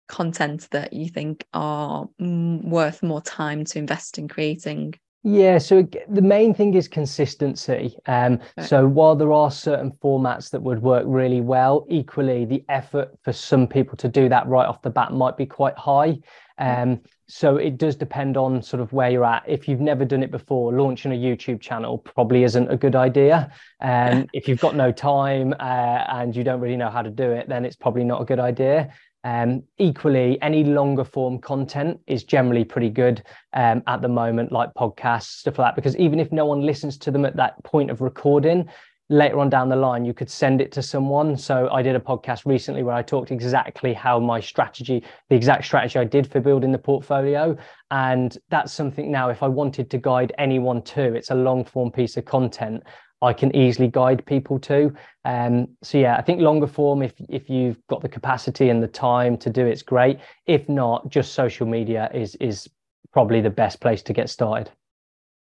content 0.08 0.68
that 0.70 0.92
you 0.92 1.08
think 1.08 1.46
are 1.54 2.06
worth 2.18 3.02
more 3.02 3.22
time 3.22 3.64
to 3.64 3.78
invest 3.78 4.18
in 4.18 4.28
creating? 4.28 4.94
Yeah, 5.28 5.58
so 5.58 5.84
the 6.08 6.22
main 6.22 6.54
thing 6.54 6.74
is 6.74 6.86
consistency. 6.86 7.96
Um, 8.06 8.38
right. 8.56 8.64
So 8.64 8.86
while 8.86 9.16
there 9.16 9.32
are 9.32 9.50
certain 9.50 9.90
formats 9.90 10.50
that 10.50 10.62
would 10.62 10.80
work 10.80 11.02
really 11.04 11.40
well, 11.40 11.84
equally 11.88 12.44
the 12.44 12.64
effort 12.68 13.10
for 13.24 13.32
some 13.32 13.66
people 13.66 13.96
to 13.96 14.08
do 14.08 14.28
that 14.28 14.46
right 14.46 14.68
off 14.68 14.82
the 14.82 14.90
bat 14.90 15.12
might 15.12 15.36
be 15.36 15.44
quite 15.44 15.76
high. 15.76 16.20
Um, 16.58 17.00
so 17.26 17.56
it 17.56 17.76
does 17.76 17.96
depend 17.96 18.36
on 18.36 18.62
sort 18.62 18.80
of 18.80 18.92
where 18.92 19.10
you're 19.10 19.24
at. 19.24 19.42
If 19.48 19.66
you've 19.66 19.80
never 19.80 20.04
done 20.04 20.22
it 20.22 20.30
before, 20.30 20.72
launching 20.72 21.10
a 21.10 21.16
YouTube 21.16 21.60
channel 21.60 21.98
probably 21.98 22.44
isn't 22.44 22.70
a 22.70 22.76
good 22.76 22.94
idea. 22.94 23.50
And 23.80 24.20
um, 24.22 24.28
if 24.32 24.46
you've 24.46 24.60
got 24.60 24.76
no 24.76 24.92
time 24.92 25.54
uh, 25.58 26.04
and 26.08 26.36
you 26.36 26.44
don't 26.44 26.60
really 26.60 26.76
know 26.76 26.88
how 26.88 27.02
to 27.02 27.10
do 27.10 27.32
it, 27.32 27.48
then 27.48 27.64
it's 27.64 27.74
probably 27.74 28.04
not 28.04 28.22
a 28.22 28.24
good 28.24 28.38
idea. 28.38 28.92
Um, 29.26 29.64
equally, 29.78 30.40
any 30.40 30.62
longer 30.62 31.02
form 31.02 31.40
content 31.40 31.98
is 32.06 32.22
generally 32.22 32.64
pretty 32.64 32.90
good 32.90 33.24
um, 33.54 33.82
at 33.88 34.00
the 34.00 34.08
moment, 34.08 34.52
like 34.52 34.72
podcasts, 34.74 35.40
stuff 35.40 35.58
like 35.58 35.66
that, 35.66 35.74
because 35.74 35.96
even 35.96 36.20
if 36.20 36.30
no 36.30 36.46
one 36.46 36.60
listens 36.60 36.96
to 36.98 37.10
them 37.10 37.24
at 37.24 37.34
that 37.34 37.62
point 37.64 37.90
of 37.90 38.00
recording, 38.02 38.68
later 39.08 39.40
on 39.40 39.50
down 39.50 39.68
the 39.68 39.74
line, 39.74 40.04
you 40.04 40.14
could 40.14 40.30
send 40.30 40.60
it 40.60 40.70
to 40.72 40.80
someone. 40.82 41.36
So 41.36 41.68
I 41.72 41.82
did 41.82 41.96
a 41.96 42.00
podcast 42.00 42.46
recently 42.46 42.84
where 42.84 42.94
I 42.94 43.02
talked 43.02 43.32
exactly 43.32 43.92
how 43.92 44.20
my 44.20 44.38
strategy, 44.38 45.02
the 45.28 45.34
exact 45.34 45.64
strategy 45.64 45.98
I 45.98 46.04
did 46.04 46.30
for 46.30 46.40
building 46.40 46.70
the 46.70 46.78
portfolio. 46.78 47.56
And 47.90 48.36
that's 48.48 48.72
something 48.72 49.10
now, 49.10 49.30
if 49.30 49.42
I 49.42 49.48
wanted 49.48 49.90
to 49.90 49.98
guide 49.98 50.32
anyone 50.38 50.82
to, 50.82 51.14
it's 51.14 51.30
a 51.30 51.36
long 51.36 51.64
form 51.64 51.90
piece 51.90 52.16
of 52.16 52.24
content. 52.26 52.84
I 53.22 53.32
can 53.32 53.54
easily 53.56 53.88
guide 53.88 54.24
people 54.26 54.58
to. 54.60 54.94
Um, 55.24 55.68
so 55.82 55.98
yeah, 55.98 56.16
I 56.16 56.22
think 56.22 56.40
longer 56.40 56.66
form, 56.66 57.02
if 57.02 57.14
if 57.28 57.48
you've 57.48 57.78
got 57.88 58.02
the 58.02 58.08
capacity 58.08 58.68
and 58.68 58.82
the 58.82 58.88
time 58.88 59.36
to 59.38 59.50
do, 59.50 59.66
it's 59.66 59.82
great. 59.82 60.18
If 60.46 60.68
not, 60.68 61.08
just 61.08 61.32
social 61.32 61.66
media 61.66 62.10
is 62.12 62.34
is 62.36 62.68
probably 63.12 63.40
the 63.40 63.50
best 63.50 63.80
place 63.80 64.02
to 64.02 64.12
get 64.12 64.28
started. 64.28 64.70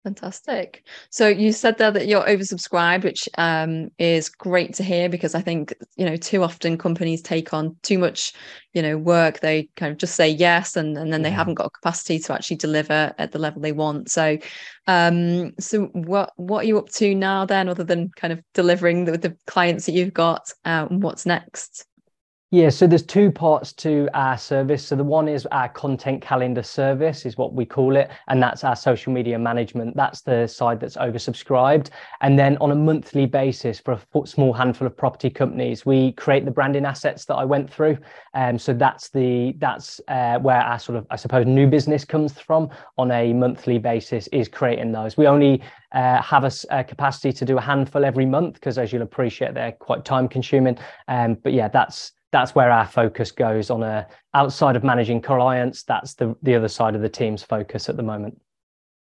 Fantastic. 0.04 0.84
So 1.10 1.28
you 1.28 1.52
said 1.52 1.78
there 1.78 1.92
that 1.92 2.08
you're 2.08 2.24
oversubscribed, 2.24 3.04
which 3.04 3.28
um, 3.38 3.88
is 3.98 4.28
great 4.28 4.74
to 4.74 4.82
hear 4.82 5.08
because 5.08 5.36
I 5.36 5.40
think 5.42 5.72
you 5.96 6.04
know 6.04 6.16
too 6.16 6.42
often 6.42 6.76
companies 6.76 7.22
take 7.22 7.54
on 7.54 7.76
too 7.82 7.98
much, 7.98 8.32
you 8.72 8.82
know, 8.82 8.98
work. 8.98 9.38
They 9.38 9.68
kind 9.76 9.92
of 9.92 9.98
just 9.98 10.16
say 10.16 10.28
yes, 10.28 10.74
and, 10.74 10.98
and 10.98 11.12
then 11.12 11.22
they 11.22 11.28
yeah. 11.28 11.36
haven't 11.36 11.54
got 11.54 11.72
capacity 11.72 12.18
to 12.18 12.32
actually 12.32 12.56
deliver 12.56 13.14
at 13.16 13.30
the 13.30 13.38
level 13.38 13.62
they 13.62 13.70
want. 13.70 14.10
So, 14.10 14.38
um, 14.88 15.52
so 15.60 15.84
what 15.92 16.32
what 16.34 16.64
are 16.64 16.66
you 16.66 16.78
up 16.78 16.88
to 16.94 17.14
now 17.14 17.46
then, 17.46 17.68
other 17.68 17.84
than 17.84 18.10
kind 18.16 18.32
of 18.32 18.42
delivering 18.54 19.04
the, 19.04 19.16
the 19.16 19.36
clients 19.46 19.86
that 19.86 19.92
you've 19.92 20.14
got? 20.14 20.50
Uh, 20.64 20.86
what's 20.86 21.26
next? 21.26 21.86
Yeah, 22.54 22.68
so 22.68 22.86
there's 22.86 23.02
two 23.02 23.30
parts 23.30 23.72
to 23.72 24.10
our 24.12 24.36
service. 24.36 24.84
So 24.84 24.94
the 24.94 25.02
one 25.02 25.26
is 25.26 25.46
our 25.46 25.70
content 25.70 26.20
calendar 26.20 26.62
service, 26.62 27.24
is 27.24 27.38
what 27.38 27.54
we 27.54 27.64
call 27.64 27.96
it, 27.96 28.10
and 28.28 28.42
that's 28.42 28.62
our 28.62 28.76
social 28.76 29.10
media 29.10 29.38
management. 29.38 29.96
That's 29.96 30.20
the 30.20 30.46
side 30.46 30.78
that's 30.78 30.98
oversubscribed. 30.98 31.88
And 32.20 32.38
then 32.38 32.58
on 32.58 32.70
a 32.70 32.74
monthly 32.74 33.24
basis, 33.24 33.80
for 33.80 33.92
a 33.92 34.26
small 34.26 34.52
handful 34.52 34.86
of 34.86 34.94
property 34.94 35.30
companies, 35.30 35.86
we 35.86 36.12
create 36.12 36.44
the 36.44 36.50
branding 36.50 36.84
assets 36.84 37.24
that 37.24 37.36
I 37.36 37.44
went 37.46 37.72
through. 37.72 37.96
Um, 38.34 38.58
so 38.58 38.74
that's 38.74 39.08
the 39.08 39.54
that's 39.56 39.98
uh, 40.08 40.38
where 40.38 40.60
our 40.60 40.78
sort 40.78 40.98
of 40.98 41.06
I 41.08 41.16
suppose 41.16 41.46
new 41.46 41.66
business 41.66 42.04
comes 42.04 42.38
from 42.38 42.68
on 42.98 43.12
a 43.12 43.32
monthly 43.32 43.78
basis 43.78 44.26
is 44.26 44.48
creating 44.48 44.92
those. 44.92 45.16
We 45.16 45.26
only 45.26 45.62
uh, 45.92 46.20
have 46.20 46.44
a, 46.44 46.52
a, 46.68 46.84
capacity 46.84 47.32
to 47.32 47.46
do 47.46 47.56
a 47.56 47.62
handful 47.62 48.04
every 48.04 48.26
month 48.26 48.54
because, 48.54 48.76
as 48.76 48.92
you'll 48.92 49.00
appreciate, 49.00 49.54
they're 49.54 49.72
quite 49.72 50.04
time 50.04 50.28
consuming. 50.28 50.76
Um, 51.08 51.38
but 51.42 51.54
yeah, 51.54 51.68
that's 51.68 52.12
that's 52.32 52.54
where 52.54 52.70
our 52.70 52.86
focus 52.86 53.30
goes 53.30 53.70
on 53.70 53.82
a 53.82 54.06
outside 54.34 54.74
of 54.74 54.82
managing 54.82 55.20
clients 55.20 55.82
that's 55.84 56.14
the 56.14 56.34
the 56.42 56.54
other 56.54 56.68
side 56.68 56.94
of 56.94 57.02
the 57.02 57.08
team's 57.08 57.42
focus 57.42 57.88
at 57.88 57.96
the 57.96 58.02
moment. 58.02 58.40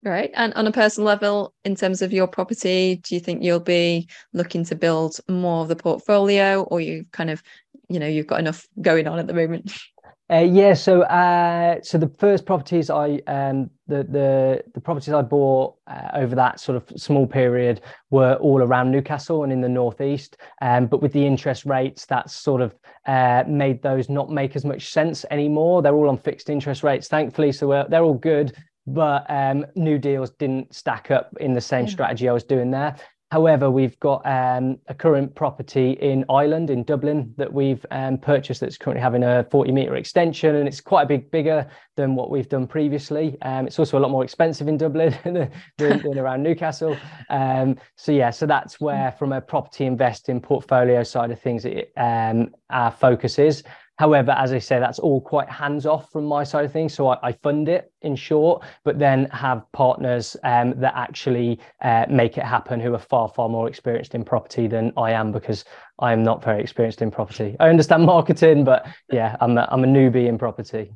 Right 0.04 0.30
and 0.34 0.54
on 0.54 0.66
a 0.66 0.72
personal 0.72 1.06
level 1.06 1.54
in 1.64 1.74
terms 1.74 2.02
of 2.02 2.12
your 2.12 2.26
property 2.26 3.00
do 3.02 3.14
you 3.14 3.20
think 3.20 3.42
you'll 3.42 3.60
be 3.60 4.08
looking 4.32 4.64
to 4.64 4.74
build 4.74 5.18
more 5.28 5.62
of 5.62 5.68
the 5.68 5.76
portfolio 5.76 6.62
or 6.62 6.80
you 6.80 7.04
kind 7.12 7.30
of 7.30 7.42
you 7.88 7.98
know 7.98 8.06
you've 8.06 8.26
got 8.26 8.40
enough 8.40 8.66
going 8.80 9.06
on 9.06 9.18
at 9.18 9.26
the 9.26 9.34
moment 9.34 9.72
Uh, 10.30 10.40
yeah, 10.40 10.74
so 10.74 11.02
uh, 11.02 11.80
so 11.82 11.96
the 11.96 12.12
first 12.18 12.44
properties 12.44 12.90
I 12.90 13.20
um, 13.26 13.70
the 13.86 14.04
the 14.04 14.62
the 14.74 14.80
properties 14.80 15.14
I 15.14 15.22
bought 15.22 15.76
uh, 15.86 16.10
over 16.12 16.34
that 16.36 16.60
sort 16.60 16.76
of 16.76 17.00
small 17.00 17.26
period 17.26 17.80
were 18.10 18.34
all 18.34 18.62
around 18.62 18.90
Newcastle 18.90 19.42
and 19.44 19.52
in 19.52 19.62
the 19.62 19.70
northeast. 19.70 20.36
Um, 20.60 20.86
but 20.86 21.00
with 21.00 21.14
the 21.14 21.24
interest 21.24 21.64
rates, 21.64 22.04
that's 22.04 22.34
sort 22.34 22.60
of 22.60 22.74
uh, 23.06 23.44
made 23.48 23.80
those 23.80 24.10
not 24.10 24.30
make 24.30 24.54
as 24.54 24.66
much 24.66 24.90
sense 24.90 25.24
anymore. 25.30 25.80
They're 25.80 25.94
all 25.94 26.10
on 26.10 26.18
fixed 26.18 26.50
interest 26.50 26.82
rates, 26.82 27.08
thankfully, 27.08 27.50
so 27.50 27.86
they're 27.88 28.04
all 28.04 28.12
good. 28.12 28.54
But 28.86 29.24
um, 29.30 29.64
new 29.76 29.98
deals 29.98 30.30
didn't 30.30 30.74
stack 30.74 31.10
up 31.10 31.34
in 31.40 31.54
the 31.54 31.60
same 31.60 31.86
yeah. 31.86 31.92
strategy 31.92 32.28
I 32.28 32.32
was 32.32 32.44
doing 32.44 32.70
there. 32.70 32.96
However, 33.30 33.70
we've 33.70 33.98
got 34.00 34.24
um, 34.24 34.78
a 34.86 34.94
current 34.94 35.34
property 35.34 35.92
in 36.00 36.24
Ireland, 36.30 36.70
in 36.70 36.82
Dublin, 36.82 37.34
that 37.36 37.52
we've 37.52 37.84
um, 37.90 38.16
purchased 38.16 38.62
that's 38.62 38.78
currently 38.78 39.02
having 39.02 39.22
a 39.22 39.46
40 39.50 39.70
metre 39.70 39.96
extension, 39.96 40.56
and 40.56 40.66
it's 40.66 40.80
quite 40.80 41.02
a 41.02 41.06
bit 41.06 41.30
bigger 41.30 41.68
than 41.96 42.14
what 42.14 42.30
we've 42.30 42.48
done 42.48 42.66
previously. 42.66 43.36
Um, 43.42 43.66
it's 43.66 43.78
also 43.78 43.98
a 43.98 44.00
lot 44.00 44.10
more 44.10 44.24
expensive 44.24 44.66
in 44.66 44.78
Dublin 44.78 45.14
than, 45.24 45.50
than, 45.76 46.18
around 46.18 46.42
Newcastle. 46.42 46.96
Um, 47.28 47.76
so, 47.96 48.12
yeah, 48.12 48.30
so 48.30 48.46
that's 48.46 48.80
where, 48.80 49.12
from 49.12 49.32
a 49.32 49.42
property 49.42 49.84
investing 49.84 50.40
portfolio 50.40 51.02
side 51.02 51.30
of 51.30 51.38
things, 51.38 51.66
it, 51.66 51.92
um, 51.98 52.54
our 52.70 52.90
focus 52.90 53.38
is. 53.38 53.62
However, 53.98 54.30
as 54.32 54.52
I 54.52 54.60
say, 54.60 54.78
that's 54.78 55.00
all 55.00 55.20
quite 55.20 55.48
hands 55.50 55.84
off 55.84 56.10
from 56.12 56.24
my 56.24 56.44
side 56.44 56.64
of 56.64 56.72
things. 56.72 56.94
So 56.94 57.08
I, 57.08 57.18
I 57.22 57.32
fund 57.32 57.68
it 57.68 57.92
in 58.02 58.14
short, 58.14 58.64
but 58.84 58.98
then 58.98 59.24
have 59.30 59.64
partners 59.72 60.36
um, 60.44 60.74
that 60.78 60.94
actually 60.96 61.58
uh, 61.82 62.06
make 62.08 62.38
it 62.38 62.44
happen 62.44 62.78
who 62.78 62.94
are 62.94 63.00
far, 63.00 63.28
far 63.28 63.48
more 63.48 63.68
experienced 63.68 64.14
in 64.14 64.24
property 64.24 64.68
than 64.68 64.92
I 64.96 65.10
am 65.10 65.32
because 65.32 65.64
I 65.98 66.12
am 66.12 66.22
not 66.22 66.44
very 66.44 66.62
experienced 66.62 67.02
in 67.02 67.10
property. 67.10 67.56
I 67.58 67.68
understand 67.68 68.04
marketing, 68.06 68.64
but 68.64 68.86
yeah, 69.10 69.36
I'm 69.40 69.58
a, 69.58 69.68
I'm 69.70 69.82
a 69.82 69.88
newbie 69.88 70.28
in 70.28 70.38
property. 70.38 70.92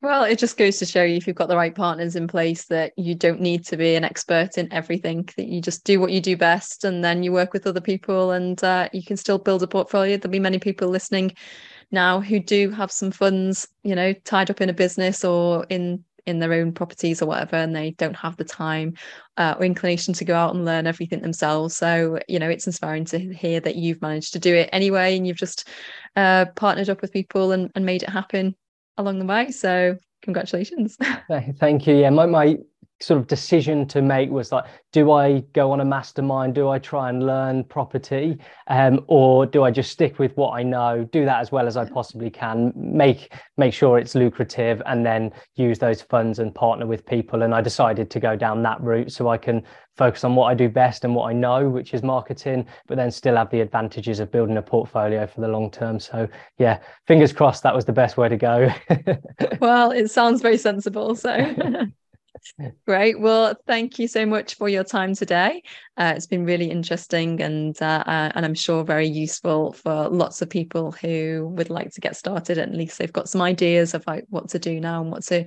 Well, 0.00 0.24
it 0.24 0.38
just 0.38 0.58
goes 0.58 0.78
to 0.78 0.86
show 0.86 1.02
you 1.02 1.16
if 1.16 1.26
you've 1.26 1.34
got 1.34 1.48
the 1.48 1.56
right 1.56 1.74
partners 1.74 2.14
in 2.14 2.28
place 2.28 2.66
that 2.66 2.92
you 2.98 3.14
don't 3.14 3.40
need 3.40 3.64
to 3.66 3.76
be 3.78 3.94
an 3.94 4.04
expert 4.04 4.58
in 4.58 4.70
everything, 4.70 5.26
that 5.38 5.46
you 5.46 5.62
just 5.62 5.82
do 5.84 5.98
what 5.98 6.12
you 6.12 6.20
do 6.20 6.36
best 6.36 6.84
and 6.84 7.02
then 7.02 7.22
you 7.22 7.32
work 7.32 7.54
with 7.54 7.66
other 7.66 7.80
people 7.80 8.32
and 8.32 8.62
uh, 8.62 8.88
you 8.92 9.02
can 9.02 9.16
still 9.16 9.38
build 9.38 9.62
a 9.62 9.66
portfolio. 9.66 10.18
There'll 10.18 10.30
be 10.30 10.38
many 10.38 10.58
people 10.58 10.88
listening 10.88 11.34
now 11.94 12.20
who 12.20 12.38
do 12.38 12.70
have 12.70 12.92
some 12.92 13.10
funds, 13.10 13.66
you 13.82 13.94
know, 13.94 14.12
tied 14.24 14.50
up 14.50 14.60
in 14.60 14.68
a 14.68 14.74
business 14.74 15.24
or 15.24 15.64
in 15.70 16.04
in 16.26 16.38
their 16.38 16.54
own 16.54 16.72
properties 16.72 17.20
or 17.20 17.26
whatever, 17.26 17.56
and 17.56 17.76
they 17.76 17.90
don't 17.92 18.16
have 18.16 18.36
the 18.36 18.44
time 18.44 18.94
uh, 19.36 19.54
or 19.58 19.64
inclination 19.64 20.14
to 20.14 20.24
go 20.24 20.34
out 20.34 20.54
and 20.54 20.64
learn 20.64 20.86
everything 20.86 21.20
themselves. 21.20 21.76
So, 21.76 22.18
you 22.28 22.38
know, 22.38 22.48
it's 22.48 22.66
inspiring 22.66 23.04
to 23.06 23.18
hear 23.34 23.60
that 23.60 23.76
you've 23.76 24.00
managed 24.00 24.32
to 24.32 24.38
do 24.38 24.54
it 24.54 24.70
anyway, 24.72 25.16
and 25.16 25.26
you've 25.26 25.36
just 25.36 25.68
uh, 26.16 26.46
partnered 26.56 26.88
up 26.88 27.02
with 27.02 27.12
people 27.12 27.52
and, 27.52 27.70
and 27.74 27.84
made 27.84 28.02
it 28.02 28.08
happen 28.08 28.54
along 28.96 29.18
the 29.18 29.26
way. 29.26 29.50
So, 29.50 29.98
congratulations. 30.22 30.96
Thank 31.58 31.86
you. 31.86 31.96
Yeah, 31.96 32.10
my, 32.10 32.26
my 32.26 32.56
sort 33.04 33.20
of 33.20 33.26
decision 33.26 33.86
to 33.88 34.02
make 34.02 34.30
was 34.30 34.52
like, 34.52 34.64
do 34.92 35.12
I 35.12 35.40
go 35.52 35.70
on 35.72 35.80
a 35.80 35.84
mastermind? 35.84 36.54
Do 36.54 36.68
I 36.68 36.78
try 36.78 37.08
and 37.08 37.24
learn 37.24 37.64
property? 37.64 38.38
Um, 38.68 39.04
or 39.08 39.46
do 39.46 39.64
I 39.64 39.70
just 39.70 39.90
stick 39.90 40.18
with 40.18 40.36
what 40.36 40.52
I 40.52 40.62
know, 40.62 41.08
do 41.12 41.24
that 41.24 41.40
as 41.40 41.52
well 41.52 41.66
as 41.66 41.76
I 41.76 41.88
possibly 41.88 42.30
can, 42.30 42.72
make 42.74 43.32
make 43.56 43.74
sure 43.74 43.98
it's 43.98 44.14
lucrative, 44.14 44.82
and 44.86 45.04
then 45.04 45.32
use 45.56 45.78
those 45.78 46.02
funds 46.02 46.38
and 46.38 46.54
partner 46.54 46.86
with 46.86 47.04
people? 47.06 47.42
And 47.42 47.54
I 47.54 47.60
decided 47.60 48.10
to 48.10 48.20
go 48.20 48.36
down 48.36 48.62
that 48.62 48.80
route 48.80 49.12
so 49.12 49.28
I 49.28 49.36
can 49.36 49.62
focus 49.96 50.24
on 50.24 50.34
what 50.34 50.46
I 50.46 50.54
do 50.54 50.68
best 50.68 51.04
and 51.04 51.14
what 51.14 51.28
I 51.28 51.32
know, 51.32 51.68
which 51.68 51.94
is 51.94 52.02
marketing, 52.02 52.66
but 52.86 52.96
then 52.96 53.10
still 53.10 53.36
have 53.36 53.50
the 53.50 53.60
advantages 53.60 54.20
of 54.20 54.32
building 54.32 54.56
a 54.56 54.62
portfolio 54.62 55.26
for 55.26 55.40
the 55.40 55.48
long 55.48 55.70
term. 55.70 56.00
So 56.00 56.28
yeah, 56.58 56.80
fingers 57.06 57.32
crossed 57.32 57.62
that 57.62 57.74
was 57.74 57.84
the 57.84 57.92
best 57.92 58.16
way 58.16 58.28
to 58.28 58.36
go. 58.36 58.68
well, 59.60 59.90
it 59.90 60.10
sounds 60.10 60.40
very 60.42 60.58
sensible. 60.58 61.14
So 61.14 61.30
Great. 62.86 63.18
Well, 63.18 63.56
thank 63.66 63.98
you 63.98 64.06
so 64.06 64.26
much 64.26 64.54
for 64.54 64.68
your 64.68 64.84
time 64.84 65.14
today. 65.14 65.62
Uh, 65.96 66.14
it's 66.16 66.26
been 66.26 66.44
really 66.44 66.70
interesting 66.70 67.40
and 67.40 67.80
uh, 67.80 68.04
uh, 68.06 68.32
and 68.34 68.44
I'm 68.44 68.54
sure 68.54 68.84
very 68.84 69.08
useful 69.08 69.72
for 69.72 70.08
lots 70.08 70.42
of 70.42 70.50
people 70.50 70.92
who 70.92 71.52
would 71.56 71.70
like 71.70 71.92
to 71.92 72.00
get 72.00 72.16
started. 72.16 72.58
At 72.58 72.72
least 72.72 72.98
they've 72.98 73.12
got 73.12 73.28
some 73.28 73.42
ideas 73.42 73.94
of 73.94 74.06
like 74.06 74.24
what 74.28 74.50
to 74.50 74.58
do 74.58 74.80
now 74.80 75.00
and 75.00 75.10
what 75.10 75.24
to, 75.24 75.46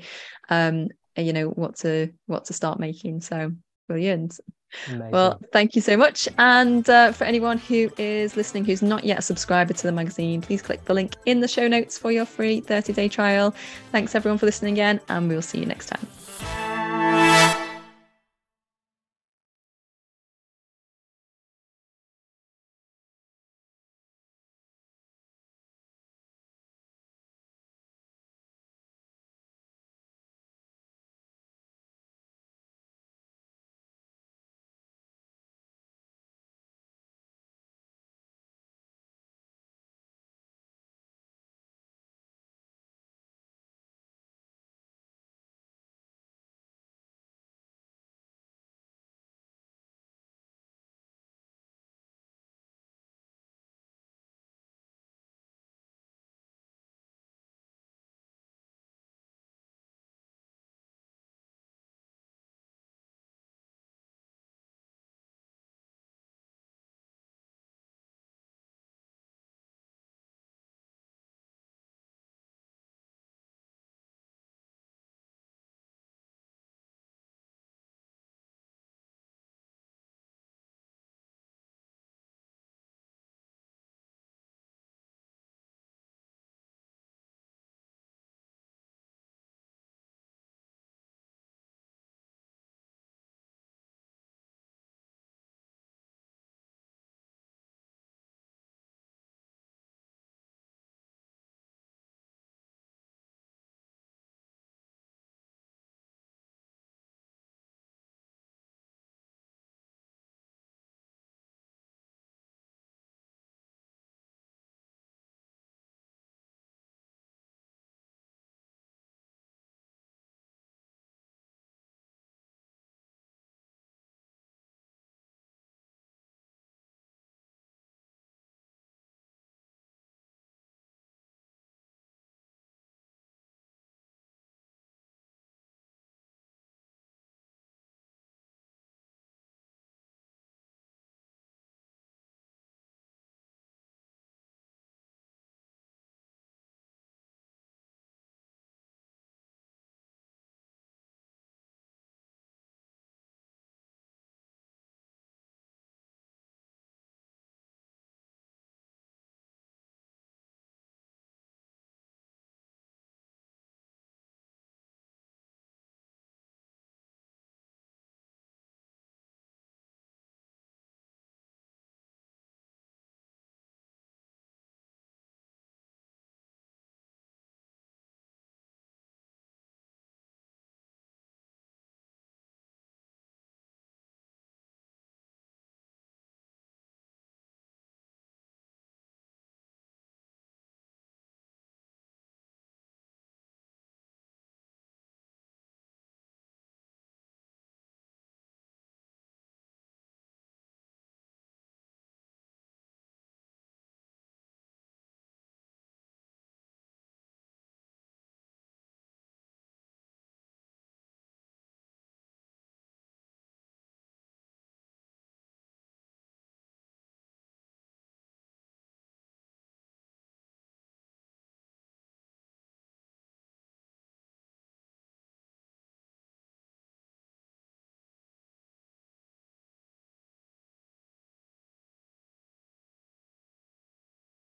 um, 0.50 0.89
you 1.16 1.34
know, 1.34 1.50
what 1.50 1.78
to 1.78 2.12
what 2.26 2.45
to 2.45 2.54
start 2.54 2.80
making. 2.80 3.22
So 3.22 3.52
brilliant. 3.88 4.39
Amazing. 4.88 5.12
Well, 5.12 5.39
thank 5.54 5.76
you 5.76 5.82
so 5.82 5.95
much. 5.95 6.28
And 6.38 6.89
uh, 6.89 7.12
for 7.14 7.24
anyone 7.24 7.58
who 7.58 7.89
is 7.98 8.36
listening 8.36 8.66
who's 8.66 8.82
not 8.82 9.06
yet 9.06 9.20
a 9.20 9.22
subscriber 9.22 9.74
to 9.74 9.84
the 9.84 9.93
magazine, 9.93 10.41
please 10.41 10.62
click 10.62 10.84
the 10.86 10.93
link 10.93 11.16
in 11.26 11.39
the 11.39 11.48
show 11.48 11.68
notes 11.68 11.98
for 11.98 12.12
your 12.12 12.26
free 12.26 12.60
30 12.60 12.93
day 12.93 13.08
trial. 13.08 13.56
Thanks 13.91 14.14
everyone 14.16 14.38
for 14.38 14.45
listening 14.45 14.74
again, 14.74 15.00
and 15.10 15.30
we'll 15.30 15.41
see 15.41 15.60
you 15.60 15.66
next 15.66 15.88
time. 15.88 16.06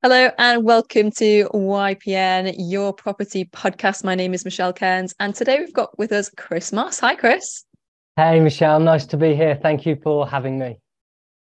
Hello 0.02 0.30
and 0.38 0.64
welcome 0.64 1.12
to 1.12 1.50
YPN, 1.54 2.56
your 2.58 2.94
property 2.94 3.44
podcast. 3.44 4.06
My 4.06 4.16
name 4.16 4.34
is 4.34 4.46
Michelle 4.46 4.72
Cairns, 4.72 5.14
and 5.20 5.36
today 5.36 5.60
we've 5.60 5.74
got 5.74 6.00
with 6.00 6.14
us 6.14 6.32
Chris 6.38 6.72
Moss. 6.72 7.02
Hi, 7.02 7.16
Chris. 7.16 7.66
Hey, 8.16 8.40
Michelle. 8.40 8.80
Nice 8.80 9.06
to 9.08 9.18
be 9.18 9.36
here. 9.36 9.60
Thank 9.62 9.86
you 9.86 9.98
for 10.02 10.26
having 10.26 10.58
me. 10.58 10.78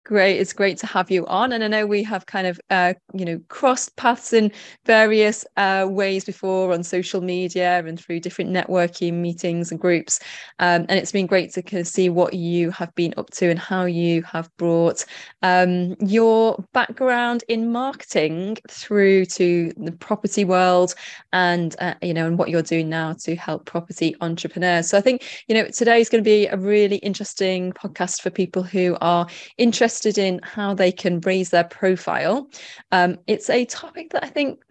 Great. 0.03 0.39
It's 0.39 0.51
great 0.51 0.79
to 0.79 0.87
have 0.87 1.11
you 1.11 1.27
on. 1.27 1.51
And 1.51 1.63
I 1.63 1.67
know 1.67 1.85
we 1.85 2.01
have 2.03 2.25
kind 2.25 2.47
of, 2.47 2.59
uh, 2.71 2.95
you 3.13 3.23
know, 3.23 3.39
crossed 3.49 3.95
paths 3.97 4.33
in 4.33 4.51
various 4.83 5.45
uh, 5.57 5.85
ways 5.87 6.25
before 6.25 6.73
on 6.73 6.83
social 6.83 7.21
media 7.21 7.85
and 7.85 7.99
through 7.99 8.21
different 8.21 8.49
networking 8.49 9.13
meetings 9.13 9.69
and 9.69 9.79
groups. 9.79 10.19
Um, 10.57 10.87
and 10.89 10.93
it's 10.93 11.11
been 11.11 11.27
great 11.27 11.53
to 11.53 11.61
kind 11.61 11.81
of 11.81 11.87
see 11.87 12.09
what 12.09 12.33
you 12.33 12.71
have 12.71 12.93
been 12.95 13.13
up 13.15 13.29
to 13.33 13.51
and 13.51 13.59
how 13.59 13.85
you 13.85 14.23
have 14.23 14.49
brought 14.57 15.05
um, 15.43 15.95
your 15.99 16.57
background 16.73 17.43
in 17.47 17.71
marketing 17.71 18.57
through 18.71 19.25
to 19.25 19.71
the 19.77 19.91
property 19.91 20.45
world 20.45 20.95
and, 21.31 21.75
uh, 21.77 21.93
you 22.01 22.15
know, 22.15 22.25
and 22.25 22.39
what 22.39 22.49
you're 22.49 22.63
doing 22.63 22.89
now 22.89 23.13
to 23.19 23.35
help 23.35 23.67
property 23.67 24.15
entrepreneurs. 24.21 24.89
So 24.89 24.97
I 24.97 25.01
think, 25.01 25.43
you 25.47 25.53
know, 25.53 25.67
today 25.67 26.01
is 26.01 26.09
going 26.09 26.23
to 26.23 26.27
be 26.27 26.47
a 26.47 26.57
really 26.57 26.95
interesting 26.97 27.71
podcast 27.73 28.21
for 28.21 28.31
people 28.31 28.63
who 28.63 28.97
are 28.99 29.27
interested 29.59 29.90
interested 29.91 30.17
in 30.17 30.39
how 30.43 30.73
they 30.73 30.91
can 30.91 31.19
raise 31.21 31.49
their 31.49 31.65
profile. 31.65 32.49
Um, 32.91 33.17
it's 33.27 33.49
a 33.49 33.65
topic 33.65 34.11
that 34.11 34.23
I 34.23 34.29
think 34.29 34.63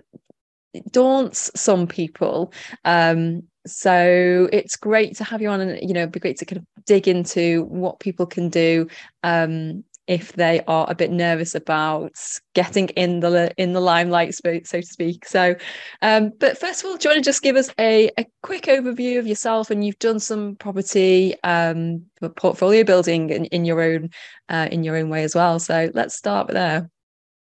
daunts 0.91 1.51
some 1.55 1.87
people. 1.87 2.53
Um, 2.85 3.43
so 3.67 4.49
it's 4.53 4.77
great 4.77 5.17
to 5.17 5.25
have 5.25 5.43
you 5.43 5.49
on 5.51 5.61
and 5.61 5.79
you 5.87 5.93
know 5.93 6.01
it'd 6.01 6.13
be 6.13 6.21
great 6.21 6.39
to 6.39 6.47
kind 6.47 6.59
of 6.59 6.85
dig 6.87 7.07
into 7.07 7.65
what 7.65 8.01
people 8.01 8.25
can 8.25 8.49
do 8.49 8.87
um, 9.23 9.85
if 10.11 10.33
they 10.33 10.61
are 10.67 10.91
a 10.91 10.95
bit 10.95 11.13
nervous 11.13 11.55
about 11.55 12.13
getting 12.55 12.89
in 12.89 13.21
the 13.21 13.55
in 13.57 13.73
the 13.73 13.81
limelight, 13.81 14.35
so 14.35 14.61
to 14.65 14.83
speak. 14.83 15.25
So, 15.25 15.55
um, 16.03 16.33
but 16.41 16.59
first 16.59 16.83
of 16.83 16.91
all, 16.91 16.97
do 16.97 17.09
you 17.09 17.15
want 17.15 17.25
to 17.25 17.29
just 17.29 17.43
give 17.43 17.55
us 17.55 17.71
a, 17.79 18.11
a 18.19 18.27
quick 18.43 18.65
overview 18.65 19.21
of 19.21 19.29
yourself? 19.29 19.71
And 19.71 19.85
you've 19.85 20.01
done 20.01 20.19
some 20.19 20.57
property 20.57 21.37
um, 21.45 22.07
portfolio 22.37 22.83
building 22.83 23.31
in, 23.31 23.45
in 23.47 23.65
your 23.65 23.81
own 23.81 24.11
uh, 24.49 24.67
in 24.73 24.83
your 24.83 24.97
own 24.97 25.11
way 25.11 25.23
as 25.23 25.37
well. 25.37 25.61
So 25.61 25.89
let's 25.95 26.17
start 26.17 26.49
there. 26.49 26.91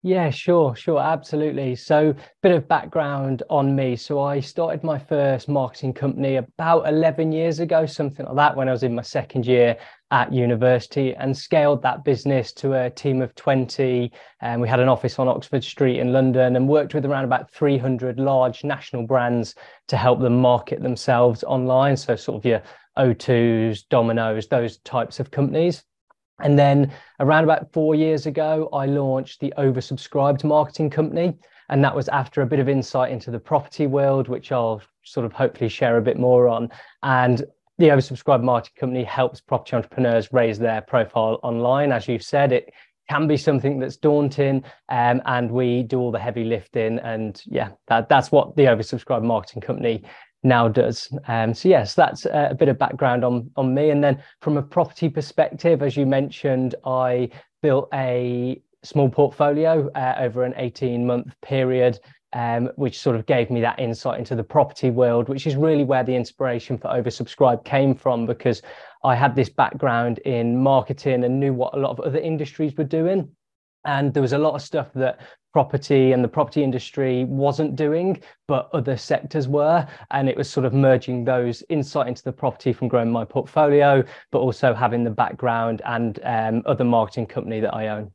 Yeah, 0.06 0.32
sure, 0.32 0.76
sure, 0.76 1.00
absolutely. 1.00 1.78
So, 1.78 2.14
bit 2.42 2.52
of 2.52 2.68
background 2.68 3.42
on 3.50 3.74
me. 3.74 3.96
So, 3.96 4.20
I 4.20 4.42
started 4.42 4.84
my 4.84 5.00
first 5.00 5.48
marketing 5.48 5.94
company 5.94 6.36
about 6.36 6.90
11 6.90 7.32
years 7.32 7.62
ago, 7.62 7.86
something 7.86 8.26
like 8.26 8.36
that, 8.36 8.58
when 8.58 8.68
I 8.68 8.74
was 8.74 8.84
in 8.84 8.94
my 8.96 9.02
second 9.02 9.46
year 9.46 9.78
at 10.12 10.34
university 10.34 11.16
and 11.16 11.36
scaled 11.36 11.82
that 11.84 12.04
business 12.04 12.52
to 12.54 12.74
a 12.74 12.90
team 12.90 13.22
of 13.22 13.34
20. 13.36 14.12
And 14.42 14.62
we 14.62 14.68
had 14.68 14.82
an 14.82 14.90
office 14.90 15.20
on 15.20 15.30
Oxford 15.30 15.64
Street 15.64 16.00
in 16.00 16.12
London 16.12 16.58
and 16.58 16.68
worked 16.68 16.94
with 16.94 17.06
around 17.06 17.24
about 17.24 17.50
300 17.52 18.20
large 18.20 18.66
national 18.66 19.08
brands 19.08 19.56
to 19.88 19.96
help 19.96 20.20
them 20.20 20.38
market 20.42 20.84
themselves 20.84 21.46
online. 21.46 21.96
So, 21.96 22.18
sort 22.18 22.40
of 22.40 22.46
your 22.46 22.62
O2s, 22.98 23.84
Domino's, 23.90 24.48
those 24.50 24.80
types 24.80 25.22
of 25.22 25.32
companies. 25.32 25.86
And 26.40 26.58
then 26.58 26.92
around 27.20 27.44
about 27.44 27.72
four 27.72 27.96
years 27.96 28.26
ago, 28.26 28.70
I 28.74 28.86
launched 28.86 29.40
the 29.40 29.54
oversubscribed 29.58 30.44
marketing 30.44 30.90
company. 30.90 31.36
And 31.70 31.84
that 31.84 31.96
was 31.96 32.10
after 32.10 32.42
a 32.42 32.46
bit 32.46 32.60
of 32.60 32.68
insight 32.68 33.12
into 33.12 33.32
the 33.32 33.40
property 33.40 33.88
world, 33.88 34.28
which 34.28 34.52
I'll 34.52 34.82
sort 35.04 35.26
of 35.26 35.34
hopefully 35.34 35.70
share 35.70 35.98
a 35.98 36.02
bit 36.02 36.18
more 36.18 36.48
on. 36.48 36.70
And 37.04 37.44
the 37.78 37.88
oversubscribed 37.88 38.44
marketing 38.44 38.76
company 38.80 39.04
helps 39.04 39.42
property 39.42 39.76
entrepreneurs 39.76 40.34
raise 40.34 40.60
their 40.60 40.82
profile 40.82 41.40
online. 41.44 41.92
As 41.92 42.08
you've 42.08 42.24
said, 42.24 42.52
it 42.52 42.74
can 43.10 43.28
be 43.28 43.38
something 43.38 43.80
that's 43.80 43.98
daunting 43.98 44.64
um, 44.90 45.22
and 45.26 45.52
we 45.52 45.84
do 45.84 46.00
all 46.00 46.12
the 46.12 46.20
heavy 46.20 46.44
lifting 46.44 47.00
and 47.00 47.44
yeah 47.46 47.70
that, 47.88 48.08
that's 48.08 48.32
what 48.32 48.56
the 48.56 48.64
oversubscribed 48.64 49.24
marketing 49.24 49.62
company 49.62 50.04
now 50.44 50.68
does. 50.68 51.08
Um, 51.28 51.54
so 51.54 51.70
yes, 51.70 51.96
that's 51.96 52.26
a 52.26 52.56
bit 52.58 52.70
of 52.70 52.78
background 52.78 53.24
on 53.24 53.50
on 53.56 53.74
me. 53.74 53.90
And 53.90 54.04
then 54.04 54.22
from 54.42 54.58
a 54.58 54.62
property 54.62 55.10
perspective, 55.10 55.82
as 55.82 55.98
you 55.98 56.06
mentioned, 56.06 56.76
I 56.86 57.30
built 57.62 57.90
a 57.94 58.62
small 58.84 59.10
portfolio 59.10 59.90
uh, 59.96 60.16
over 60.20 60.44
an 60.44 60.54
18 60.58 61.06
month 61.06 61.34
period. 61.42 62.00
Um, 62.36 62.72
which 62.78 62.98
sort 62.98 63.16
of 63.16 63.28
gave 63.28 63.52
me 63.52 63.62
that 63.62 63.78
insight 63.78 64.18
into 64.18 64.34
the 64.36 64.44
property 64.44 64.90
world, 64.90 65.30
which 65.30 65.46
is 65.46 65.56
really 65.56 65.84
where 65.84 66.04
the 66.04 66.16
inspiration 66.16 66.80
for 66.80 66.88
Oversubscribe 66.88 67.64
came 67.64 67.94
from, 67.94 68.26
because 68.26 68.64
I 69.04 69.14
had 69.14 69.36
this 69.36 69.50
background 69.50 70.18
in 70.18 70.58
marketing 70.58 71.24
and 71.24 71.40
knew 71.40 71.54
what 71.54 71.76
a 71.76 71.80
lot 71.80 71.92
of 71.92 72.00
other 72.00 72.18
industries 72.18 72.76
were 72.76 72.86
doing. 72.86 73.30
And 73.86 74.16
there 74.16 74.22
was 74.24 74.34
a 74.34 74.40
lot 74.40 74.56
of 74.56 74.64
stuff 74.64 74.88
that 74.96 75.20
property 75.54 76.12
and 76.12 76.24
the 76.24 76.28
property 76.28 76.64
industry 76.64 77.24
wasn't 77.26 77.76
doing, 77.76 78.22
but 78.48 78.70
other 78.74 78.98
sectors 78.98 79.48
were. 79.48 79.88
And 80.12 80.28
it 80.28 80.36
was 80.36 80.50
sort 80.50 80.66
of 80.66 80.74
merging 80.74 81.24
those 81.24 81.64
insight 81.70 82.08
into 82.08 82.24
the 82.24 82.34
property 82.34 82.74
from 82.74 82.88
growing 82.88 83.12
my 83.12 83.24
portfolio, 83.24 84.04
but 84.32 84.40
also 84.40 84.74
having 84.74 85.04
the 85.04 85.12
background 85.12 85.82
and 85.86 86.20
um, 86.24 86.64
other 86.66 86.84
marketing 86.84 87.28
company 87.28 87.60
that 87.60 87.74
I 87.74 87.90
own. 87.90 88.12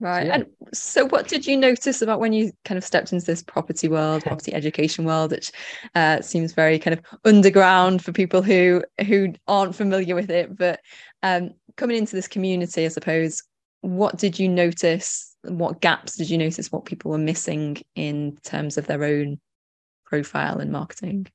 Right. 0.00 0.22
So, 0.22 0.26
yeah. 0.26 0.34
And 0.34 0.46
so, 0.72 1.06
what 1.06 1.26
did 1.26 1.46
you 1.46 1.56
notice 1.56 2.02
about 2.02 2.20
when 2.20 2.32
you 2.32 2.52
kind 2.64 2.78
of 2.78 2.84
stepped 2.84 3.12
into 3.12 3.26
this 3.26 3.42
property 3.42 3.88
world, 3.88 4.22
property 4.22 4.54
education 4.54 5.04
world, 5.04 5.32
which 5.32 5.50
uh, 5.96 6.20
seems 6.20 6.52
very 6.52 6.78
kind 6.78 6.96
of 6.96 7.04
underground 7.24 8.04
for 8.04 8.12
people 8.12 8.42
who 8.42 8.84
who 9.06 9.32
aren't 9.48 9.74
familiar 9.74 10.14
with 10.14 10.30
it? 10.30 10.56
But 10.56 10.80
um, 11.24 11.50
coming 11.76 11.96
into 11.96 12.14
this 12.14 12.28
community, 12.28 12.84
I 12.84 12.88
suppose, 12.88 13.42
what 13.80 14.18
did 14.18 14.38
you 14.38 14.48
notice 14.48 15.36
what 15.50 15.80
gaps 15.80 16.16
did 16.16 16.30
you 16.30 16.38
notice 16.38 16.70
what 16.70 16.84
people 16.84 17.10
were 17.10 17.18
missing 17.18 17.78
in 17.94 18.36
terms 18.42 18.78
of 18.78 18.86
their 18.86 19.04
own 19.04 19.38
profile 20.06 20.58
and 20.58 20.72
marketing? 20.72 21.26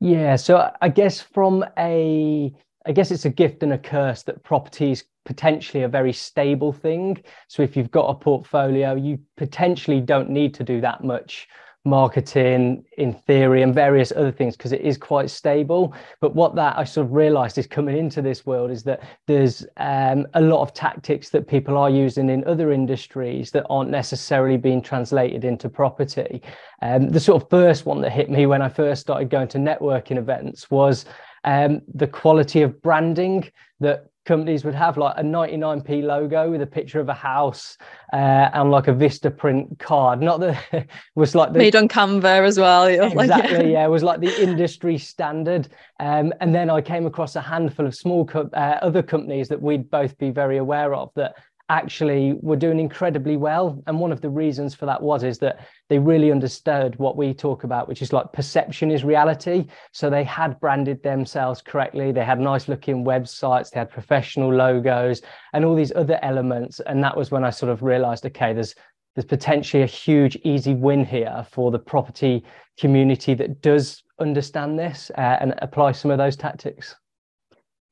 Yeah 0.00 0.36
so 0.36 0.70
i 0.82 0.88
guess 0.88 1.20
from 1.20 1.64
a 1.78 2.52
i 2.86 2.92
guess 2.92 3.10
it's 3.10 3.24
a 3.24 3.30
gift 3.30 3.62
and 3.62 3.72
a 3.72 3.78
curse 3.78 4.22
that 4.24 4.42
property 4.44 4.92
is 4.92 5.04
potentially 5.24 5.82
a 5.82 5.88
very 5.88 6.12
stable 6.12 6.72
thing. 6.72 7.20
So 7.48 7.62
if 7.62 7.76
you've 7.76 7.90
got 7.90 8.08
a 8.08 8.14
portfolio 8.14 8.94
you 8.94 9.18
potentially 9.36 10.00
don't 10.00 10.30
need 10.30 10.54
to 10.54 10.64
do 10.64 10.80
that 10.82 11.02
much 11.02 11.48
marketing 11.86 12.84
in 12.98 13.12
theory 13.12 13.62
and 13.62 13.74
various 13.74 14.12
other 14.12 14.32
things 14.32 14.56
because 14.56 14.72
it 14.72 14.80
is 14.80 14.98
quite 14.98 15.30
stable. 15.30 15.94
But 16.20 16.34
what 16.34 16.54
that 16.56 16.76
i 16.76 16.84
sort 16.84 17.06
of 17.06 17.12
realized 17.12 17.56
is 17.58 17.66
coming 17.66 17.96
into 17.96 18.20
this 18.20 18.44
world 18.44 18.70
is 18.70 18.82
that 18.84 19.02
there's 19.26 19.64
um, 19.76 20.26
a 20.34 20.40
lot 20.40 20.62
of 20.62 20.74
tactics 20.74 21.30
that 21.30 21.48
people 21.48 21.76
are 21.78 21.88
using 21.88 22.28
in 22.28 22.44
other 22.44 22.72
industries 22.72 23.50
that 23.52 23.66
aren't 23.70 23.90
necessarily 23.90 24.56
being 24.56 24.82
translated 24.82 25.44
into 25.44 25.68
property. 25.68 26.42
Um, 26.82 27.08
the 27.08 27.20
sort 27.20 27.42
of 27.42 27.48
first 27.48 27.86
one 27.86 28.00
that 28.02 28.10
hit 28.10 28.28
me 28.28 28.46
when 28.46 28.60
i 28.60 28.68
first 28.68 29.00
started 29.00 29.30
going 29.30 29.48
to 29.48 29.58
networking 29.58 30.18
events 30.18 30.70
was 30.70 31.06
um, 31.44 31.80
the 31.94 32.06
quality 32.08 32.62
of 32.62 32.82
branding 32.82 33.48
that 33.80 34.10
companies 34.26 34.64
would 34.64 34.74
have 34.74 34.98
like 34.98 35.14
a 35.16 35.22
99p 35.22 36.02
logo 36.02 36.50
with 36.50 36.60
a 36.60 36.66
picture 36.66 37.00
of 37.00 37.08
a 37.08 37.14
house 37.14 37.78
uh, 38.12 38.50
and 38.52 38.70
like 38.70 38.88
a 38.88 38.92
Vistaprint 38.92 39.78
card. 39.78 40.20
Not 40.20 40.40
that 40.40 40.86
was 41.14 41.34
like 41.34 41.52
the, 41.52 41.58
made 41.58 41.76
on 41.76 41.88
Canva 41.88 42.46
as 42.46 42.58
well. 42.58 42.84
Exactly, 42.84 43.16
like, 43.16 43.40
yeah. 43.40 43.62
yeah. 43.62 43.86
it 43.86 43.90
was 43.90 44.02
like 44.02 44.20
the 44.20 44.42
industry 44.42 44.98
standard. 44.98 45.68
Um, 46.00 46.34
and 46.40 46.54
then 46.54 46.68
I 46.68 46.82
came 46.82 47.06
across 47.06 47.36
a 47.36 47.40
handful 47.40 47.86
of 47.86 47.94
small 47.94 48.26
co- 48.26 48.50
uh, 48.52 48.78
other 48.82 49.02
companies 49.02 49.48
that 49.48 49.62
we'd 49.62 49.88
both 49.88 50.18
be 50.18 50.30
very 50.30 50.58
aware 50.58 50.94
of 50.94 51.10
that 51.14 51.36
actually 51.68 52.34
were 52.40 52.56
doing 52.56 52.78
incredibly 52.78 53.36
well. 53.36 53.82
And 53.86 53.98
one 53.98 54.12
of 54.12 54.20
the 54.20 54.30
reasons 54.30 54.74
for 54.74 54.86
that 54.86 55.02
was 55.02 55.24
is 55.24 55.38
that 55.38 55.66
they 55.88 55.98
really 55.98 56.30
understood 56.30 56.96
what 56.98 57.16
we 57.16 57.34
talk 57.34 57.64
about, 57.64 57.88
which 57.88 58.02
is 58.02 58.12
like 58.12 58.32
perception 58.32 58.90
is 58.90 59.04
reality. 59.04 59.66
So 59.92 60.08
they 60.08 60.24
had 60.24 60.60
branded 60.60 61.02
themselves 61.02 61.62
correctly. 61.62 62.12
They 62.12 62.24
had 62.24 62.40
nice 62.40 62.68
looking 62.68 63.04
websites, 63.04 63.70
they 63.70 63.80
had 63.80 63.90
professional 63.90 64.52
logos 64.52 65.22
and 65.52 65.64
all 65.64 65.74
these 65.74 65.92
other 65.94 66.18
elements. 66.22 66.80
And 66.86 67.02
that 67.02 67.16
was 67.16 67.30
when 67.30 67.44
I 67.44 67.50
sort 67.50 67.72
of 67.72 67.82
realized, 67.82 68.26
okay, 68.26 68.52
there's 68.52 68.74
there's 69.14 69.24
potentially 69.24 69.82
a 69.82 69.86
huge 69.86 70.36
easy 70.44 70.74
win 70.74 71.02
here 71.02 71.46
for 71.50 71.70
the 71.70 71.78
property 71.78 72.44
community 72.78 73.32
that 73.32 73.62
does 73.62 74.02
understand 74.20 74.78
this 74.78 75.10
uh, 75.16 75.38
and 75.40 75.54
apply 75.58 75.92
some 75.92 76.10
of 76.10 76.18
those 76.18 76.36
tactics. 76.36 76.94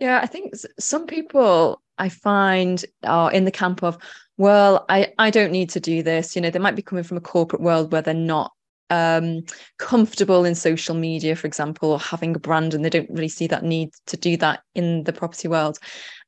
Yeah, 0.00 0.20
I 0.22 0.26
think 0.26 0.52
some 0.78 1.06
people 1.06 1.80
I 1.98 2.08
find 2.08 2.84
are 3.04 3.32
in 3.32 3.44
the 3.44 3.50
camp 3.50 3.82
of, 3.82 3.98
well, 4.36 4.84
I, 4.88 5.12
I 5.18 5.30
don't 5.30 5.52
need 5.52 5.70
to 5.70 5.80
do 5.80 6.02
this. 6.02 6.34
You 6.34 6.42
know, 6.42 6.50
they 6.50 6.58
might 6.58 6.76
be 6.76 6.82
coming 6.82 7.04
from 7.04 7.16
a 7.16 7.22
corporate 7.22 7.62
world 7.62 7.92
where 7.92 8.02
they're 8.02 8.14
not 8.14 8.52
um, 8.90 9.42
comfortable 9.78 10.44
in 10.44 10.54
social 10.54 10.94
media, 10.94 11.36
for 11.36 11.46
example, 11.46 11.90
or 11.90 11.98
having 11.98 12.34
a 12.34 12.38
brand, 12.38 12.74
and 12.74 12.84
they 12.84 12.90
don't 12.90 13.10
really 13.10 13.28
see 13.28 13.46
that 13.46 13.64
need 13.64 13.90
to 14.06 14.16
do 14.16 14.36
that 14.38 14.62
in 14.74 15.04
the 15.04 15.12
property 15.12 15.48
world. 15.48 15.78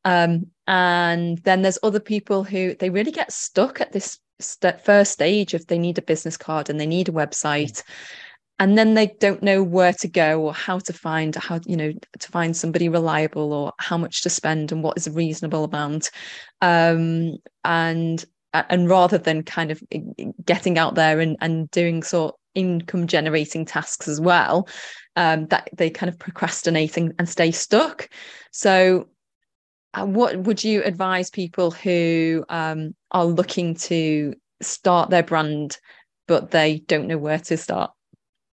Um, 0.04 0.46
and 0.66 1.38
then 1.38 1.62
there's 1.62 1.78
other 1.82 2.00
people 2.00 2.44
who 2.44 2.74
they 2.78 2.90
really 2.90 3.10
get 3.12 3.32
stuck 3.32 3.80
at 3.80 3.92
this 3.92 4.18
st- 4.40 4.80
first 4.80 5.12
stage 5.12 5.54
if 5.54 5.66
they 5.66 5.78
need 5.78 5.98
a 5.98 6.02
business 6.02 6.36
card 6.36 6.70
and 6.70 6.78
they 6.78 6.86
need 6.86 7.08
a 7.08 7.12
website 7.12 7.82
and 8.58 8.78
then 8.78 8.94
they 8.94 9.08
don't 9.20 9.42
know 9.42 9.62
where 9.62 9.92
to 9.92 10.08
go 10.08 10.42
or 10.42 10.54
how 10.54 10.78
to 10.78 10.92
find 10.92 11.34
how 11.36 11.60
you 11.66 11.76
know 11.76 11.92
to 12.18 12.28
find 12.30 12.56
somebody 12.56 12.88
reliable 12.88 13.52
or 13.52 13.72
how 13.78 13.98
much 13.98 14.22
to 14.22 14.30
spend 14.30 14.72
and 14.72 14.82
what 14.82 14.96
is 14.96 15.06
a 15.06 15.12
reasonable 15.12 15.64
amount. 15.64 16.10
Um, 16.62 17.36
and 17.64 18.24
and 18.52 18.88
rather 18.88 19.18
than 19.18 19.42
kind 19.42 19.70
of 19.70 19.82
getting 20.44 20.78
out 20.78 20.94
there 20.94 21.20
and, 21.20 21.36
and 21.40 21.70
doing 21.70 22.02
sort 22.02 22.34
income 22.54 23.06
generating 23.06 23.66
tasks 23.66 24.08
as 24.08 24.18
well 24.18 24.66
um, 25.16 25.46
that 25.48 25.68
they 25.74 25.90
kind 25.90 26.08
of 26.08 26.18
procrastinate 26.18 26.96
and, 26.96 27.12
and 27.18 27.28
stay 27.28 27.50
stuck. 27.50 28.08
So 28.52 29.08
uh, 29.92 30.06
what 30.06 30.38
would 30.38 30.64
you 30.64 30.82
advise 30.82 31.28
people 31.28 31.70
who 31.70 32.44
um, 32.48 32.94
are 33.10 33.26
looking 33.26 33.74
to 33.74 34.34
start 34.62 35.10
their 35.10 35.22
brand 35.22 35.76
but 36.26 36.50
they 36.50 36.78
don't 36.86 37.06
know 37.06 37.18
where 37.18 37.38
to 37.38 37.56
start 37.56 37.90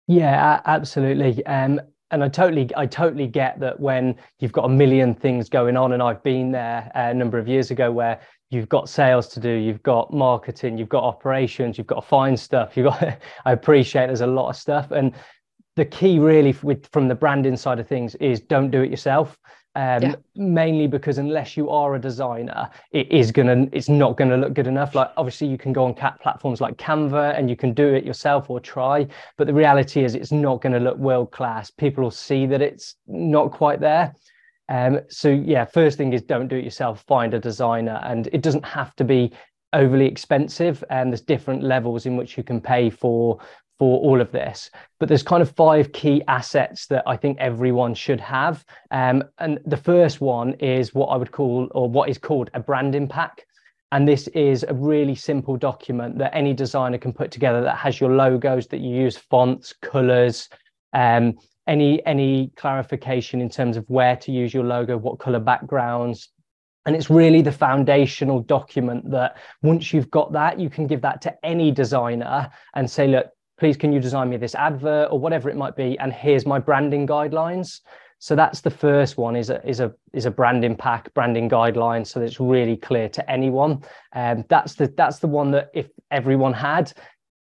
yeah 0.07 0.61
absolutely 0.65 1.45
um, 1.45 1.79
and 2.13 2.23
I 2.23 2.29
totally, 2.29 2.69
I 2.77 2.85
totally 2.85 3.25
get 3.25 3.59
that 3.59 3.79
when 3.79 4.15
you've 4.39 4.51
got 4.51 4.65
a 4.65 4.69
million 4.69 5.15
things 5.15 5.49
going 5.49 5.75
on, 5.75 5.93
and 5.93 6.03
I've 6.03 6.21
been 6.21 6.51
there 6.51 6.91
a 6.93 7.11
number 7.11 7.39
of 7.39 7.47
years 7.47 7.71
ago 7.71 7.91
where 7.91 8.19
you've 8.51 8.69
got 8.69 8.87
sales 8.87 9.27
to 9.29 9.39
do, 9.39 9.49
you've 9.49 9.81
got 9.81 10.13
marketing, 10.13 10.77
you've 10.77 10.89
got 10.89 11.03
operations, 11.03 11.75
you've 11.75 11.87
got 11.87 12.01
to 12.01 12.07
find 12.07 12.39
stuff. 12.39 12.77
You've 12.77 12.85
got, 12.85 13.19
I 13.45 13.51
appreciate 13.51 14.07
there's 14.07 14.21
a 14.21 14.27
lot 14.27 14.49
of 14.49 14.55
stuff, 14.55 14.91
and 14.91 15.11
the 15.75 15.85
key 15.85 16.19
really 16.19 16.55
with 16.61 16.87
from 16.91 17.07
the 17.07 17.15
branding 17.15 17.57
side 17.57 17.79
of 17.79 17.87
things 17.87 18.13
is 18.15 18.39
don't 18.41 18.69
do 18.69 18.83
it 18.83 18.91
yourself 18.91 19.39
um, 19.75 20.03
yeah. 20.03 20.15
mainly 20.35 20.87
because 20.87 21.17
unless 21.17 21.57
you 21.57 21.69
are 21.69 21.95
a 21.95 21.99
designer 21.99 22.69
it 22.91 23.11
is 23.11 23.31
gonna 23.31 23.67
it's 23.71 23.89
not 23.89 24.17
gonna 24.17 24.37
look 24.37 24.53
good 24.53 24.67
enough. 24.67 24.93
Like 24.93 25.11
obviously 25.17 25.47
you 25.47 25.57
can 25.57 25.73
go 25.73 25.85
on 25.85 25.93
cat 25.93 26.19
platforms 26.21 26.61
like 26.61 26.77
canva 26.77 27.37
and 27.37 27.49
you 27.49 27.55
can 27.55 27.73
do 27.73 27.93
it 27.93 28.03
yourself 28.03 28.49
or 28.49 28.59
try 28.59 29.07
but 29.37 29.47
the 29.47 29.53
reality 29.53 30.03
is 30.03 30.15
it's 30.15 30.31
not 30.31 30.61
going 30.61 30.73
to 30.73 30.79
look 30.79 30.97
world 30.97 31.31
class 31.31 31.71
people 31.71 32.03
will 32.03 32.11
see 32.11 32.45
that 32.45 32.61
it's 32.61 32.95
not 33.07 33.51
quite 33.51 33.79
there. 33.79 34.13
Um, 34.69 34.99
so 35.09 35.29
yeah 35.29 35.65
first 35.65 35.97
thing 35.97 36.13
is 36.13 36.21
don't 36.21 36.47
do 36.47 36.55
it 36.55 36.63
yourself. 36.63 37.03
Find 37.07 37.33
a 37.33 37.39
designer. 37.39 37.99
And 38.03 38.27
it 38.31 38.41
doesn't 38.41 38.65
have 38.65 38.95
to 38.97 39.03
be 39.03 39.31
overly 39.73 40.05
expensive. 40.05 40.83
And 40.89 41.11
there's 41.11 41.21
different 41.21 41.63
levels 41.63 42.05
in 42.05 42.15
which 42.15 42.37
you 42.37 42.43
can 42.43 42.61
pay 42.61 42.89
for 42.89 43.39
for 43.83 43.99
all 43.99 44.21
of 44.21 44.31
this. 44.31 44.71
But 44.97 45.09
there's 45.09 45.23
kind 45.23 45.41
of 45.41 45.51
five 45.57 45.91
key 45.91 46.21
assets 46.29 46.87
that 46.87 47.03
I 47.05 47.17
think 47.17 47.37
everyone 47.37 47.93
should 47.95 48.21
have. 48.21 48.63
Um, 48.91 49.25
and 49.39 49.59
the 49.65 49.75
first 49.75 50.21
one 50.21 50.53
is 50.53 50.93
what 50.93 51.07
I 51.07 51.17
would 51.17 51.33
call, 51.33 51.67
or 51.71 51.89
what 51.89 52.07
is 52.07 52.17
called 52.17 52.49
a 52.53 52.61
branding 52.61 53.09
pack. 53.09 53.45
And 53.91 54.07
this 54.07 54.29
is 54.29 54.63
a 54.63 54.73
really 54.73 55.15
simple 55.15 55.57
document 55.57 56.17
that 56.19 56.33
any 56.33 56.53
designer 56.53 56.97
can 56.97 57.11
put 57.11 57.29
together 57.29 57.61
that 57.63 57.75
has 57.75 57.99
your 57.99 58.11
logos, 58.15 58.67
that 58.67 58.79
you 58.79 58.95
use 58.95 59.17
fonts, 59.17 59.73
colors, 59.81 60.47
um, 60.93 61.33
any 61.67 62.05
any 62.05 62.53
clarification 62.55 63.41
in 63.41 63.49
terms 63.49 63.75
of 63.75 63.83
where 63.89 64.15
to 64.15 64.31
use 64.31 64.53
your 64.53 64.63
logo, 64.63 64.95
what 64.95 65.19
color 65.19 65.41
backgrounds, 65.41 66.29
and 66.85 66.95
it's 66.95 67.09
really 67.09 67.41
the 67.41 67.51
foundational 67.51 68.39
document 68.39 69.11
that 69.11 69.35
once 69.61 69.91
you've 69.91 70.09
got 70.09 70.31
that, 70.31 70.57
you 70.57 70.69
can 70.69 70.87
give 70.87 71.01
that 71.01 71.21
to 71.23 71.33
any 71.43 71.69
designer 71.69 72.49
and 72.75 72.89
say, 72.89 73.07
look, 73.07 73.27
please 73.63 73.77
can 73.77 73.93
you 73.93 73.99
design 74.01 74.29
me 74.29 74.35
this 74.35 74.55
advert 74.55 75.07
or 75.09 75.17
whatever 75.17 75.49
it 75.49 75.55
might 75.55 75.73
be 75.73 75.97
and 75.99 76.11
here's 76.11 76.45
my 76.45 76.59
branding 76.59 77.07
guidelines. 77.07 77.79
So 78.19 78.35
that's 78.35 78.59
the 78.59 78.69
first 78.69 79.15
one 79.15 79.37
is 79.37 79.49
a 79.49 79.65
is 79.65 79.79
a 79.79 79.93
is 80.11 80.25
a 80.25 80.31
branding 80.31 80.75
pack 80.75 81.13
branding 81.13 81.49
guidelines 81.49 82.07
so 82.07 82.19
that 82.19 82.25
it's 82.25 82.41
really 82.41 82.75
clear 82.75 83.07
to 83.07 83.31
anyone. 83.31 83.81
And 84.11 84.39
um, 84.39 84.45
that's 84.49 84.75
the 84.75 84.93
that's 84.97 85.19
the 85.19 85.27
one 85.27 85.51
that 85.51 85.69
if 85.73 85.87
everyone 86.11 86.51
had 86.51 86.91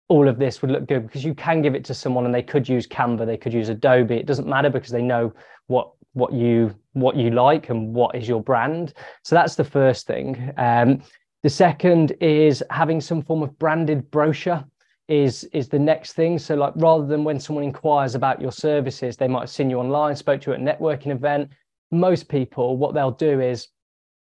all 0.08 0.28
of 0.28 0.38
this 0.38 0.60
would 0.60 0.70
look 0.70 0.86
good 0.86 1.06
because 1.06 1.24
you 1.24 1.34
can 1.34 1.62
give 1.62 1.74
it 1.74 1.84
to 1.86 1.94
someone 1.94 2.26
and 2.26 2.34
they 2.34 2.42
could 2.42 2.68
use 2.68 2.86
canva 2.86 3.24
they 3.24 3.38
could 3.38 3.54
use 3.54 3.70
adobe. 3.70 4.14
It 4.14 4.26
doesn't 4.26 4.46
matter 4.46 4.68
because 4.68 4.90
they 4.90 5.00
know 5.00 5.32
what 5.68 5.92
what 6.12 6.34
you 6.34 6.74
what 6.92 7.16
you 7.16 7.30
like 7.30 7.70
and 7.70 7.94
what 7.94 8.14
is 8.14 8.28
your 8.28 8.42
brand. 8.42 8.92
So 9.22 9.34
that's 9.34 9.54
the 9.54 9.64
first 9.64 10.06
thing. 10.06 10.52
Um, 10.58 11.00
the 11.42 11.48
second 11.48 12.12
is 12.20 12.62
having 12.68 13.00
some 13.00 13.22
form 13.22 13.42
of 13.42 13.58
branded 13.58 14.10
brochure 14.10 14.62
is 15.08 15.44
is 15.52 15.68
the 15.68 15.78
next 15.78 16.12
thing. 16.14 16.38
So 16.38 16.54
like 16.54 16.72
rather 16.76 17.06
than 17.06 17.24
when 17.24 17.40
someone 17.40 17.64
inquires 17.64 18.14
about 18.14 18.40
your 18.40 18.52
services, 18.52 19.16
they 19.16 19.28
might 19.28 19.40
have 19.40 19.50
seen 19.50 19.70
you 19.70 19.78
online, 19.78 20.16
spoke 20.16 20.40
to 20.42 20.50
you 20.50 20.54
at 20.54 20.60
a 20.60 20.64
networking 20.64 21.12
event. 21.12 21.50
Most 21.90 22.28
people, 22.28 22.76
what 22.76 22.94
they'll 22.94 23.10
do 23.10 23.40
is 23.40 23.68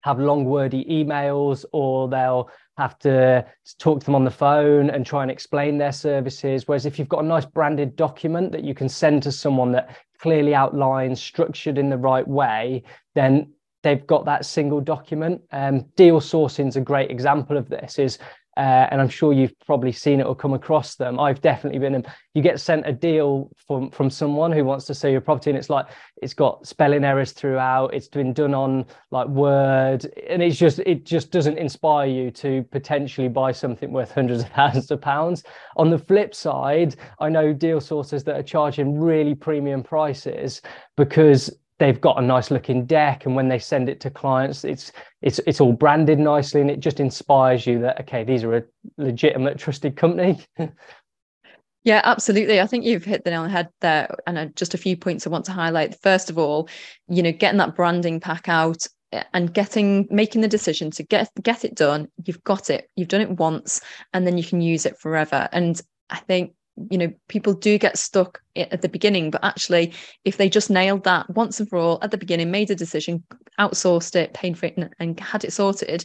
have 0.02 0.18
long 0.20 0.44
wordy 0.44 0.84
emails 0.84 1.64
or 1.72 2.08
they'll 2.08 2.48
have 2.76 2.98
to 3.00 3.44
talk 3.78 3.98
to 4.00 4.06
them 4.06 4.14
on 4.14 4.24
the 4.24 4.30
phone 4.30 4.90
and 4.90 5.04
try 5.04 5.22
and 5.22 5.30
explain 5.30 5.76
their 5.76 5.92
services. 5.92 6.68
Whereas 6.68 6.86
if 6.86 6.98
you've 6.98 7.08
got 7.08 7.24
a 7.24 7.26
nice 7.26 7.44
branded 7.44 7.96
document 7.96 8.52
that 8.52 8.62
you 8.62 8.74
can 8.74 8.88
send 8.88 9.24
to 9.24 9.32
someone 9.32 9.72
that 9.72 9.96
clearly 10.20 10.54
outlines, 10.54 11.20
structured 11.20 11.78
in 11.78 11.90
the 11.90 11.98
right 11.98 12.26
way, 12.26 12.84
then 13.16 13.52
they've 13.82 14.06
got 14.06 14.24
that 14.26 14.44
single 14.44 14.80
document. 14.80 15.40
Um, 15.50 15.86
deal 15.96 16.20
sourcing 16.20 16.68
is 16.68 16.76
a 16.76 16.80
great 16.80 17.10
example 17.10 17.56
of 17.56 17.68
this. 17.68 17.98
Is 17.98 18.18
uh, 18.58 18.88
and 18.90 19.00
I'm 19.00 19.08
sure 19.08 19.32
you've 19.32 19.56
probably 19.60 19.92
seen 19.92 20.18
it 20.18 20.24
or 20.24 20.34
come 20.34 20.52
across 20.52 20.96
them. 20.96 21.20
I've 21.20 21.40
definitely 21.40 21.78
been. 21.78 21.94
In. 21.94 22.04
You 22.34 22.42
get 22.42 22.58
sent 22.58 22.88
a 22.88 22.92
deal 22.92 23.50
from 23.56 23.88
from 23.90 24.10
someone 24.10 24.50
who 24.50 24.64
wants 24.64 24.84
to 24.86 24.94
sell 24.94 25.12
your 25.12 25.20
property, 25.20 25.50
and 25.50 25.56
it's 25.56 25.70
like 25.70 25.86
it's 26.20 26.34
got 26.34 26.66
spelling 26.66 27.04
errors 27.04 27.30
throughout. 27.30 27.94
It's 27.94 28.08
been 28.08 28.32
done 28.32 28.54
on 28.54 28.86
like 29.12 29.28
Word, 29.28 30.12
and 30.28 30.42
it's 30.42 30.56
just 30.56 30.80
it 30.80 31.04
just 31.04 31.30
doesn't 31.30 31.56
inspire 31.56 32.08
you 32.08 32.32
to 32.32 32.64
potentially 32.72 33.28
buy 33.28 33.52
something 33.52 33.92
worth 33.92 34.10
hundreds 34.10 34.42
of 34.42 34.48
thousands 34.56 34.90
of 34.90 35.00
pounds. 35.00 35.44
On 35.76 35.88
the 35.88 35.98
flip 35.98 36.34
side, 36.34 36.96
I 37.20 37.28
know 37.28 37.52
deal 37.52 37.80
sources 37.80 38.24
that 38.24 38.34
are 38.34 38.42
charging 38.42 38.98
really 38.98 39.36
premium 39.36 39.84
prices 39.84 40.62
because 40.96 41.48
they've 41.78 42.00
got 42.00 42.18
a 42.18 42.22
nice 42.22 42.50
looking 42.50 42.84
deck 42.84 43.26
and 43.26 43.34
when 43.34 43.48
they 43.48 43.58
send 43.58 43.88
it 43.88 44.00
to 44.00 44.10
clients 44.10 44.64
it's 44.64 44.92
it's 45.22 45.38
it's 45.46 45.60
all 45.60 45.72
branded 45.72 46.18
nicely 46.18 46.60
and 46.60 46.70
it 46.70 46.80
just 46.80 47.00
inspires 47.00 47.66
you 47.66 47.78
that 47.80 48.00
okay 48.00 48.24
these 48.24 48.44
are 48.44 48.56
a 48.56 48.62
legitimate 48.96 49.58
trusted 49.58 49.96
company. 49.96 50.38
Yeah 51.84 52.02
absolutely. 52.04 52.60
I 52.60 52.66
think 52.66 52.84
you've 52.84 53.04
hit 53.04 53.24
the 53.24 53.30
nail 53.30 53.42
on 53.42 53.46
the 53.46 53.52
head 53.52 53.68
there 53.80 54.14
and 54.26 54.54
just 54.56 54.74
a 54.74 54.78
few 54.78 54.94
points 54.96 55.26
i 55.26 55.30
want 55.30 55.46
to 55.46 55.52
highlight. 55.52 55.98
First 56.02 56.28
of 56.28 56.36
all 56.36 56.68
you 57.08 57.22
know 57.22 57.32
getting 57.32 57.58
that 57.58 57.76
branding 57.76 58.20
pack 58.20 58.48
out 58.48 58.84
eh, 59.12 59.22
and 59.32 59.54
getting 59.54 60.06
making 60.10 60.42
the 60.42 60.48
decision 60.48 60.90
to 60.90 61.02
get 61.04 61.30
get 61.40 61.64
it 61.64 61.76
done. 61.76 62.08
You've 62.24 62.42
got 62.44 62.68
it. 62.68 62.90
You've 62.96 63.08
done 63.08 63.22
it 63.22 63.30
once 63.30 63.80
and 64.12 64.26
then 64.26 64.36
you 64.36 64.44
can 64.44 64.60
use 64.60 64.84
it 64.84 64.98
forever. 64.98 65.48
And 65.52 65.80
i 66.10 66.18
think 66.18 66.52
you 66.90 66.98
know 66.98 67.12
people 67.28 67.52
do 67.52 67.78
get 67.78 67.98
stuck 67.98 68.40
at 68.56 68.82
the 68.82 68.88
beginning 68.88 69.30
but 69.30 69.42
actually 69.44 69.92
if 70.24 70.36
they 70.36 70.48
just 70.48 70.70
nailed 70.70 71.04
that 71.04 71.28
once 71.30 71.60
and 71.60 71.68
for 71.68 71.78
all 71.78 71.98
at 72.02 72.10
the 72.10 72.18
beginning 72.18 72.50
made 72.50 72.70
a 72.70 72.74
decision 72.74 73.22
outsourced 73.58 74.14
it 74.14 74.34
paid 74.34 74.56
for 74.56 74.66
it 74.66 74.76
and, 74.76 74.94
and 74.98 75.20
had 75.20 75.44
it 75.44 75.52
sorted 75.52 76.04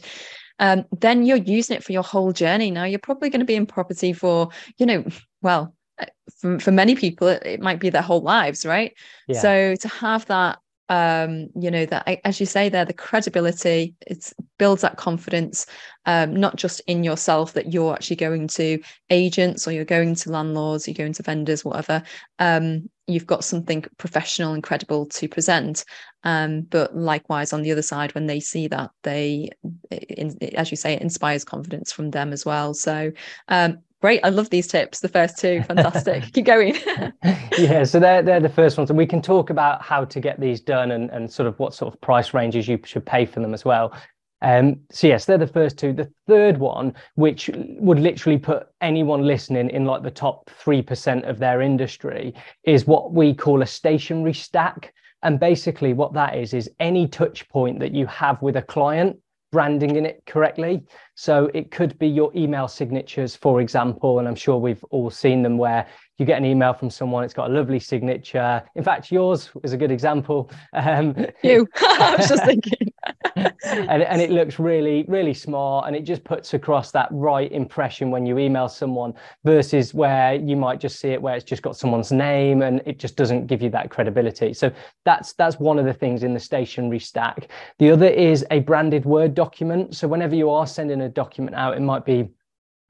um, 0.60 0.84
then 1.00 1.24
you're 1.24 1.36
using 1.36 1.76
it 1.76 1.82
for 1.82 1.92
your 1.92 2.02
whole 2.02 2.32
journey 2.32 2.70
now 2.70 2.84
you're 2.84 2.98
probably 2.98 3.30
going 3.30 3.40
to 3.40 3.46
be 3.46 3.56
in 3.56 3.66
property 3.66 4.12
for 4.12 4.48
you 4.78 4.86
know 4.86 5.04
well 5.42 5.74
uh, 5.98 6.06
for, 6.40 6.58
for 6.58 6.70
many 6.70 6.94
people 6.94 7.28
it, 7.28 7.42
it 7.44 7.60
might 7.60 7.80
be 7.80 7.90
their 7.90 8.02
whole 8.02 8.22
lives 8.22 8.64
right 8.64 8.94
yeah. 9.26 9.40
so 9.40 9.74
to 9.76 9.88
have 9.88 10.26
that 10.26 10.58
um 10.90 11.48
you 11.56 11.70
know 11.70 11.86
that 11.86 12.06
as 12.24 12.38
you 12.40 12.44
say 12.44 12.68
there 12.68 12.84
the 12.84 12.92
credibility 12.92 13.94
it 14.06 14.32
builds 14.58 14.82
that 14.82 14.98
confidence 14.98 15.64
um 16.04 16.34
not 16.36 16.56
just 16.56 16.82
in 16.86 17.02
yourself 17.02 17.54
that 17.54 17.72
you're 17.72 17.94
actually 17.94 18.16
going 18.16 18.46
to 18.46 18.78
agents 19.08 19.66
or 19.66 19.72
you're 19.72 19.84
going 19.86 20.14
to 20.14 20.30
landlords 20.30 20.86
you're 20.86 20.94
going 20.94 21.12
to 21.14 21.22
vendors 21.22 21.64
whatever. 21.64 22.02
Um 22.38 22.90
you've 23.06 23.26
got 23.26 23.44
something 23.44 23.84
professional 23.98 24.52
and 24.52 24.62
credible 24.62 25.06
to 25.06 25.26
present. 25.26 25.84
Um 26.22 26.62
but 26.62 26.94
likewise 26.94 27.54
on 27.54 27.62
the 27.62 27.72
other 27.72 27.82
side 27.82 28.14
when 28.14 28.26
they 28.26 28.40
see 28.40 28.68
that 28.68 28.90
they 29.02 29.50
in, 29.90 30.36
as 30.54 30.70
you 30.70 30.76
say 30.76 30.92
it 30.92 31.02
inspires 31.02 31.44
confidence 31.44 31.92
from 31.92 32.10
them 32.10 32.30
as 32.30 32.44
well. 32.44 32.74
So 32.74 33.12
um 33.48 33.78
Great. 34.04 34.20
I 34.22 34.28
love 34.28 34.50
these 34.50 34.66
tips. 34.66 35.00
The 35.00 35.08
first 35.08 35.38
two, 35.38 35.62
fantastic. 35.62 36.24
Keep 36.34 36.44
going. 36.44 36.76
yeah, 37.56 37.84
so 37.84 37.98
they're, 37.98 38.20
they're 38.20 38.38
the 38.38 38.50
first 38.50 38.76
ones. 38.76 38.90
And 38.90 38.98
we 38.98 39.06
can 39.06 39.22
talk 39.22 39.48
about 39.48 39.80
how 39.80 40.04
to 40.04 40.20
get 40.20 40.38
these 40.38 40.60
done 40.60 40.90
and, 40.90 41.08
and 41.08 41.32
sort 41.32 41.46
of 41.46 41.58
what 41.58 41.72
sort 41.72 41.94
of 41.94 41.98
price 42.02 42.34
ranges 42.34 42.68
you 42.68 42.78
should 42.84 43.06
pay 43.06 43.24
for 43.24 43.40
them 43.40 43.54
as 43.54 43.64
well. 43.64 43.96
Um, 44.42 44.80
so 44.90 45.06
yes, 45.06 45.24
they're 45.24 45.38
the 45.38 45.46
first 45.46 45.78
two. 45.78 45.94
The 45.94 46.12
third 46.26 46.58
one, 46.58 46.92
which 47.14 47.48
would 47.54 47.98
literally 47.98 48.36
put 48.36 48.66
anyone 48.82 49.22
listening 49.22 49.70
in 49.70 49.86
like 49.86 50.02
the 50.02 50.10
top 50.10 50.50
3% 50.62 51.26
of 51.26 51.38
their 51.38 51.62
industry, 51.62 52.34
is 52.64 52.86
what 52.86 53.14
we 53.14 53.32
call 53.32 53.62
a 53.62 53.66
stationery 53.66 54.34
stack. 54.34 54.92
And 55.22 55.40
basically 55.40 55.94
what 55.94 56.12
that 56.12 56.36
is, 56.36 56.52
is 56.52 56.70
any 56.78 57.08
touch 57.08 57.48
point 57.48 57.80
that 57.80 57.94
you 57.94 58.04
have 58.04 58.42
with 58.42 58.56
a 58.56 58.62
client 58.62 59.16
branding 59.54 59.94
in 59.94 60.04
it 60.04 60.20
correctly. 60.26 60.82
So 61.14 61.48
it 61.54 61.70
could 61.70 61.96
be 62.00 62.08
your 62.08 62.32
email 62.34 62.66
signatures, 62.66 63.36
for 63.36 63.60
example, 63.60 64.18
and 64.18 64.26
I'm 64.26 64.34
sure 64.34 64.58
we've 64.58 64.82
all 64.90 65.10
seen 65.10 65.42
them 65.42 65.58
where 65.58 65.86
you 66.18 66.24
get 66.24 66.38
an 66.38 66.44
email 66.44 66.72
from 66.72 66.90
someone, 66.90 67.24
it's 67.24 67.34
got 67.34 67.50
a 67.50 67.52
lovely 67.52 67.80
signature. 67.80 68.62
In 68.76 68.84
fact, 68.84 69.10
yours 69.10 69.50
is 69.64 69.72
a 69.72 69.76
good 69.76 69.90
example. 69.90 70.50
Um, 70.72 71.26
you, 71.42 71.68
I 71.76 72.14
was 72.16 72.28
just 72.28 72.44
thinking. 72.44 72.92
and, 73.34 74.02
and 74.02 74.20
it 74.20 74.30
looks 74.30 74.60
really, 74.60 75.04
really 75.08 75.34
smart 75.34 75.88
and 75.88 75.96
it 75.96 76.02
just 76.02 76.22
puts 76.22 76.54
across 76.54 76.92
that 76.92 77.08
right 77.10 77.50
impression 77.50 78.10
when 78.10 78.26
you 78.26 78.38
email 78.38 78.68
someone 78.68 79.12
versus 79.44 79.92
where 79.92 80.34
you 80.34 80.56
might 80.56 80.78
just 80.78 81.00
see 81.00 81.08
it 81.08 81.20
where 81.20 81.34
it's 81.34 81.44
just 81.44 81.62
got 81.62 81.76
someone's 81.76 82.12
name 82.12 82.62
and 82.62 82.80
it 82.86 82.98
just 83.00 83.16
doesn't 83.16 83.46
give 83.48 83.60
you 83.60 83.70
that 83.70 83.90
credibility. 83.90 84.52
So 84.52 84.70
that's 85.04 85.32
that's 85.32 85.58
one 85.58 85.80
of 85.80 85.84
the 85.84 85.92
things 85.92 86.22
in 86.22 86.32
the 86.32 86.40
stationery 86.40 87.00
stack. 87.00 87.48
The 87.78 87.90
other 87.90 88.06
is 88.06 88.46
a 88.52 88.60
branded 88.60 89.04
Word 89.04 89.34
document. 89.34 89.96
So 89.96 90.06
whenever 90.06 90.36
you 90.36 90.48
are 90.50 90.66
sending 90.66 91.00
a 91.00 91.08
document 91.08 91.56
out, 91.56 91.76
it 91.76 91.80
might 91.80 92.04
be 92.04 92.28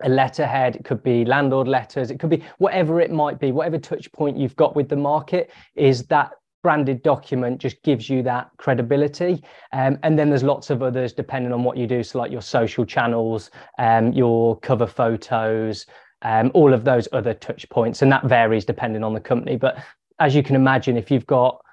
a 0.05 0.09
letterhead, 0.09 0.77
it 0.77 0.85
could 0.85 1.03
be 1.03 1.25
landlord 1.25 1.67
letters, 1.67 2.11
it 2.11 2.21
could 2.21 2.31
be 2.31 2.45
whatever 2.59 3.01
it 3.01 3.11
might 3.11 3.41
be, 3.41 3.51
whatever 3.53 3.79
touch 3.79 4.11
point 4.13 4.37
you've 4.37 4.57
got 4.57 4.77
with 4.77 4.89
the 4.89 4.97
market 4.97 5.51
is 5.75 6.05
that 6.05 6.33
branded 6.63 7.03
document 7.03 7.61
just 7.61 7.83
gives 7.83 8.09
you 8.09 8.23
that 8.23 8.51
credibility. 8.57 9.45
Um, 9.73 9.99
and 10.03 10.19
then 10.19 10.31
there's 10.31 10.43
lots 10.43 10.71
of 10.71 10.83
others 10.83 11.13
depending 11.13 11.53
on 11.53 11.63
what 11.63 11.77
you 11.77 11.87
do. 11.87 12.03
So, 12.03 12.19
like 12.19 12.33
your 12.33 12.43
social 12.43 12.85
channels, 12.85 13.51
um, 13.79 14.13
your 14.13 14.59
cover 14.61 14.87
photos, 14.87 15.87
um, 16.23 16.51
all 16.55 16.73
of 16.73 16.85
those 16.85 17.07
other 17.13 17.35
touch 17.35 17.69
points. 17.69 18.03
And 18.03 18.11
that 18.11 18.25
varies 18.25 18.65
depending 18.65 19.05
on 19.05 19.13
the 19.13 19.21
company. 19.21 19.57
But 19.57 19.77
as 20.19 20.35
you 20.35 20.43
can 20.43 20.57
imagine, 20.57 20.97
if 20.97 21.11
you've 21.11 21.27
got 21.27 21.64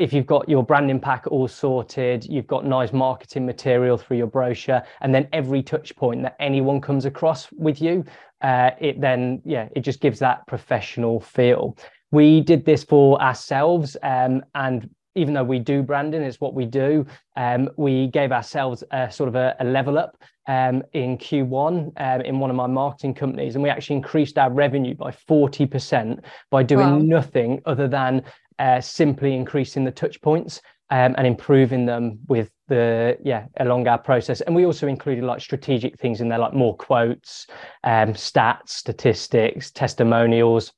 if 0.00 0.14
you've 0.14 0.26
got 0.26 0.48
your 0.48 0.64
branding 0.64 0.98
pack 0.98 1.26
all 1.26 1.46
sorted, 1.46 2.24
you've 2.24 2.46
got 2.46 2.64
nice 2.64 2.90
marketing 2.90 3.44
material 3.44 3.98
through 3.98 4.16
your 4.16 4.26
brochure, 4.26 4.82
and 5.02 5.14
then 5.14 5.28
every 5.34 5.62
touch 5.62 5.94
point 5.94 6.22
that 6.22 6.36
anyone 6.40 6.80
comes 6.80 7.04
across 7.04 7.52
with 7.52 7.82
you, 7.82 8.02
uh, 8.40 8.70
it 8.80 8.98
then, 8.98 9.42
yeah, 9.44 9.68
it 9.76 9.80
just 9.80 10.00
gives 10.00 10.18
that 10.18 10.46
professional 10.46 11.20
feel. 11.20 11.76
We 12.12 12.40
did 12.40 12.64
this 12.64 12.82
for 12.82 13.20
ourselves, 13.20 13.94
um, 14.02 14.42
and 14.54 14.88
even 15.16 15.34
though 15.34 15.44
we 15.44 15.58
do 15.58 15.82
branding, 15.82 16.22
it's 16.22 16.40
what 16.40 16.54
we 16.54 16.64
do. 16.64 17.04
Um, 17.36 17.68
we 17.76 18.06
gave 18.06 18.32
ourselves 18.32 18.82
a 18.92 19.10
sort 19.12 19.28
of 19.28 19.34
a, 19.34 19.54
a 19.60 19.64
level 19.64 19.98
up 19.98 20.16
um, 20.46 20.82
in 20.94 21.18
Q1 21.18 21.92
um, 21.96 22.20
in 22.22 22.38
one 22.38 22.48
of 22.48 22.56
my 22.56 22.66
marketing 22.66 23.12
companies, 23.12 23.54
and 23.54 23.62
we 23.62 23.68
actually 23.68 23.96
increased 23.96 24.38
our 24.38 24.50
revenue 24.50 24.94
by 24.94 25.10
40% 25.10 26.20
by 26.50 26.62
doing 26.62 26.88
wow. 26.88 26.98
nothing 26.98 27.60
other 27.66 27.86
than 27.86 28.22
uh, 28.60 28.80
simply 28.80 29.34
increasing 29.34 29.84
the 29.84 29.90
touch 29.90 30.20
points 30.20 30.60
um, 30.90 31.14
and 31.16 31.26
improving 31.26 31.86
them 31.86 32.18
with 32.28 32.50
the 32.68 33.16
yeah 33.24 33.46
along 33.58 33.88
our 33.88 33.98
process. 33.98 34.40
And 34.42 34.54
we 34.54 34.66
also 34.66 34.86
included 34.86 35.24
like 35.24 35.40
strategic 35.40 35.98
things 35.98 36.20
in 36.20 36.28
there 36.28 36.38
like 36.38 36.52
more 36.52 36.76
quotes 36.76 37.46
um, 37.84 38.12
stats 38.12 38.70
statistics 38.70 39.70
testimonials 39.70 40.72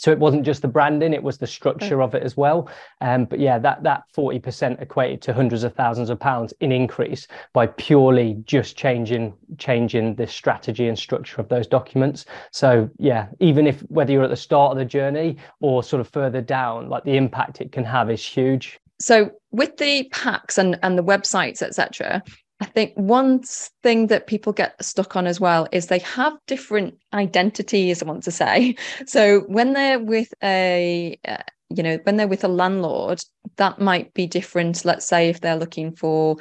so 0.00 0.10
it 0.10 0.18
wasn't 0.18 0.46
just 0.46 0.62
the 0.62 0.68
branding 0.68 1.12
it 1.12 1.22
was 1.22 1.36
the 1.36 1.46
structure 1.46 2.00
of 2.00 2.14
it 2.14 2.22
as 2.22 2.34
well. 2.34 2.70
Um, 3.02 3.26
but 3.26 3.38
yeah 3.38 3.58
that 3.58 3.82
that 3.82 4.04
40% 4.16 4.80
equated 4.80 5.20
to 5.22 5.34
hundreds 5.34 5.62
of 5.62 5.74
thousands 5.74 6.08
of 6.08 6.18
pounds 6.18 6.54
in 6.60 6.72
increase 6.72 7.28
by 7.52 7.66
purely 7.66 8.38
just 8.46 8.78
changing 8.78 9.34
changing 9.58 10.14
the 10.14 10.26
strategy 10.26 10.88
and 10.88 10.98
structure 10.98 11.38
of 11.38 11.50
those 11.50 11.66
documents. 11.66 12.24
So 12.50 12.88
yeah 12.98 13.26
even 13.40 13.66
if 13.66 13.80
whether 13.90 14.10
you're 14.10 14.24
at 14.24 14.30
the 14.30 14.36
start 14.36 14.72
of 14.72 14.78
the 14.78 14.86
journey 14.86 15.36
or 15.60 15.82
sort 15.82 16.00
of 16.00 16.08
further 16.08 16.40
down 16.40 16.88
like 16.88 17.04
the 17.04 17.18
impact 17.18 17.60
it 17.60 17.70
can 17.70 17.84
have 17.84 18.10
is 18.10 18.24
huge. 18.24 18.80
So 19.02 19.30
with 19.50 19.76
the 19.76 20.08
packs 20.12 20.56
and 20.56 20.78
and 20.82 20.96
the 20.96 21.04
websites 21.04 21.60
etc 21.60 22.22
I 22.60 22.66
think 22.66 22.92
one 22.94 23.42
thing 23.82 24.08
that 24.08 24.26
people 24.26 24.52
get 24.52 24.82
stuck 24.84 25.16
on 25.16 25.26
as 25.26 25.40
well 25.40 25.66
is 25.72 25.86
they 25.86 26.00
have 26.00 26.34
different 26.46 26.98
identities, 27.14 28.02
I 28.02 28.06
want 28.06 28.22
to 28.24 28.30
say. 28.30 28.76
So 29.06 29.40
when 29.48 29.72
they're 29.72 29.98
with 29.98 30.32
a, 30.42 31.18
uh, 31.26 31.38
you 31.70 31.82
know, 31.82 31.98
when 32.02 32.16
they're 32.16 32.28
with 32.28 32.44
a 32.44 32.48
landlord, 32.48 33.22
that 33.56 33.80
might 33.80 34.12
be 34.12 34.26
different. 34.26 34.84
Let's 34.84 35.06
say 35.06 35.30
if 35.30 35.40
they're 35.40 35.56
looking 35.56 35.92
for 35.92 36.36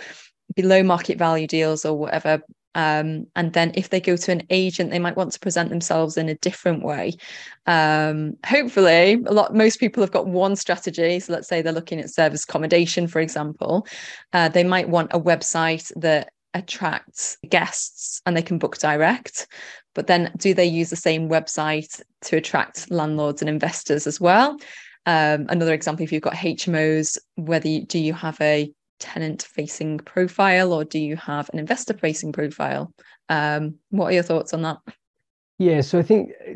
below 0.55 0.84
market 0.84 1.17
value 1.17 1.47
deals 1.47 1.86
or 1.86 1.97
whatever 1.97 2.41
um, 2.76 3.26
and 3.36 3.53
then 3.53 3.72
if 3.76 3.89
they 3.89 3.99
go 3.99 4.15
to 4.15 4.32
an 4.32 4.43
agent 4.49 4.91
they 4.91 4.99
might 4.99 5.17
want 5.17 5.32
to 5.32 5.39
present 5.39 5.70
themselves 5.70 6.17
in 6.17 6.30
a 6.30 6.36
different 6.36 6.84
way. 6.84 7.13
Um, 7.65 8.38
hopefully 8.45 9.22
a 9.26 9.34
lot 9.34 9.55
most 9.55 9.80
people 9.80 10.01
have 10.03 10.11
got 10.11 10.28
one 10.28 10.55
strategy. 10.55 11.20
So 11.20 11.34
let's 11.34 11.47
say 11.47 11.61
they're 11.61 11.74
looking 11.74 11.99
at 11.99 12.09
service 12.09 12.43
accommodation 12.43 13.07
for 13.07 13.20
example. 13.20 13.88
Uh, 14.34 14.49
they 14.49 14.63
might 14.63 14.89
want 14.89 15.11
a 15.13 15.20
website 15.20 15.91
that 15.99 16.32
attracts 16.53 17.38
guests 17.47 18.22
and 18.26 18.36
they 18.36 18.41
can 18.41 18.57
book 18.57 18.78
direct. 18.78 19.47
But 19.95 20.07
then 20.07 20.32
do 20.38 20.53
they 20.53 20.65
use 20.65 20.89
the 20.89 20.95
same 20.95 21.30
website 21.30 22.01
to 22.24 22.38
attract 22.38 22.91
landlords 22.91 23.41
and 23.41 23.49
investors 23.49 24.07
as 24.07 24.20
well? 24.20 24.57
Um, 25.05 25.47
another 25.49 25.74
example 25.74 26.03
if 26.03 26.11
you've 26.11 26.22
got 26.22 26.34
hmos 26.34 27.17
whether 27.36 27.67
you, 27.67 27.86
do 27.86 27.97
you 27.97 28.13
have 28.13 28.39
a 28.41 28.72
tenant 28.99 29.43
facing 29.43 29.97
profile 29.99 30.73
or 30.73 30.83
do 30.83 30.99
you 30.99 31.15
have 31.15 31.49
an 31.53 31.59
investor 31.59 31.93
facing 31.93 32.31
profile? 32.31 32.93
Um, 33.29 33.75
what 33.89 34.07
are 34.07 34.13
your 34.13 34.23
thoughts 34.23 34.53
on 34.53 34.61
that? 34.63 34.77
Yeah, 35.57 35.81
so 35.81 35.99
I 35.99 36.03
think 36.03 36.31
uh, 36.47 36.53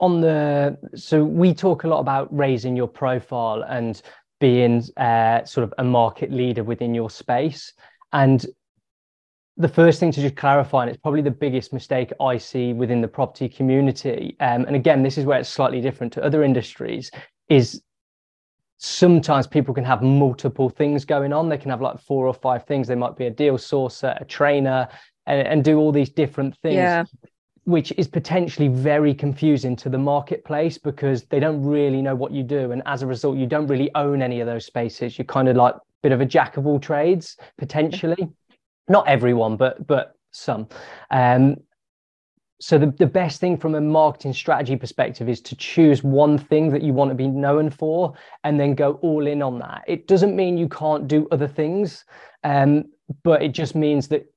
on 0.00 0.20
the 0.20 0.78
so 0.94 1.24
we 1.24 1.54
talk 1.54 1.84
a 1.84 1.88
lot 1.88 2.00
about 2.00 2.34
raising 2.36 2.76
your 2.76 2.88
profile 2.88 3.62
and 3.62 4.00
being 4.40 4.84
uh, 4.96 5.44
sort 5.44 5.64
of 5.64 5.74
a 5.78 5.84
market 5.84 6.32
leader 6.32 6.64
within 6.64 6.94
your 6.94 7.10
space. 7.10 7.72
And 8.12 8.44
the 9.56 9.68
first 9.68 9.98
thing 9.98 10.12
to 10.12 10.20
just 10.20 10.36
clarify, 10.36 10.82
and 10.82 10.90
it's 10.90 11.00
probably 11.00 11.22
the 11.22 11.30
biggest 11.30 11.72
mistake 11.72 12.12
I 12.20 12.38
see 12.38 12.72
within 12.72 13.00
the 13.00 13.08
property 13.08 13.48
community, 13.48 14.36
um, 14.40 14.64
and 14.66 14.76
again, 14.76 15.02
this 15.02 15.18
is 15.18 15.24
where 15.24 15.40
it's 15.40 15.48
slightly 15.48 15.80
different 15.80 16.12
to 16.14 16.24
other 16.24 16.44
industries, 16.44 17.10
is 17.48 17.82
sometimes 18.78 19.46
people 19.46 19.74
can 19.74 19.84
have 19.84 20.02
multiple 20.02 20.70
things 20.70 21.04
going 21.04 21.32
on. 21.32 21.48
They 21.48 21.58
can 21.58 21.70
have 21.70 21.82
like 21.82 22.00
four 22.00 22.26
or 22.26 22.34
five 22.34 22.64
things. 22.64 22.88
They 22.88 22.94
might 22.94 23.16
be 23.16 23.26
a 23.26 23.30
deal 23.30 23.58
sourcer, 23.58 24.20
a 24.20 24.24
trainer, 24.24 24.88
and, 25.26 25.46
and 25.46 25.64
do 25.64 25.78
all 25.78 25.92
these 25.92 26.10
different 26.10 26.56
things. 26.58 26.76
Yeah. 26.76 27.04
Which 27.64 27.92
is 27.98 28.08
potentially 28.08 28.68
very 28.68 29.12
confusing 29.12 29.76
to 29.76 29.90
the 29.90 29.98
marketplace 29.98 30.78
because 30.78 31.24
they 31.24 31.38
don't 31.38 31.62
really 31.62 32.00
know 32.00 32.14
what 32.14 32.32
you 32.32 32.42
do. 32.42 32.72
And 32.72 32.82
as 32.86 33.02
a 33.02 33.06
result, 33.06 33.36
you 33.36 33.46
don't 33.46 33.66
really 33.66 33.90
own 33.94 34.22
any 34.22 34.40
of 34.40 34.46
those 34.46 34.64
spaces. 34.64 35.18
You're 35.18 35.26
kind 35.26 35.48
of 35.48 35.56
like 35.56 35.74
a 35.74 35.80
bit 36.02 36.12
of 36.12 36.20
a 36.22 36.24
jack 36.24 36.56
of 36.56 36.66
all 36.66 36.80
trades, 36.80 37.36
potentially. 37.58 38.28
Not 38.88 39.06
everyone, 39.06 39.56
but 39.58 39.86
but 39.86 40.14
some. 40.30 40.68
Um, 41.10 41.56
so 42.60 42.76
the, 42.76 42.86
the 42.98 43.06
best 43.06 43.40
thing 43.40 43.56
from 43.56 43.74
a 43.74 43.80
marketing 43.80 44.32
strategy 44.32 44.76
perspective 44.76 45.28
is 45.28 45.40
to 45.42 45.56
choose 45.56 46.02
one 46.02 46.38
thing 46.38 46.70
that 46.70 46.82
you 46.82 46.92
want 46.92 47.10
to 47.10 47.14
be 47.14 47.28
known 47.28 47.70
for 47.70 48.14
and 48.42 48.58
then 48.58 48.74
go 48.74 48.94
all 48.94 49.26
in 49.26 49.42
on 49.42 49.58
that. 49.60 49.84
It 49.86 50.08
doesn't 50.08 50.34
mean 50.34 50.58
you 50.58 50.68
can't 50.68 51.06
do 51.06 51.28
other 51.30 51.46
things 51.46 52.04
um, 52.42 52.84
but 53.22 53.42
it 53.42 53.52
just 53.52 53.74
means 53.74 54.08
that 54.08 54.32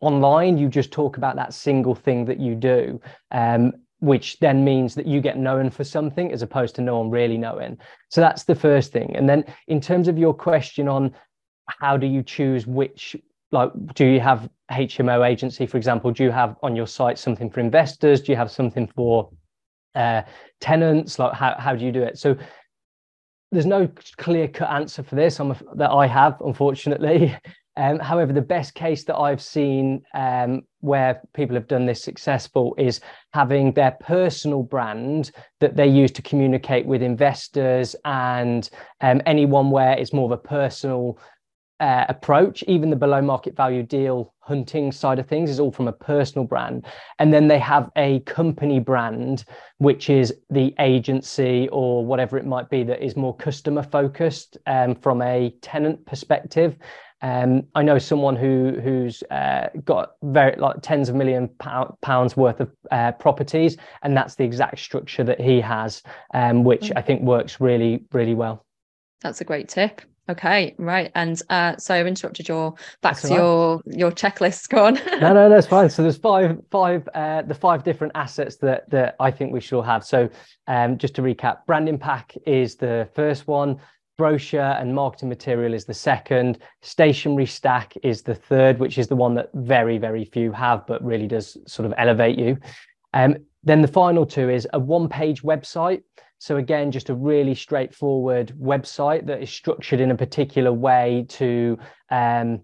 online 0.00 0.58
you 0.58 0.68
just 0.68 0.90
talk 0.90 1.16
about 1.16 1.36
that 1.36 1.54
single 1.54 1.94
thing 1.94 2.24
that 2.24 2.40
you 2.40 2.56
do 2.56 3.00
um, 3.30 3.72
which 4.00 4.40
then 4.40 4.64
means 4.64 4.96
that 4.96 5.06
you 5.06 5.20
get 5.20 5.38
known 5.38 5.70
for 5.70 5.84
something 5.84 6.32
as 6.32 6.42
opposed 6.42 6.74
to 6.74 6.82
no 6.82 6.98
one 6.98 7.08
really 7.08 7.38
knowing. 7.38 7.78
So 8.08 8.20
that's 8.20 8.42
the 8.42 8.56
first 8.56 8.90
thing. 8.90 9.14
And 9.14 9.28
then 9.28 9.44
in 9.68 9.80
terms 9.80 10.08
of 10.08 10.18
your 10.18 10.34
question 10.34 10.88
on 10.88 11.14
how 11.68 11.96
do 11.96 12.08
you 12.08 12.24
choose 12.24 12.66
which 12.66 13.14
like 13.52 13.70
do 13.94 14.06
you 14.06 14.20
have 14.20 14.48
hmo 14.70 15.28
agency 15.28 15.66
for 15.66 15.76
example? 15.76 16.10
Do 16.10 16.24
you 16.24 16.30
have 16.30 16.56
on 16.62 16.74
your 16.74 16.86
site 16.86 17.18
something 17.18 17.50
for 17.50 17.60
investors? 17.60 18.22
Do 18.22 18.32
you 18.32 18.36
have 18.36 18.50
something 18.50 18.86
for 18.88 19.30
uh, 19.94 20.22
tenants? 20.60 21.18
Like 21.18 21.34
how, 21.34 21.54
how 21.58 21.76
do 21.76 21.84
you 21.84 21.92
do 21.92 22.02
it? 22.02 22.18
So 22.18 22.36
there's 23.52 23.66
no 23.66 23.88
clear 24.16 24.48
cut 24.48 24.70
answer 24.70 25.02
for 25.02 25.14
this 25.14 25.38
I'm, 25.38 25.54
that 25.76 25.90
i 25.90 26.06
have 26.06 26.40
unfortunately. 26.40 27.36
Um, 27.74 28.00
however 28.00 28.34
the 28.34 28.42
best 28.42 28.74
case 28.74 29.04
that 29.04 29.16
i've 29.16 29.40
seen 29.40 30.02
um, 30.12 30.60
where 30.80 31.22
people 31.32 31.54
have 31.54 31.68
done 31.68 31.86
this 31.86 32.04
successful 32.04 32.74
is 32.76 33.00
having 33.32 33.72
their 33.72 33.92
personal 33.92 34.62
brand 34.62 35.30
that 35.60 35.74
they 35.74 35.86
use 35.86 36.10
to 36.10 36.20
communicate 36.20 36.84
with 36.84 37.00
investors 37.00 37.96
and 38.04 38.68
um, 39.00 39.22
anyone 39.24 39.70
where 39.70 39.96
it's 39.96 40.12
more 40.12 40.26
of 40.26 40.32
a 40.32 40.36
personal 40.36 41.18
uh, 41.82 42.06
approach. 42.08 42.62
Even 42.68 42.90
the 42.90 42.96
below 42.96 43.20
market 43.20 43.56
value 43.56 43.82
deal 43.82 44.32
hunting 44.38 44.92
side 44.92 45.18
of 45.18 45.26
things 45.26 45.50
is 45.50 45.58
all 45.58 45.72
from 45.72 45.88
a 45.88 45.92
personal 45.92 46.46
brand. 46.46 46.86
And 47.18 47.34
then 47.34 47.48
they 47.48 47.58
have 47.58 47.90
a 47.96 48.20
company 48.20 48.78
brand, 48.78 49.44
which 49.78 50.08
is 50.08 50.32
the 50.48 50.74
agency 50.78 51.68
or 51.72 52.06
whatever 52.06 52.38
it 52.38 52.46
might 52.46 52.70
be 52.70 52.84
that 52.84 53.04
is 53.04 53.16
more 53.16 53.36
customer 53.36 53.82
focused 53.82 54.56
um, 54.66 54.94
from 54.94 55.22
a 55.22 55.50
tenant 55.60 56.06
perspective. 56.06 56.76
Um, 57.20 57.64
I 57.74 57.82
know 57.82 57.98
someone 57.98 58.36
who 58.36 58.80
who's 58.82 59.22
uh, 59.30 59.68
got 59.84 60.12
very 60.22 60.56
like 60.56 60.76
tens 60.82 61.08
of 61.08 61.14
million 61.16 61.48
pounds 62.00 62.36
worth 62.36 62.60
of 62.60 62.70
uh, 62.90 63.12
properties, 63.12 63.76
and 64.02 64.16
that's 64.16 64.34
the 64.34 64.44
exact 64.44 64.80
structure 64.80 65.22
that 65.22 65.40
he 65.40 65.60
has, 65.60 66.02
um, 66.34 66.64
which 66.64 66.86
mm. 66.90 66.92
I 66.96 67.02
think 67.02 67.22
works 67.22 67.60
really 67.60 68.04
really 68.12 68.34
well. 68.34 68.66
That's 69.20 69.40
a 69.40 69.44
great 69.44 69.68
tip. 69.68 70.02
Okay, 70.32 70.74
right. 70.78 71.12
And 71.14 71.40
uh, 71.50 71.76
so 71.76 71.94
I've 71.94 72.06
interrupted 72.06 72.48
your 72.48 72.72
back 73.02 73.16
that's 73.16 73.22
to 73.22 73.28
right. 73.28 73.36
your 73.36 73.82
your 73.86 74.10
checklist. 74.10 74.68
Go 74.70 74.86
on. 74.86 74.94
no, 75.20 75.34
no, 75.34 75.48
that's 75.50 75.66
fine. 75.66 75.90
So 75.90 76.02
there's 76.02 76.16
five 76.16 76.58
five 76.70 77.06
uh, 77.14 77.42
the 77.42 77.54
five 77.54 77.84
different 77.84 78.12
assets 78.14 78.56
that 78.56 78.88
that 78.90 79.14
I 79.20 79.30
think 79.30 79.52
we 79.52 79.60
should 79.60 79.76
all 79.76 79.82
have. 79.82 80.04
So 80.04 80.30
um, 80.68 80.96
just 80.96 81.14
to 81.16 81.22
recap, 81.22 81.66
branding 81.66 81.98
pack 81.98 82.34
is 82.46 82.76
the 82.76 83.08
first 83.14 83.46
one. 83.46 83.78
Brochure 84.16 84.60
and 84.60 84.94
marketing 84.94 85.28
material 85.28 85.74
is 85.74 85.84
the 85.84 85.94
second. 85.94 86.58
Stationery 86.80 87.46
stack 87.46 87.94
is 88.02 88.22
the 88.22 88.34
third, 88.34 88.78
which 88.78 88.96
is 88.96 89.08
the 89.08 89.16
one 89.16 89.34
that 89.34 89.50
very 89.52 89.98
very 89.98 90.24
few 90.24 90.50
have, 90.52 90.86
but 90.86 91.04
really 91.04 91.26
does 91.26 91.58
sort 91.66 91.84
of 91.84 91.92
elevate 91.98 92.38
you. 92.38 92.56
Um, 93.12 93.36
then 93.64 93.82
the 93.82 93.88
final 93.88 94.24
two 94.24 94.48
is 94.48 94.66
a 94.72 94.78
one 94.78 95.08
page 95.08 95.42
website. 95.42 96.02
So 96.42 96.56
again, 96.56 96.90
just 96.90 97.08
a 97.08 97.14
really 97.14 97.54
straightforward 97.54 98.52
website 98.60 99.26
that 99.26 99.40
is 99.40 99.48
structured 99.48 100.00
in 100.00 100.10
a 100.10 100.16
particular 100.16 100.72
way 100.72 101.24
to 101.28 101.78
um, 102.10 102.62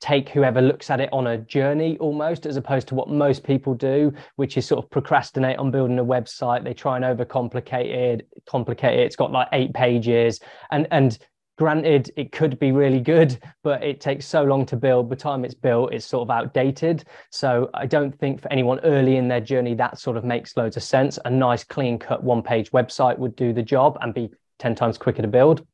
take 0.00 0.28
whoever 0.30 0.60
looks 0.60 0.90
at 0.90 0.98
it 1.00 1.08
on 1.12 1.28
a 1.28 1.38
journey 1.38 1.96
almost 1.98 2.46
as 2.46 2.56
opposed 2.56 2.88
to 2.88 2.96
what 2.96 3.08
most 3.08 3.44
people 3.44 3.74
do 3.74 4.12
which 4.34 4.56
is 4.56 4.66
sort 4.66 4.84
of 4.84 4.90
procrastinate 4.90 5.56
on 5.56 5.70
building 5.70 6.00
a 6.00 6.04
website. 6.04 6.64
They 6.64 6.74
try 6.74 6.96
and 6.96 7.04
overcomplicate 7.04 7.86
it 7.86 8.26
complicate 8.44 8.98
it. 8.98 9.04
It's 9.04 9.14
got 9.14 9.30
like 9.30 9.46
eight 9.52 9.72
pages. 9.72 10.40
And 10.72 10.88
and 10.90 11.16
granted 11.56 12.10
it 12.16 12.32
could 12.32 12.58
be 12.58 12.72
really 12.72 13.00
good 13.00 13.38
but 13.62 13.82
it 13.82 14.00
takes 14.00 14.26
so 14.26 14.42
long 14.42 14.66
to 14.66 14.76
build. 14.76 15.08
By 15.08 15.16
the 15.16 15.20
time 15.20 15.44
it's 15.44 15.54
built 15.54 15.92
it's 15.92 16.06
sort 16.06 16.22
of 16.22 16.30
outdated. 16.30 17.04
So 17.30 17.70
i 17.74 17.86
don't 17.86 18.16
think 18.18 18.40
for 18.40 18.52
anyone 18.52 18.80
early 18.80 19.16
in 19.16 19.28
their 19.28 19.40
journey 19.40 19.74
that 19.74 19.98
sort 19.98 20.16
of 20.16 20.24
makes 20.24 20.56
loads 20.56 20.76
of 20.76 20.82
sense. 20.82 21.18
A 21.24 21.30
nice 21.30 21.64
clean 21.64 21.98
cut 21.98 22.22
one 22.22 22.42
page 22.42 22.70
website 22.72 23.18
would 23.18 23.36
do 23.36 23.52
the 23.52 23.62
job 23.62 23.98
and 24.00 24.14
be 24.14 24.30
10 24.58 24.74
times 24.74 24.98
quicker 24.98 25.22
to 25.22 25.28
build. 25.28 25.66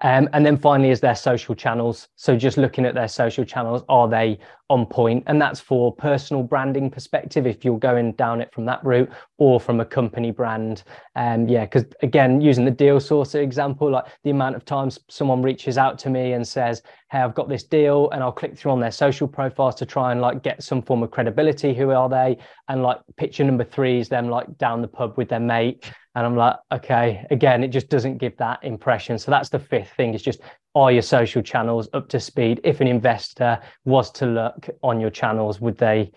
Um, 0.00 0.28
and 0.32 0.44
then 0.44 0.56
finally 0.56 0.90
is 0.90 1.00
their 1.00 1.14
social 1.14 1.54
channels. 1.54 2.08
So 2.16 2.36
just 2.36 2.56
looking 2.56 2.84
at 2.84 2.94
their 2.94 3.08
social 3.08 3.44
channels, 3.44 3.82
are 3.88 4.08
they 4.08 4.38
on? 4.72 5.22
And 5.26 5.40
that's 5.40 5.60
for 5.60 5.94
personal 5.94 6.42
branding 6.42 6.90
perspective, 6.90 7.46
if 7.46 7.64
you're 7.64 7.78
going 7.78 8.12
down 8.12 8.40
it 8.40 8.52
from 8.52 8.64
that 8.66 8.84
route 8.84 9.10
or 9.38 9.60
from 9.60 9.80
a 9.80 9.84
company 9.84 10.30
brand. 10.30 10.82
Um, 11.16 11.48
yeah, 11.48 11.64
because 11.64 11.84
again, 12.02 12.40
using 12.40 12.64
the 12.64 12.70
deal 12.70 12.98
sourcer 12.98 13.42
example, 13.42 13.90
like 13.90 14.04
the 14.24 14.30
amount 14.30 14.56
of 14.56 14.64
times 14.64 14.98
someone 15.08 15.42
reaches 15.42 15.78
out 15.78 15.98
to 16.00 16.10
me 16.10 16.32
and 16.32 16.46
says, 16.46 16.82
Hey, 17.10 17.18
I've 17.18 17.34
got 17.34 17.48
this 17.48 17.64
deal, 17.64 18.08
and 18.10 18.22
I'll 18.22 18.32
click 18.32 18.56
through 18.56 18.72
on 18.72 18.80
their 18.80 18.90
social 18.90 19.28
profiles 19.28 19.74
to 19.76 19.86
try 19.86 20.12
and 20.12 20.20
like 20.20 20.42
get 20.42 20.62
some 20.62 20.80
form 20.80 21.02
of 21.02 21.10
credibility. 21.10 21.74
Who 21.74 21.90
are 21.90 22.08
they? 22.08 22.38
And 22.68 22.82
like 22.82 23.00
picture 23.16 23.44
number 23.44 23.64
three 23.64 24.00
is 24.00 24.08
them 24.08 24.28
like 24.28 24.56
down 24.56 24.80
the 24.80 24.88
pub 24.88 25.18
with 25.18 25.28
their 25.28 25.40
mate 25.40 25.92
and 26.14 26.26
I'm 26.26 26.36
like, 26.36 26.56
okay, 26.70 27.26
again, 27.30 27.64
it 27.64 27.68
just 27.68 27.88
doesn't 27.88 28.18
give 28.18 28.36
that 28.36 28.62
impression. 28.62 29.18
So 29.18 29.30
that's 29.30 29.48
the 29.48 29.58
fifth 29.58 29.92
thing 29.96 30.12
is 30.12 30.22
just 30.22 30.40
are 30.74 30.92
your 30.92 31.02
social 31.02 31.42
channels 31.42 31.88
up 31.92 32.08
to 32.08 32.20
speed? 32.20 32.60
If 32.64 32.80
an 32.80 32.86
investor 32.86 33.60
was 33.84 34.10
to 34.12 34.26
look 34.26 34.70
on 34.82 35.00
your 35.00 35.10
channels, 35.10 35.60
would 35.60 35.78
they 35.78 36.12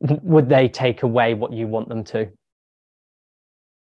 would 0.00 0.48
they 0.48 0.68
take 0.68 1.02
away 1.02 1.34
what 1.34 1.52
you 1.52 1.66
want 1.66 1.88
them 1.88 2.04
to? 2.04 2.30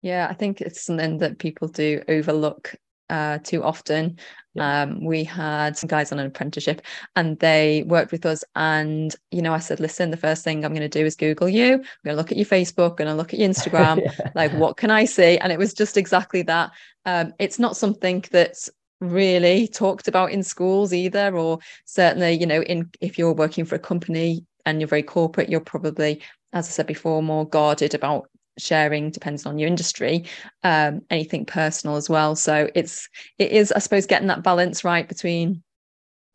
Yeah, 0.01 0.27
I 0.29 0.33
think 0.33 0.61
it's 0.61 0.83
something 0.83 1.17
that 1.19 1.39
people 1.39 1.67
do 1.67 2.03
overlook 2.07 2.75
uh, 3.09 3.39
too 3.39 3.63
often. 3.63 4.17
Yeah. 4.53 4.83
Um, 4.83 5.03
we 5.03 5.23
had 5.23 5.77
some 5.77 5.88
guys 5.88 6.11
on 6.11 6.19
an 6.19 6.27
apprenticeship 6.27 6.81
and 7.15 7.38
they 7.39 7.83
worked 7.88 8.11
with 8.11 8.25
us. 8.25 8.43
And, 8.55 9.15
you 9.31 9.41
know, 9.41 9.53
I 9.53 9.59
said, 9.59 9.79
listen, 9.79 10.11
the 10.11 10.17
first 10.17 10.43
thing 10.43 10.63
I'm 10.63 10.71
going 10.71 10.81
to 10.81 10.99
do 10.99 11.05
is 11.05 11.15
Google 11.15 11.49
you. 11.49 11.73
I'm 11.73 11.79
going 12.03 12.13
to 12.13 12.15
look 12.15 12.31
at 12.31 12.38
your 12.38 12.45
Facebook, 12.45 12.99
and 12.99 13.09
I 13.09 13.13
look 13.13 13.33
at 13.33 13.39
your 13.39 13.49
Instagram. 13.49 14.01
yeah. 14.19 14.31
Like, 14.33 14.51
what 14.53 14.77
can 14.77 14.91
I 14.91 15.05
see? 15.05 15.38
And 15.38 15.51
it 15.51 15.59
was 15.59 15.73
just 15.73 15.97
exactly 15.97 16.41
that. 16.43 16.71
Um, 17.05 17.33
it's 17.39 17.59
not 17.59 17.77
something 17.77 18.23
that's 18.31 18.69
really 19.01 19.67
talked 19.67 20.07
about 20.07 20.31
in 20.31 20.43
schools 20.43 20.93
either, 20.93 21.35
or 21.35 21.59
certainly, 21.85 22.33
you 22.33 22.45
know, 22.45 22.61
in 22.61 22.89
if 23.01 23.17
you're 23.17 23.33
working 23.33 23.65
for 23.65 23.75
a 23.75 23.79
company 23.79 24.45
and 24.65 24.79
you're 24.79 24.87
very 24.87 25.03
corporate, 25.03 25.49
you're 25.49 25.59
probably, 25.59 26.21
as 26.53 26.67
I 26.67 26.71
said 26.71 26.87
before, 26.87 27.21
more 27.21 27.47
guarded 27.47 27.93
about 27.93 28.29
sharing 28.57 29.11
depends 29.11 29.45
on 29.45 29.59
your 29.59 29.67
industry 29.67 30.25
um, 30.63 31.01
anything 31.09 31.45
personal 31.45 31.97
as 31.97 32.09
well. 32.09 32.35
So 32.35 32.69
it's 32.73 33.09
it 33.37 33.51
is 33.51 33.71
i 33.71 33.79
suppose 33.79 34.05
getting 34.05 34.29
that 34.29 34.43
balance 34.43 34.83
right 34.83 35.07
between 35.07 35.61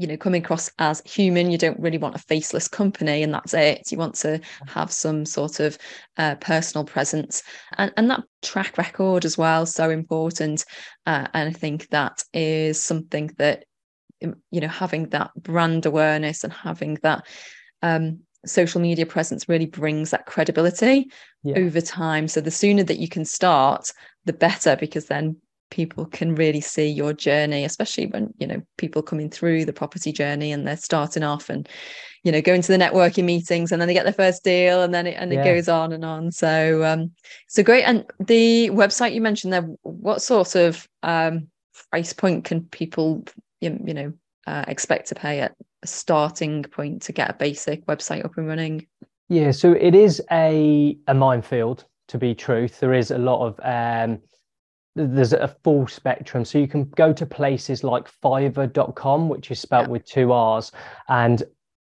you 0.01 0.07
know 0.07 0.17
coming 0.17 0.43
across 0.43 0.71
as 0.79 1.03
human 1.05 1.51
you 1.51 1.59
don't 1.59 1.79
really 1.79 1.99
want 1.99 2.15
a 2.15 2.21
faceless 2.21 2.67
company 2.67 3.23
and 3.23 3.35
that's 3.35 3.53
it 3.53 3.93
you 3.93 3.99
want 3.99 4.15
to 4.15 4.41
have 4.67 4.91
some 4.91 5.27
sort 5.27 5.61
of 5.61 5.77
uh, 6.17 6.35
personal 6.37 6.85
presence 6.85 7.43
and, 7.77 7.93
and 7.99 8.11
that 8.11 8.23
track 8.41 8.79
record 8.79 9.27
as 9.27 9.37
well 9.37 9.67
so 9.67 9.91
important 9.91 10.65
uh, 11.07 11.27
and 11.35 11.51
i 11.51 11.53
think 11.53 11.87
that 11.91 12.25
is 12.33 12.83
something 12.83 13.31
that 13.37 13.65
you 14.21 14.61
know 14.61 14.69
having 14.69 15.07
that 15.11 15.31
brand 15.37 15.85
awareness 15.85 16.45
and 16.45 16.53
having 16.53 16.95
that 17.03 17.27
um, 17.83 18.21
social 18.47 18.81
media 18.81 19.05
presence 19.05 19.49
really 19.49 19.67
brings 19.67 20.11
that 20.11 20.27
credibility 20.27 21.11
yeah. 21.43 21.59
over 21.59 21.81
time. 21.81 22.29
So 22.29 22.41
the 22.41 22.51
sooner 22.51 22.83
that 22.85 22.99
you 22.99 23.09
can 23.09 23.25
start, 23.25 23.91
the 24.25 24.33
better, 24.33 24.77
because 24.77 25.07
then 25.07 25.37
people 25.71 26.05
can 26.05 26.35
really 26.35 26.61
see 26.61 26.87
your 26.87 27.13
journey, 27.13 27.65
especially 27.65 28.07
when 28.07 28.35
you 28.39 28.47
know 28.47 28.63
people 28.77 29.03
coming 29.03 29.31
through 29.31 29.65
the 29.65 29.73
property 29.73 30.13
journey 30.13 30.53
and 30.53 30.67
they're 30.67 30.77
starting 30.77 31.23
off 31.23 31.49
and 31.49 31.69
you 32.25 32.33
know 32.33 32.43
going 32.43 32.61
to 32.61 32.73
the 32.73 32.79
networking 32.79 33.25
meetings 33.25 33.73
and 33.73 33.81
then 33.81 33.89
they 33.89 33.95
get 33.95 34.05
their 34.05 34.13
first 34.13 34.45
deal 34.45 34.83
and 34.83 34.93
then 34.93 35.07
it 35.07 35.17
and 35.19 35.33
yeah. 35.33 35.41
it 35.41 35.45
goes 35.45 35.69
on 35.69 35.93
and 35.93 36.05
on. 36.05 36.31
So 36.31 36.85
um 36.85 37.13
so 37.49 37.63
great. 37.63 37.85
And 37.85 38.05
the 38.19 38.71
website 38.71 39.15
you 39.15 39.21
mentioned 39.21 39.53
there, 39.53 39.69
what 39.83 40.23
sort 40.23 40.55
of 40.55 40.89
um 41.03 41.49
price 41.91 42.13
point 42.13 42.45
can 42.45 42.65
people 42.65 43.25
you 43.61 43.71
know 43.71 44.13
uh, 44.47 44.65
expect 44.69 45.09
to 45.09 45.15
pay 45.15 45.41
at 45.41 45.55
a 45.83 45.87
starting 45.87 46.63
point 46.65 47.03
to 47.03 47.13
get 47.13 47.31
a 47.31 47.35
basic 47.35 47.87
website 47.87 48.25
up 48.25 48.37
and 48.37 48.47
running? 48.47 48.87
Yeah, 49.29 49.53
so 49.53 49.73
it 49.73 49.95
is 49.95 50.21
a 50.31 50.99
a 51.07 51.15
minefield. 51.15 51.85
To 52.09 52.19
be 52.19 52.35
truth, 52.35 52.81
there 52.81 52.93
is 52.93 53.13
a 53.13 53.19
lot 53.19 53.47
of 53.47 53.61
um, 53.63 54.21
there's 55.07 55.33
a 55.33 55.55
full 55.63 55.87
spectrum. 55.87 56.45
So 56.45 56.59
you 56.59 56.69
can 56.69 56.85
go 56.91 57.13
to 57.13 57.27
places 57.27 57.85
like 57.85 58.09
Fiverr.com, 58.23 59.29
which 59.29 59.51
is 59.51 59.61
spelt 59.61 59.87
yeah. 59.87 59.91
with 59.91 60.05
two 60.05 60.33
R's, 60.33 60.73
and 61.09 61.43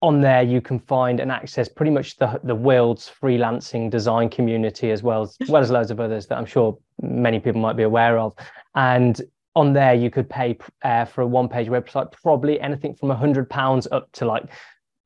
on 0.01 0.21
there 0.21 0.43
you 0.43 0.61
can 0.61 0.77
find 0.77 1.19
and 1.19 1.31
access 1.31 1.67
pretty 1.67 1.91
much 1.91 2.17
the 2.17 2.39
the 2.43 2.53
world's 2.53 3.09
freelancing 3.21 3.89
design 3.89 4.29
community 4.29 4.91
as 4.91 5.01
well 5.01 5.23
as 5.23 5.37
well 5.49 5.61
as 5.61 5.71
loads 5.71 5.89
of 5.89 5.99
others 5.99 6.27
that 6.27 6.37
I'm 6.37 6.45
sure 6.45 6.77
many 7.01 7.39
people 7.39 7.61
might 7.61 7.77
be 7.77 7.83
aware 7.83 8.19
of. 8.19 8.33
And 8.75 9.19
on 9.55 9.73
there 9.73 9.93
you 9.93 10.11
could 10.11 10.29
pay 10.29 10.57
uh, 10.83 11.05
for 11.05 11.21
a 11.21 11.27
one 11.27 11.47
page 11.47 11.67
website 11.67 12.11
probably 12.11 12.59
anything 12.59 12.93
from 12.93 13.09
a 13.09 13.15
hundred 13.15 13.49
pounds 13.49 13.87
up 13.91 14.11
to 14.13 14.25
like 14.25 14.49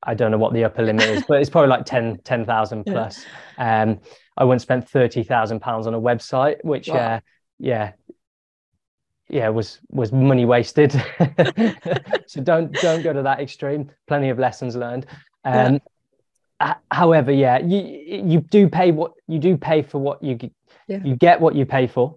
I 0.02 0.14
don't 0.14 0.30
know 0.30 0.38
what 0.38 0.52
the 0.52 0.64
upper 0.64 0.82
limit 0.82 1.08
is, 1.08 1.24
but 1.28 1.40
it's 1.40 1.50
probably 1.50 1.68
like 1.68 1.84
10 1.84 2.20
10,000 2.24 2.84
plus. 2.84 3.24
Yeah. 3.58 3.82
Um, 3.82 4.00
I 4.36 4.44
once 4.44 4.62
spent 4.62 4.88
30,000 4.88 5.60
pounds 5.60 5.86
on 5.86 5.94
a 5.94 6.00
website, 6.00 6.64
which, 6.64 6.88
wow. 6.88 6.96
uh, 6.96 7.20
yeah, 7.60 7.92
yeah, 9.28 9.48
was, 9.50 9.78
was 9.90 10.10
money 10.12 10.44
wasted. 10.44 10.92
so 12.26 12.40
don't, 12.40 12.72
don't 12.72 13.02
go 13.02 13.12
to 13.12 13.22
that 13.22 13.38
extreme. 13.40 13.90
Plenty 14.08 14.30
of 14.30 14.38
lessons 14.38 14.74
learned. 14.74 15.06
Um, 15.44 15.80
yeah. 16.60 16.74
however, 16.90 17.30
yeah, 17.30 17.58
you, 17.58 17.78
you 18.24 18.40
do 18.40 18.68
pay 18.68 18.90
what 18.90 19.12
you 19.28 19.38
do 19.38 19.56
pay 19.56 19.82
for 19.82 19.98
what 19.98 20.22
you, 20.22 20.38
yeah. 20.88 21.00
you 21.04 21.14
get 21.16 21.40
what 21.40 21.54
you 21.54 21.64
pay 21.64 21.86
for. 21.86 22.16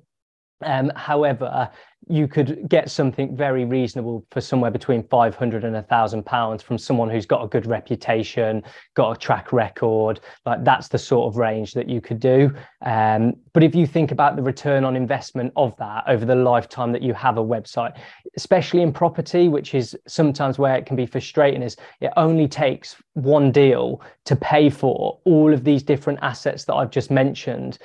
Um, 0.66 0.92
however, 0.96 1.70
you 2.10 2.28
could 2.28 2.68
get 2.68 2.90
something 2.92 3.36
very 3.36 3.64
reasonable 3.64 4.26
for 4.32 4.42
somewhere 4.42 4.72
between 4.72 5.04
500 5.08 5.64
and 5.64 5.76
a 5.78 5.84
thousand 5.84 6.26
pounds 6.26 6.62
from 6.62 6.78
someone 6.78 7.10
who's 7.10 7.26
got 7.26 7.44
a 7.44 7.48
good 7.48 7.66
reputation 7.66 8.62
got 8.94 9.16
a 9.16 9.20
track 9.20 9.54
record. 9.54 10.20
Like 10.46 10.66
that's 10.66 10.90
the 10.90 10.98
sort 10.98 11.32
of 11.32 11.38
range 11.38 11.74
that 11.74 11.88
you 11.88 12.02
could 12.02 12.20
do. 12.20 12.54
Um, 12.86 13.36
but 13.54 13.64
if 13.64 13.74
you 13.74 13.88
think 13.88 14.12
about 14.12 14.36
the 14.36 14.42
return 14.42 14.84
on 14.84 14.96
investment 14.98 15.54
of 15.56 15.76
that 15.78 16.04
over 16.08 16.26
the 16.26 16.36
lifetime 16.36 16.92
that 16.92 17.02
you 17.02 17.14
have 17.14 17.38
a 17.38 17.44
website 17.44 17.98
especially 18.36 18.82
in 18.82 18.92
property 18.92 19.48
which 19.48 19.76
is 19.76 19.96
sometimes 20.08 20.58
where 20.58 20.76
it 20.76 20.86
can 20.86 20.96
be 20.96 21.06
frustrating 21.06 21.62
is 21.62 21.78
it 22.02 22.12
only 22.18 22.48
takes 22.48 22.96
one 23.14 23.52
deal 23.52 24.02
to 24.26 24.36
pay 24.36 24.70
for 24.70 25.20
all 25.26 25.54
of 25.54 25.64
these 25.64 25.84
different 25.84 26.20
assets 26.22 26.66
that 26.66 26.74
i've 26.74 26.90
just 26.90 27.12
mentioned 27.12 27.78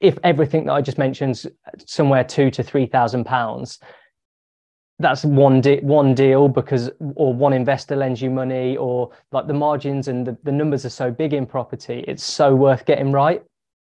if 0.00 0.18
everything 0.24 0.64
that 0.66 0.72
I 0.72 0.80
just 0.80 0.98
mentioned 0.98 1.42
somewhere 1.86 2.24
two 2.24 2.50
to 2.52 2.62
three 2.62 2.86
thousand 2.86 3.24
pounds, 3.24 3.78
that's 4.98 5.24
one 5.24 5.60
de- 5.60 5.80
one 5.80 6.14
deal 6.14 6.48
because 6.48 6.90
or 7.16 7.32
one 7.34 7.52
investor 7.52 7.96
lends 7.96 8.20
you 8.20 8.30
money 8.30 8.76
or 8.76 9.10
like 9.32 9.46
the 9.46 9.54
margins 9.54 10.08
and 10.08 10.26
the, 10.26 10.36
the 10.42 10.52
numbers 10.52 10.84
are 10.84 10.90
so 10.90 11.10
big 11.10 11.32
in 11.32 11.46
property, 11.46 12.04
it's 12.06 12.24
so 12.24 12.54
worth 12.54 12.84
getting 12.84 13.12
right. 13.12 13.42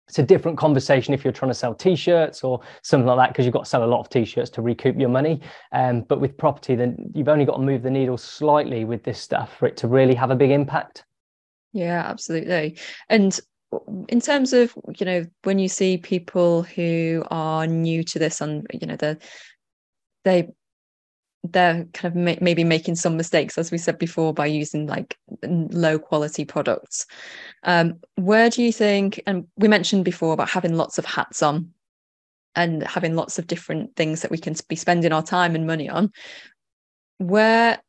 It's 0.08 0.20
a 0.20 0.24
different 0.24 0.60
conversation 0.60 1.16
if 1.16 1.24
you're 1.24 1.34
trying 1.34 1.50
to 1.50 1.56
sell 1.56 1.74
t-shirts 1.74 2.44
or 2.44 2.62
something 2.84 3.08
like 3.08 3.18
that 3.18 3.34
because 3.34 3.44
you've 3.46 3.54
got 3.54 3.64
to 3.64 3.70
sell 3.70 3.84
a 3.84 3.86
lot 3.86 4.02
of 4.02 4.10
t-shirts 4.10 4.52
to 4.52 4.62
recoup 4.62 5.00
your 5.00 5.10
money. 5.10 5.42
Um, 5.72 6.02
but 6.02 6.22
with 6.22 6.38
property, 6.38 6.76
then 6.76 7.12
you've 7.16 7.28
only 7.28 7.44
got 7.44 7.58
to 7.58 7.64
move 7.64 7.82
the 7.82 7.90
needle 7.90 8.18
slightly 8.18 8.86
with 8.86 9.04
this 9.04 9.20
stuff 9.20 9.58
for 9.58 9.68
it 9.68 9.78
to 9.78 9.88
really 9.88 10.14
have 10.14 10.30
a 10.30 10.36
big 10.36 10.52
impact. 10.52 11.06
Yeah, 11.74 12.04
absolutely. 12.06 12.78
And 13.10 13.40
in 14.08 14.22
terms 14.22 14.54
of 14.54 14.74
you 14.98 15.06
know 15.06 15.26
when 15.44 15.60
you 15.60 15.68
see 15.68 15.98
people 15.98 16.64
who 16.64 17.24
are 17.30 17.68
new 17.68 18.04
to 18.04 18.20
this 18.20 18.42
and 18.42 18.66
you 18.74 18.88
know 18.88 18.96
they 18.96 19.18
they 20.24 20.48
they're 21.44 21.86
kind 21.94 22.06
of 22.06 22.16
ma- 22.16 22.42
maybe 22.42 22.64
making 22.64 22.96
some 22.96 23.18
mistakes 23.18 23.58
as 23.58 23.72
we 23.72 23.78
said 23.78 23.98
before 24.00 24.34
by 24.34 24.46
using 24.46 24.88
like 24.88 25.18
low 25.44 26.00
quality 26.00 26.46
products. 26.46 27.06
Um, 27.64 28.00
where 28.16 28.50
do 28.50 28.64
you 28.64 28.72
think 28.72 29.22
and 29.28 29.46
we 29.58 29.68
mentioned 29.68 30.06
before 30.06 30.34
about 30.34 30.50
having 30.50 30.76
lots 30.76 30.98
of 30.98 31.06
hats 31.06 31.44
on 31.44 31.74
and 32.56 32.84
having 32.84 33.16
lots 33.16 33.38
of 33.38 33.48
different 33.48 33.96
things 33.96 34.22
that 34.22 34.32
we 34.32 34.38
can 34.38 34.56
be 34.70 34.76
spending 34.76 35.12
our 35.12 35.24
time 35.24 35.56
and 35.56 35.68
money 35.68 35.90
on. 35.90 36.12
Where 37.18 37.80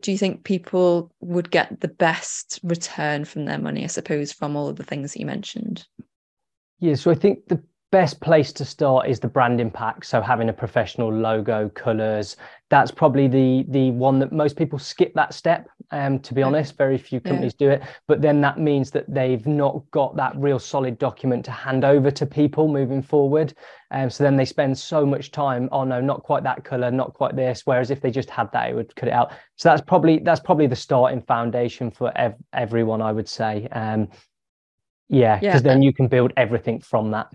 do 0.00 0.12
you 0.12 0.18
think 0.18 0.44
people 0.44 1.12
would 1.20 1.50
get 1.50 1.80
the 1.80 1.88
best 1.88 2.60
return 2.62 3.24
from 3.24 3.44
their 3.44 3.58
money 3.58 3.84
i 3.84 3.86
suppose 3.86 4.32
from 4.32 4.56
all 4.56 4.68
of 4.68 4.76
the 4.76 4.84
things 4.84 5.12
that 5.12 5.20
you 5.20 5.26
mentioned? 5.26 5.86
Yeah 6.80 6.94
so 6.94 7.10
i 7.10 7.14
think 7.14 7.46
the 7.48 7.62
best 7.92 8.22
place 8.22 8.54
to 8.54 8.64
start 8.64 9.06
is 9.06 9.20
the 9.20 9.28
branding 9.28 9.70
pack 9.70 10.02
so 10.02 10.22
having 10.22 10.48
a 10.48 10.52
professional 10.52 11.12
logo 11.12 11.68
colors. 11.68 12.36
That's 12.70 12.90
probably 12.90 13.28
the 13.28 13.66
the 13.68 13.90
one 13.90 14.18
that 14.20 14.32
most 14.32 14.56
people 14.56 14.78
skip 14.78 15.12
that 15.14 15.34
step 15.34 15.68
um 15.90 16.18
to 16.20 16.32
be 16.32 16.42
honest. 16.42 16.78
Very 16.78 16.96
few 16.96 17.20
companies 17.20 17.54
yeah. 17.58 17.66
do 17.66 17.70
it. 17.72 17.82
But 18.08 18.22
then 18.22 18.40
that 18.40 18.58
means 18.58 18.90
that 18.92 19.04
they've 19.12 19.46
not 19.46 19.82
got 19.90 20.16
that 20.16 20.32
real 20.36 20.58
solid 20.58 20.98
document 20.98 21.44
to 21.44 21.50
hand 21.50 21.84
over 21.84 22.10
to 22.10 22.24
people 22.24 22.66
moving 22.66 23.02
forward. 23.02 23.52
Um 23.90 24.08
so 24.08 24.24
then 24.24 24.36
they 24.36 24.46
spend 24.46 24.76
so 24.76 25.04
much 25.04 25.30
time 25.30 25.68
oh 25.70 25.84
no 25.84 26.00
not 26.00 26.22
quite 26.22 26.44
that 26.44 26.64
color 26.64 26.90
not 26.90 27.12
quite 27.12 27.36
this 27.36 27.62
whereas 27.66 27.90
if 27.90 28.00
they 28.00 28.10
just 28.10 28.30
had 28.30 28.50
that 28.52 28.70
it 28.70 28.74
would 28.74 28.96
cut 28.96 29.10
it 29.10 29.12
out. 29.12 29.32
So 29.56 29.68
that's 29.68 29.82
probably 29.82 30.18
that's 30.18 30.40
probably 30.40 30.66
the 30.66 30.76
starting 30.76 31.20
foundation 31.20 31.90
for 31.90 32.10
ev- 32.16 32.42
everyone 32.54 33.02
i 33.02 33.12
would 33.12 33.28
say. 33.28 33.68
Um 33.70 34.08
yeah 35.10 35.38
because 35.38 35.62
yeah. 35.62 35.72
then 35.72 35.82
you 35.82 35.92
can 35.92 36.08
build 36.08 36.32
everything 36.38 36.80
from 36.80 37.10
that 37.10 37.28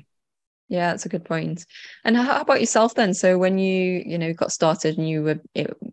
yeah, 0.69 0.91
that's 0.91 1.05
a 1.05 1.09
good 1.09 1.25
point. 1.25 1.65
And 2.03 2.17
how 2.17 2.41
about 2.41 2.59
yourself 2.59 2.95
then? 2.95 3.13
So 3.13 3.37
when 3.37 3.57
you, 3.57 4.03
you 4.05 4.17
know, 4.17 4.33
got 4.33 4.51
started 4.51 4.97
and 4.97 5.09
you 5.09 5.23
were 5.23 5.39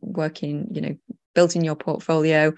working, 0.01 0.69
you 0.73 0.81
know, 0.81 0.97
building 1.35 1.65
your 1.65 1.77
portfolio 1.77 2.53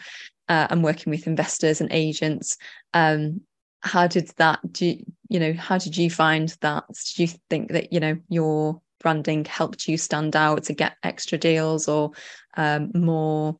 uh, 0.48 0.66
and 0.70 0.82
working 0.82 1.10
with 1.10 1.26
investors 1.26 1.80
and 1.80 1.92
agents, 1.92 2.56
um, 2.94 3.42
how 3.80 4.06
did 4.06 4.28
that 4.36 4.60
do 4.72 4.86
you, 4.86 5.04
you 5.28 5.38
know, 5.38 5.52
how 5.52 5.78
did 5.78 5.96
you 5.96 6.10
find 6.10 6.56
that? 6.60 6.84
Did 6.88 7.18
you 7.18 7.38
think 7.50 7.72
that, 7.72 7.92
you 7.92 8.00
know, 8.00 8.18
your 8.28 8.80
branding 9.00 9.44
helped 9.44 9.86
you 9.86 9.98
stand 9.98 10.34
out 10.34 10.64
to 10.64 10.72
get 10.72 10.96
extra 11.02 11.38
deals 11.38 11.86
or 11.88 12.12
um, 12.56 12.90
more 12.94 13.58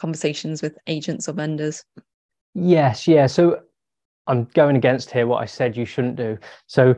conversations 0.00 0.62
with 0.62 0.78
agents 0.86 1.28
or 1.28 1.32
vendors? 1.32 1.84
Yes, 2.54 3.08
yeah. 3.08 3.26
So 3.26 3.60
I'm 4.26 4.44
going 4.54 4.76
against 4.76 5.10
here 5.10 5.26
what 5.26 5.42
I 5.42 5.46
said 5.46 5.76
you 5.76 5.84
shouldn't 5.84 6.16
do. 6.16 6.38
So 6.66 6.94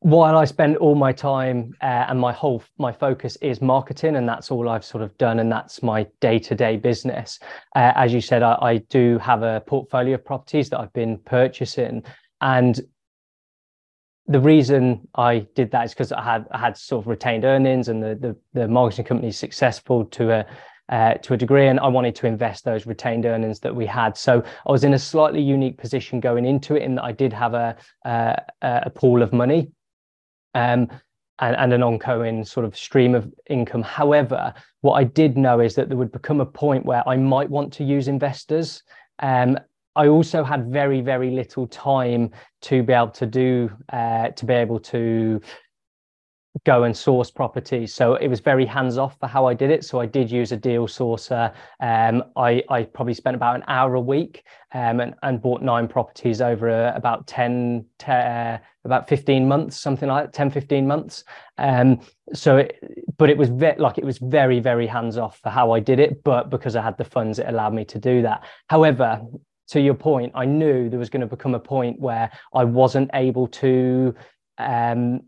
while 0.00 0.38
I 0.38 0.46
spend 0.46 0.78
all 0.78 0.94
my 0.94 1.12
time 1.12 1.74
uh, 1.82 2.06
and 2.08 2.18
my 2.18 2.32
whole 2.32 2.62
my 2.78 2.90
focus 2.90 3.36
is 3.42 3.60
marketing, 3.60 4.16
and 4.16 4.26
that's 4.26 4.50
all 4.50 4.68
I've 4.68 4.84
sort 4.84 5.04
of 5.04 5.16
done, 5.18 5.38
and 5.40 5.52
that's 5.52 5.82
my 5.82 6.06
day 6.20 6.38
to 6.38 6.54
day 6.54 6.76
business. 6.78 7.38
Uh, 7.76 7.92
as 7.94 8.12
you 8.12 8.22
said, 8.22 8.42
I, 8.42 8.56
I, 8.62 8.76
do 8.88 9.18
have 9.18 9.42
a 9.42 9.60
portfolio 9.60 10.14
of 10.14 10.24
properties 10.24 10.70
that 10.70 10.80
I've 10.80 10.92
been 10.94 11.18
purchasing, 11.18 12.02
and 12.40 12.80
the 14.26 14.40
reason 14.40 15.06
I 15.16 15.46
did 15.54 15.70
that 15.72 15.84
is 15.84 15.92
because 15.92 16.12
I 16.12 16.22
had 16.22 16.46
I 16.50 16.58
had 16.58 16.78
sort 16.78 17.04
of 17.04 17.06
retained 17.06 17.44
earnings, 17.44 17.88
and 17.88 18.02
the 18.02 18.14
the, 18.14 18.36
the 18.54 18.68
marketing 18.68 19.04
company 19.04 19.28
is 19.28 19.36
successful 19.36 20.06
to 20.06 20.30
a 20.30 20.46
uh, 20.88 21.14
to 21.14 21.34
a 21.34 21.36
degree, 21.36 21.66
and 21.66 21.78
I 21.78 21.88
wanted 21.88 22.14
to 22.16 22.26
invest 22.26 22.64
those 22.64 22.86
retained 22.86 23.26
earnings 23.26 23.60
that 23.60 23.76
we 23.76 23.84
had. 23.84 24.16
So 24.16 24.42
I 24.66 24.72
was 24.72 24.82
in 24.82 24.94
a 24.94 24.98
slightly 24.98 25.42
unique 25.42 25.76
position 25.76 26.20
going 26.20 26.46
into 26.46 26.74
it, 26.74 26.84
in 26.84 26.94
that 26.94 27.04
I 27.04 27.12
did 27.12 27.34
have 27.34 27.52
a 27.52 27.76
uh, 28.06 28.36
a 28.62 28.88
pool 28.88 29.20
of 29.20 29.34
money 29.34 29.70
um, 30.54 30.88
and, 31.40 31.56
and 31.56 31.72
an 31.72 31.82
ongoing 31.82 32.44
sort 32.44 32.66
of 32.66 32.76
stream 32.76 33.14
of 33.14 33.32
income. 33.48 33.82
However, 33.82 34.52
what 34.82 34.94
I 34.94 35.04
did 35.04 35.36
know 35.36 35.60
is 35.60 35.74
that 35.74 35.88
there 35.88 35.98
would 35.98 36.12
become 36.12 36.40
a 36.40 36.46
point 36.46 36.84
where 36.84 37.06
I 37.08 37.16
might 37.16 37.50
want 37.50 37.72
to 37.74 37.84
use 37.84 38.08
investors. 38.08 38.82
Um, 39.20 39.58
I 39.96 40.06
also 40.06 40.44
had 40.44 40.70
very, 40.70 41.00
very 41.00 41.30
little 41.30 41.66
time 41.66 42.30
to 42.62 42.82
be 42.82 42.92
able 42.92 43.08
to 43.10 43.26
do, 43.26 43.70
uh, 43.92 44.28
to 44.28 44.46
be 44.46 44.54
able 44.54 44.78
to 44.80 45.40
go 46.64 46.82
and 46.82 46.96
source 46.96 47.30
properties. 47.30 47.94
So 47.94 48.16
it 48.16 48.28
was 48.28 48.40
very 48.40 48.66
hands 48.66 48.98
off 48.98 49.16
for 49.20 49.26
how 49.28 49.46
I 49.46 49.54
did 49.54 49.70
it. 49.70 49.84
So 49.84 50.00
I 50.00 50.06
did 50.06 50.30
use 50.30 50.50
a 50.52 50.56
deal 50.56 50.86
sourcer. 50.86 51.52
Um, 51.80 52.24
I, 52.36 52.62
I 52.68 52.82
probably 52.82 53.14
spent 53.14 53.36
about 53.36 53.56
an 53.56 53.64
hour 53.68 53.94
a 53.94 54.00
week 54.00 54.42
um, 54.72 55.00
and, 55.00 55.14
and 55.22 55.40
bought 55.40 55.62
nine 55.62 55.86
properties 55.86 56.40
over 56.40 56.68
uh, 56.68 56.92
about 56.94 57.26
10, 57.28 57.84
uh, 58.06 58.58
about 58.84 59.08
15 59.08 59.46
months, 59.46 59.80
something 59.80 60.08
like 60.08 60.26
that, 60.26 60.32
10, 60.32 60.50
15 60.50 60.86
months. 60.86 61.24
Um, 61.56 62.00
so, 62.32 62.58
it, 62.58 62.78
but 63.16 63.30
it 63.30 63.38
was 63.38 63.48
ve- 63.48 63.78
like 63.78 63.98
it 63.98 64.04
was 64.04 64.18
very, 64.18 64.58
very 64.58 64.86
hands 64.86 65.18
off 65.18 65.38
for 65.38 65.50
how 65.50 65.70
I 65.70 65.80
did 65.80 66.00
it. 66.00 66.24
But 66.24 66.50
because 66.50 66.74
I 66.74 66.82
had 66.82 66.98
the 66.98 67.04
funds, 67.04 67.38
it 67.38 67.46
allowed 67.48 67.74
me 67.74 67.84
to 67.86 67.98
do 67.98 68.22
that. 68.22 68.44
However, 68.68 69.20
to 69.68 69.80
your 69.80 69.94
point, 69.94 70.32
I 70.34 70.46
knew 70.46 70.88
there 70.90 70.98
was 70.98 71.10
going 71.10 71.20
to 71.20 71.28
become 71.28 71.54
a 71.54 71.60
point 71.60 72.00
where 72.00 72.28
I 72.52 72.64
wasn't 72.64 73.10
able 73.14 73.46
to 73.46 74.14
um, 74.58 75.20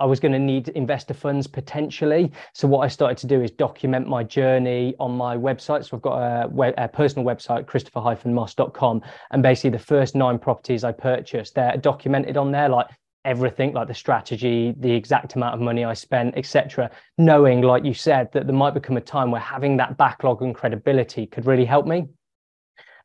I 0.00 0.06
was 0.06 0.18
going 0.18 0.32
to 0.32 0.38
need 0.38 0.68
investor 0.70 1.14
funds 1.14 1.46
potentially. 1.46 2.32
So 2.54 2.66
what 2.66 2.80
I 2.80 2.88
started 2.88 3.18
to 3.18 3.26
do 3.26 3.42
is 3.42 3.50
document 3.50 4.08
my 4.08 4.24
journey 4.24 4.94
on 4.98 5.12
my 5.12 5.36
website. 5.36 5.84
So 5.84 5.96
I've 5.96 6.02
got 6.02 6.18
a, 6.18 6.74
a 6.78 6.88
personal 6.88 7.24
website, 7.24 7.66
christopher-moss.com. 7.66 9.02
And 9.30 9.42
basically 9.42 9.70
the 9.70 9.78
first 9.78 10.14
nine 10.14 10.38
properties 10.38 10.84
I 10.84 10.92
purchased, 10.92 11.54
they're 11.54 11.76
documented 11.76 12.36
on 12.36 12.50
there, 12.50 12.68
like 12.68 12.86
everything, 13.24 13.72
like 13.72 13.88
the 13.88 13.94
strategy, 13.94 14.74
the 14.78 14.90
exact 14.90 15.36
amount 15.36 15.54
of 15.54 15.60
money 15.60 15.84
I 15.84 15.94
spent, 15.94 16.36
etc. 16.36 16.90
Knowing, 17.18 17.60
like 17.60 17.84
you 17.84 17.94
said, 17.94 18.32
that 18.32 18.46
there 18.46 18.56
might 18.56 18.74
become 18.74 18.96
a 18.96 19.02
time 19.02 19.30
where 19.30 19.40
having 19.40 19.76
that 19.76 19.96
backlog 19.96 20.42
and 20.42 20.54
credibility 20.54 21.26
could 21.26 21.46
really 21.46 21.66
help 21.66 21.86
me. 21.86 22.06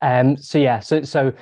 Um, 0.02 0.38
so 0.38 0.58
yeah, 0.58 0.80
so 0.80 1.02
so 1.02 1.34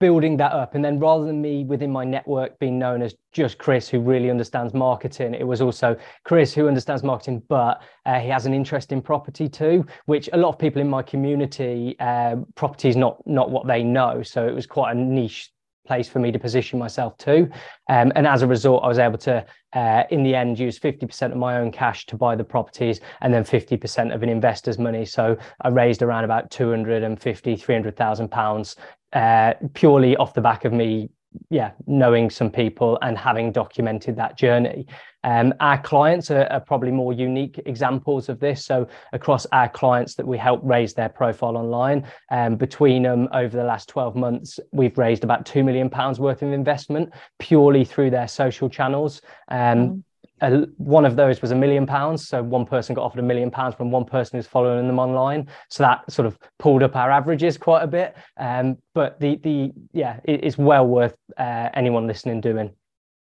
building 0.00 0.36
that 0.38 0.52
up. 0.52 0.74
And 0.74 0.84
then 0.84 0.98
rather 0.98 1.24
than 1.26 1.40
me 1.40 1.64
within 1.64 1.92
my 1.92 2.04
network 2.04 2.58
being 2.58 2.78
known 2.78 3.02
as 3.02 3.14
just 3.32 3.58
Chris, 3.58 3.88
who 3.88 4.00
really 4.00 4.30
understands 4.30 4.74
marketing, 4.74 5.34
it 5.34 5.46
was 5.46 5.60
also 5.60 5.96
Chris 6.24 6.52
who 6.52 6.66
understands 6.66 7.02
marketing, 7.02 7.42
but 7.48 7.82
uh, 8.06 8.18
he 8.18 8.28
has 8.28 8.46
an 8.46 8.54
interest 8.54 8.90
in 8.90 9.02
property 9.02 9.48
too, 9.48 9.86
which 10.06 10.28
a 10.32 10.36
lot 10.36 10.48
of 10.48 10.58
people 10.58 10.80
in 10.80 10.88
my 10.88 11.02
community, 11.02 11.94
uh, 12.00 12.36
property 12.56 12.88
is 12.88 12.96
not 12.96 13.24
not 13.26 13.50
what 13.50 13.66
they 13.66 13.82
know. 13.82 14.22
So 14.22 14.48
it 14.48 14.54
was 14.54 14.66
quite 14.66 14.96
a 14.96 14.98
niche 14.98 15.50
place 15.86 16.08
for 16.08 16.20
me 16.20 16.30
to 16.30 16.38
position 16.38 16.78
myself 16.78 17.16
to. 17.18 17.50
Um, 17.88 18.12
and 18.14 18.26
as 18.26 18.42
a 18.42 18.46
result, 18.46 18.84
I 18.84 18.86
was 18.86 19.00
able 19.00 19.18
to, 19.18 19.44
uh, 19.72 20.04
in 20.10 20.22
the 20.22 20.36
end, 20.36 20.56
use 20.56 20.78
50% 20.78 21.32
of 21.32 21.36
my 21.36 21.58
own 21.58 21.72
cash 21.72 22.06
to 22.06 22.16
buy 22.16 22.36
the 22.36 22.44
properties 22.44 23.00
and 23.22 23.34
then 23.34 23.42
50% 23.42 24.14
of 24.14 24.22
an 24.22 24.28
investor's 24.28 24.78
money. 24.78 25.04
So 25.04 25.36
I 25.62 25.68
raised 25.68 26.02
around 26.02 26.22
about 26.22 26.48
250, 26.50 27.56
300,000 27.56 28.30
pounds 28.30 28.76
uh, 29.12 29.54
purely 29.74 30.16
off 30.16 30.34
the 30.34 30.40
back 30.40 30.64
of 30.64 30.72
me 30.72 31.10
yeah 31.48 31.70
knowing 31.86 32.28
some 32.28 32.50
people 32.50 32.98
and 33.02 33.16
having 33.16 33.52
documented 33.52 34.16
that 34.16 34.36
journey. 34.36 34.86
Um, 35.22 35.52
our 35.60 35.80
clients 35.80 36.30
are, 36.30 36.46
are, 36.50 36.60
probably 36.60 36.90
more 36.90 37.12
unique 37.12 37.60
examples 37.66 38.30
of 38.30 38.40
this. 38.40 38.64
So 38.64 38.88
across 39.12 39.44
our 39.52 39.68
clients 39.68 40.14
that 40.14 40.26
we 40.26 40.38
help 40.38 40.62
raise 40.64 40.94
their 40.94 41.10
profile 41.10 41.58
online 41.58 42.06
um, 42.30 42.56
between 42.56 43.02
them 43.02 43.28
over 43.32 43.54
the 43.54 43.64
last 43.64 43.88
12 43.90 44.16
months 44.16 44.58
we've 44.72 44.96
raised 44.96 45.22
about 45.22 45.44
2 45.44 45.62
million 45.62 45.90
pounds 45.90 46.18
worth 46.18 46.42
of 46.42 46.52
investment 46.52 47.12
purely 47.38 47.84
through 47.84 48.10
their 48.10 48.28
social 48.28 48.68
channels. 48.68 49.20
Um, 49.48 49.78
mm 49.78 50.02
a, 50.40 50.66
one 50.76 51.04
of 51.04 51.16
those 51.16 51.42
was 51.42 51.50
a 51.50 51.54
million 51.54 51.86
pounds. 51.86 52.28
So 52.28 52.42
one 52.42 52.66
person 52.66 52.94
got 52.94 53.04
offered 53.04 53.20
a 53.20 53.24
million 53.24 53.50
pounds 53.50 53.74
from 53.74 53.90
one 53.90 54.04
person 54.04 54.38
who's 54.38 54.46
following 54.46 54.86
them 54.86 54.98
online. 54.98 55.48
So 55.68 55.82
that 55.82 56.10
sort 56.10 56.26
of 56.26 56.38
pulled 56.58 56.82
up 56.82 56.96
our 56.96 57.10
averages 57.10 57.58
quite 57.58 57.82
a 57.82 57.86
bit. 57.86 58.16
Um, 58.36 58.78
but 58.94 59.20
the 59.20 59.36
the 59.36 59.72
yeah, 59.92 60.20
it, 60.24 60.44
it's 60.44 60.58
well 60.58 60.86
worth 60.86 61.16
uh, 61.36 61.68
anyone 61.74 62.06
listening 62.06 62.40
doing. 62.40 62.70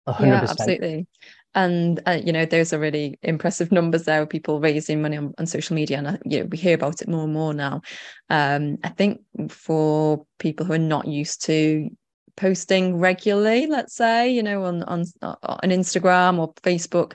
100%. 0.07 0.19
Yeah, 0.19 0.45
absolutely. 0.49 1.07
And 1.55 2.01
uh, 2.07 2.19
you 2.23 2.33
know, 2.33 2.45
those 2.45 2.73
are 2.73 2.79
really 2.79 3.17
impressive 3.21 3.71
numbers 3.71 4.03
there 4.03 4.21
of 4.23 4.29
people 4.29 4.59
raising 4.59 5.01
money 5.01 5.17
on, 5.17 5.33
on 5.37 5.45
social 5.45 5.75
media, 5.75 5.99
and 5.99 6.07
uh, 6.07 6.17
you 6.25 6.39
know, 6.39 6.45
we 6.45 6.57
hear 6.57 6.73
about 6.73 7.01
it 7.01 7.07
more 7.07 7.25
and 7.25 7.33
more 7.33 7.53
now. 7.53 7.81
Um, 8.29 8.79
I 8.83 8.89
think 8.89 9.21
for 9.49 10.25
people 10.39 10.65
who 10.65 10.73
are 10.73 10.79
not 10.79 11.07
used 11.07 11.43
to 11.45 11.89
posting 12.35 12.97
regularly, 12.97 13.67
let's 13.67 13.95
say, 13.95 14.31
you 14.31 14.43
know, 14.43 14.63
on 14.63 14.83
on 14.83 15.05
on 15.21 15.69
Instagram 15.69 16.39
or 16.39 16.53
Facebook, 16.55 17.13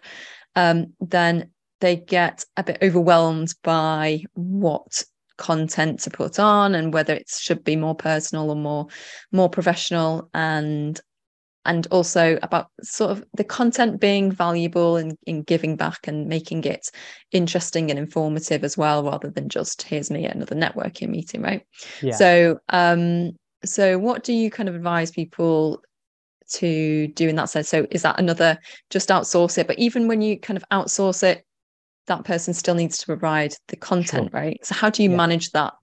um, 0.57 0.93
then 1.01 1.51
they 1.81 1.97
get 1.97 2.45
a 2.57 2.65
bit 2.65 2.79
overwhelmed 2.83 3.55
by 3.63 4.25
what 4.35 5.05
content 5.37 6.01
to 6.01 6.11
put 6.11 6.39
on 6.39 6.75
and 6.75 6.93
whether 6.93 7.15
it 7.15 7.29
should 7.29 7.63
be 7.63 7.77
more 7.77 7.95
personal 7.95 8.51
or 8.51 8.57
more 8.57 8.89
more 9.31 9.49
professional 9.49 10.29
and 10.35 11.01
and 11.65 11.87
also 11.91 12.39
about 12.43 12.69
sort 12.83 13.11
of 13.11 13.25
the 13.35 13.45
content 13.45 14.01
being 14.01 14.33
valuable 14.33 14.97
and 14.97 15.17
in 15.27 15.43
giving 15.43 15.77
back 15.77 16.09
and 16.09 16.27
making 16.27 16.65
it 16.65 16.91
interesting 17.31 17.91
and 17.91 17.99
informative 17.99 18.65
as 18.65 18.77
well 18.77 19.05
rather 19.05 19.31
than 19.31 19.49
just 19.49 19.83
here's 19.83 20.11
me 20.11 20.25
at 20.25 20.35
another 20.35 20.57
networking 20.57 21.09
meeting 21.11 21.41
right 21.41 21.63
yeah. 22.03 22.15
so 22.15 22.59
um 22.71 23.31
so 23.65 23.99
what 23.99 24.25
do 24.25 24.33
you 24.33 24.51
kind 24.51 24.69
of 24.69 24.75
advise 24.75 25.11
people 25.11 25.83
to 26.51 27.09
do 27.09 27.29
in 27.29 27.37
that 27.37 27.51
sense 27.51 27.69
so 27.69 27.87
is 27.91 28.03
that 28.03 28.19
another 28.19 28.59
just 28.91 29.09
outsource 29.11 29.59
it 29.59 29.67
but 29.67 29.79
even 29.79 30.09
when 30.09 30.23
you 30.23 30.39
kind 30.39 30.57
of 30.57 30.65
outsource 30.73 31.23
it 31.23 31.45
that 32.07 32.25
person 32.25 32.55
still 32.55 32.75
needs 32.75 32.99
to 32.99 33.07
provide 33.07 33.55
the 33.69 33.77
content 33.77 34.31
sure. 34.31 34.41
right 34.41 34.59
so 34.65 34.75
how 34.75 34.89
do 34.89 35.03
you 35.03 35.11
yeah. 35.11 35.17
manage 35.17 35.51
that 35.51 35.75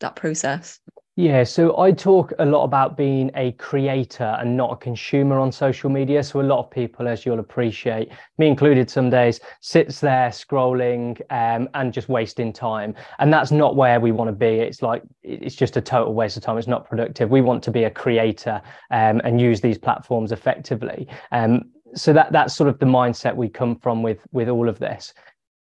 that 0.00 0.16
process 0.16 0.80
yeah, 1.16 1.44
so 1.44 1.78
I 1.78 1.92
talk 1.92 2.32
a 2.38 2.44
lot 2.46 2.64
about 2.64 2.96
being 2.96 3.30
a 3.34 3.52
creator 3.52 4.34
and 4.40 4.56
not 4.56 4.72
a 4.72 4.76
consumer 4.76 5.38
on 5.38 5.52
social 5.52 5.90
media. 5.90 6.22
So 6.24 6.40
a 6.40 6.42
lot 6.42 6.60
of 6.60 6.70
people, 6.70 7.06
as 7.06 7.26
you'll 7.26 7.38
appreciate, 7.38 8.08
me 8.38 8.46
included, 8.46 8.88
some 8.88 9.10
days 9.10 9.38
sits 9.60 10.00
there 10.00 10.30
scrolling 10.30 11.20
um, 11.28 11.68
and 11.74 11.92
just 11.92 12.08
wasting 12.08 12.50
time, 12.50 12.94
and 13.18 13.30
that's 13.30 13.50
not 13.50 13.76
where 13.76 14.00
we 14.00 14.10
want 14.10 14.28
to 14.28 14.32
be. 14.32 14.46
It's 14.46 14.80
like 14.80 15.02
it's 15.22 15.54
just 15.54 15.76
a 15.76 15.82
total 15.82 16.14
waste 16.14 16.38
of 16.38 16.44
time. 16.44 16.56
It's 16.56 16.66
not 16.66 16.88
productive. 16.88 17.28
We 17.28 17.42
want 17.42 17.62
to 17.64 17.70
be 17.70 17.84
a 17.84 17.90
creator 17.90 18.62
um, 18.90 19.20
and 19.22 19.38
use 19.38 19.60
these 19.60 19.76
platforms 19.76 20.32
effectively. 20.32 21.08
Um, 21.30 21.72
so 21.94 22.14
that 22.14 22.32
that's 22.32 22.56
sort 22.56 22.70
of 22.70 22.78
the 22.78 22.86
mindset 22.86 23.36
we 23.36 23.50
come 23.50 23.76
from 23.76 24.02
with 24.02 24.26
with 24.32 24.48
all 24.48 24.66
of 24.66 24.78
this 24.78 25.12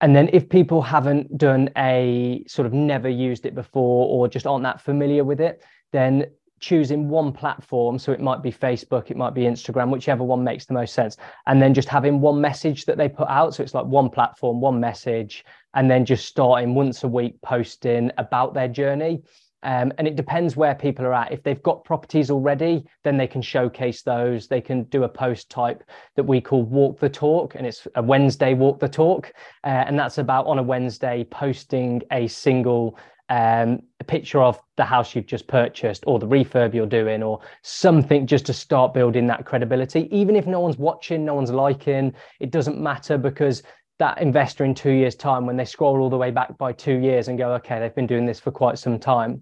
and 0.02 0.16
then 0.16 0.30
if 0.34 0.50
people 0.50 0.82
haven't 0.82 1.38
done 1.38 1.70
a 1.78 2.44
sort 2.48 2.66
of 2.66 2.74
never 2.74 3.08
used 3.08 3.46
it 3.46 3.56
before 3.56 4.08
or 4.08 4.28
just 4.28 4.46
aren't 4.48 4.64
that 4.64 4.82
familiar 4.82 5.24
with 5.24 5.40
it 5.40 5.64
then 5.92 6.26
choosing 6.60 7.10
one 7.10 7.32
platform 7.32 7.98
so 7.98 8.12
it 8.12 8.20
might 8.20 8.44
be 8.44 8.52
facebook 8.52 9.10
it 9.10 9.18
might 9.18 9.34
be 9.34 9.42
instagram 9.42 9.90
whichever 9.90 10.24
one 10.24 10.44
makes 10.44 10.66
the 10.66 10.74
most 10.74 10.94
sense. 10.94 11.18
And 11.48 11.62
then 11.62 11.74
just 11.74 11.90
having 11.90 12.22
one 12.22 12.40
message 12.40 12.86
that 12.86 12.98
they 12.98 13.10
put 13.10 13.28
out. 13.28 13.56
So 13.56 13.64
it's 13.64 13.74
like 13.74 13.86
one 13.86 14.10
platform 14.10 14.62
one 14.62 14.80
message 14.80 15.44
and 15.74 15.90
then 15.90 16.06
just 16.06 16.26
starting 16.26 16.76
once 16.76 17.04
a 17.04 17.08
week 17.08 17.42
posting 17.42 18.12
about 18.18 18.54
their 18.54 18.68
journey 18.68 19.24
um, 19.64 19.92
and 19.98 20.08
it 20.08 20.16
depends 20.16 20.56
where 20.56 20.76
people 20.76 21.06
are 21.06 21.14
at. 21.14 21.32
If 21.32 21.44
they've 21.44 21.62
got 21.62 21.84
properties 21.84 22.32
already, 22.32 22.86
then 23.04 23.18
they 23.18 23.28
can 23.28 23.42
showcase 23.42 24.02
those. 24.02 24.48
They 24.48 24.62
can 24.62 24.84
do 24.86 25.04
a 25.04 25.10
post 25.10 25.50
type 25.50 25.84
that 26.16 26.24
we 26.24 26.42
call 26.42 26.64
Walk 26.64 27.00
the 27.00 27.10
Talk, 27.10 27.56
and 27.56 27.66
it's 27.68 27.88
a 27.96 28.02
Wednesday 28.02 28.54
Walk 28.54 28.80
the 28.80 28.90
Talk. 28.90 29.32
Uh, 29.64 29.84
and 29.88 29.98
that's 29.98 30.18
about 30.18 30.48
on 30.48 30.60
a 30.60 30.64
Wednesday 30.64 31.24
posting 31.26 32.02
a 32.12 32.28
single 32.28 32.98
um, 33.30 33.82
a 34.02 34.04
picture 34.04 34.42
of 34.42 34.60
the 34.76 34.84
house 34.84 35.16
you've 35.16 35.26
just 35.26 35.48
purchased 35.48 36.04
or 36.06 36.20
the 36.20 36.28
refurb 36.28 36.74
you're 36.74 36.86
doing 36.86 37.24
or 37.24 37.40
something 37.62 38.28
just 38.28 38.46
to 38.48 38.54
start 38.54 38.94
building 38.94 39.26
that 39.28 39.46
credibility. 39.46 40.10
Even 40.12 40.36
if 40.36 40.48
no 40.48 40.60
one's 40.60 40.78
watching, 40.78 41.24
no 41.24 41.36
one's 41.36 41.52
liking, 41.52 42.14
it 42.42 42.52
doesn't 42.52 42.78
matter 42.78 43.18
because 43.18 43.64
that 44.00 44.20
investor 44.20 44.66
in 44.66 44.74
two 44.74 44.92
years' 44.92 45.16
time, 45.16 45.46
when 45.46 45.56
they 45.56 45.64
scroll 45.64 46.02
all 46.02 46.10
the 46.10 46.18
way 46.18 46.32
back 46.32 46.58
by 46.58 46.74
two 46.74 46.98
years 46.98 47.30
and 47.30 47.38
go, 47.38 47.54
okay, 47.54 47.80
they've 47.80 47.96
been 47.96 48.08
doing 48.08 48.26
this 48.26 48.40
for 48.40 48.52
quite 48.52 48.78
some 48.78 49.00
time, 49.00 49.42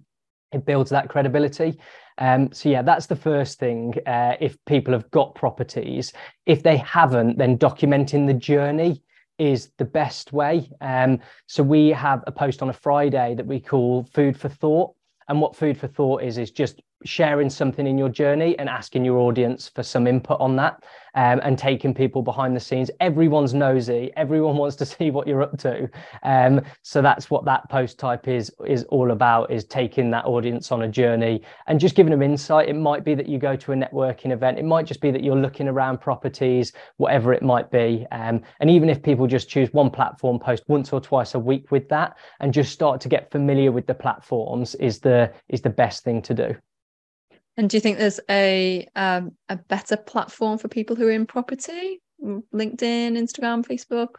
it 0.51 0.65
builds 0.65 0.89
that 0.91 1.09
credibility. 1.09 1.79
Um, 2.17 2.51
so 2.51 2.69
yeah, 2.69 2.81
that's 2.81 3.05
the 3.05 3.15
first 3.15 3.59
thing. 3.59 3.93
Uh, 4.05 4.35
if 4.39 4.57
people 4.65 4.93
have 4.93 5.09
got 5.11 5.35
properties, 5.35 6.13
if 6.45 6.63
they 6.63 6.77
haven't, 6.77 7.37
then 7.37 7.57
documenting 7.57 8.27
the 8.27 8.33
journey 8.33 9.01
is 9.37 9.71
the 9.77 9.85
best 9.85 10.33
way. 10.33 10.69
Um, 10.81 11.19
so 11.47 11.63
we 11.63 11.89
have 11.89 12.23
a 12.27 12.31
post 12.31 12.61
on 12.61 12.69
a 12.69 12.73
Friday 12.73 13.35
that 13.35 13.45
we 13.45 13.59
call 13.59 14.03
Food 14.03 14.37
for 14.37 14.49
Thought. 14.49 14.93
And 15.29 15.39
what 15.39 15.55
Food 15.55 15.77
for 15.77 15.87
Thought 15.87 16.23
is, 16.23 16.37
is 16.37 16.51
just 16.51 16.81
sharing 17.05 17.49
something 17.49 17.87
in 17.87 17.97
your 17.97 18.09
journey 18.09 18.57
and 18.59 18.67
asking 18.67 19.05
your 19.05 19.17
audience 19.19 19.69
for 19.69 19.83
some 19.83 20.07
input 20.07 20.39
on 20.39 20.55
that 20.57 20.83
um, 21.15 21.39
and 21.43 21.57
taking 21.57 21.93
people 21.93 22.21
behind 22.21 22.55
the 22.55 22.59
scenes. 22.59 22.91
Everyone's 22.99 23.53
nosy. 23.53 24.11
Everyone 24.15 24.57
wants 24.57 24.75
to 24.77 24.85
see 24.97 25.11
what 25.11 25.27
you're 25.27 25.41
up 25.41 25.57
to. 25.59 25.89
Um, 26.23 26.61
so 26.81 27.01
that's 27.01 27.29
what 27.29 27.45
that 27.45 27.69
post 27.69 27.99
type 27.99 28.27
is 28.27 28.51
is 28.67 28.83
all 28.85 29.11
about: 29.11 29.51
is 29.51 29.65
taking 29.65 30.11
that 30.11 30.25
audience 30.25 30.71
on 30.71 30.83
a 30.83 30.87
journey 30.87 31.41
and 31.67 31.79
just 31.79 31.95
giving 31.95 32.11
them 32.11 32.21
insight. 32.21 32.69
It 32.69 32.75
might 32.75 33.03
be 33.03 33.15
that 33.15 33.27
you 33.27 33.37
go 33.37 33.55
to 33.55 33.71
a 33.71 33.75
networking 33.75 34.31
event. 34.31 34.59
It 34.59 34.65
might 34.65 34.85
just 34.85 35.01
be 35.01 35.11
that 35.11 35.23
you're 35.23 35.35
looking 35.35 35.67
around 35.67 35.99
properties, 35.99 36.73
whatever 36.97 37.33
it 37.33 37.43
might 37.43 37.71
be. 37.71 38.05
Um, 38.11 38.41
and 38.59 38.69
even 38.69 38.89
if 38.89 39.01
people 39.01 39.27
just 39.27 39.49
choose 39.49 39.71
one 39.73 39.89
platform, 39.89 40.39
post 40.39 40.63
once 40.67 40.91
or 40.93 41.01
twice 41.01 41.35
a 41.35 41.39
week 41.39 41.71
with 41.71 41.87
that, 41.89 42.17
and 42.39 42.53
just 42.53 42.71
start 42.71 43.01
to 43.01 43.09
get 43.09 43.31
familiar 43.31 43.71
with 43.71 43.87
the 43.87 43.93
platforms, 43.93 44.75
is 44.75 44.99
the 44.99 45.31
is 45.47 45.61
the 45.61 45.69
best 45.69 46.03
thing 46.03 46.21
to 46.23 46.33
do. 46.33 46.55
And 47.59 47.69
do 47.69 47.75
you 47.75 47.81
think 47.81 47.97
there's 47.97 48.21
a 48.29 48.87
um, 48.95 49.33
a 49.49 49.57
better 49.57 49.97
platform 49.97 50.57
for 50.57 50.69
people 50.69 50.95
who 50.95 51.09
are 51.09 51.11
in 51.11 51.25
property? 51.25 52.01
LinkedIn, 52.23 53.17
Instagram, 53.17 53.67
Facebook? 53.67 54.15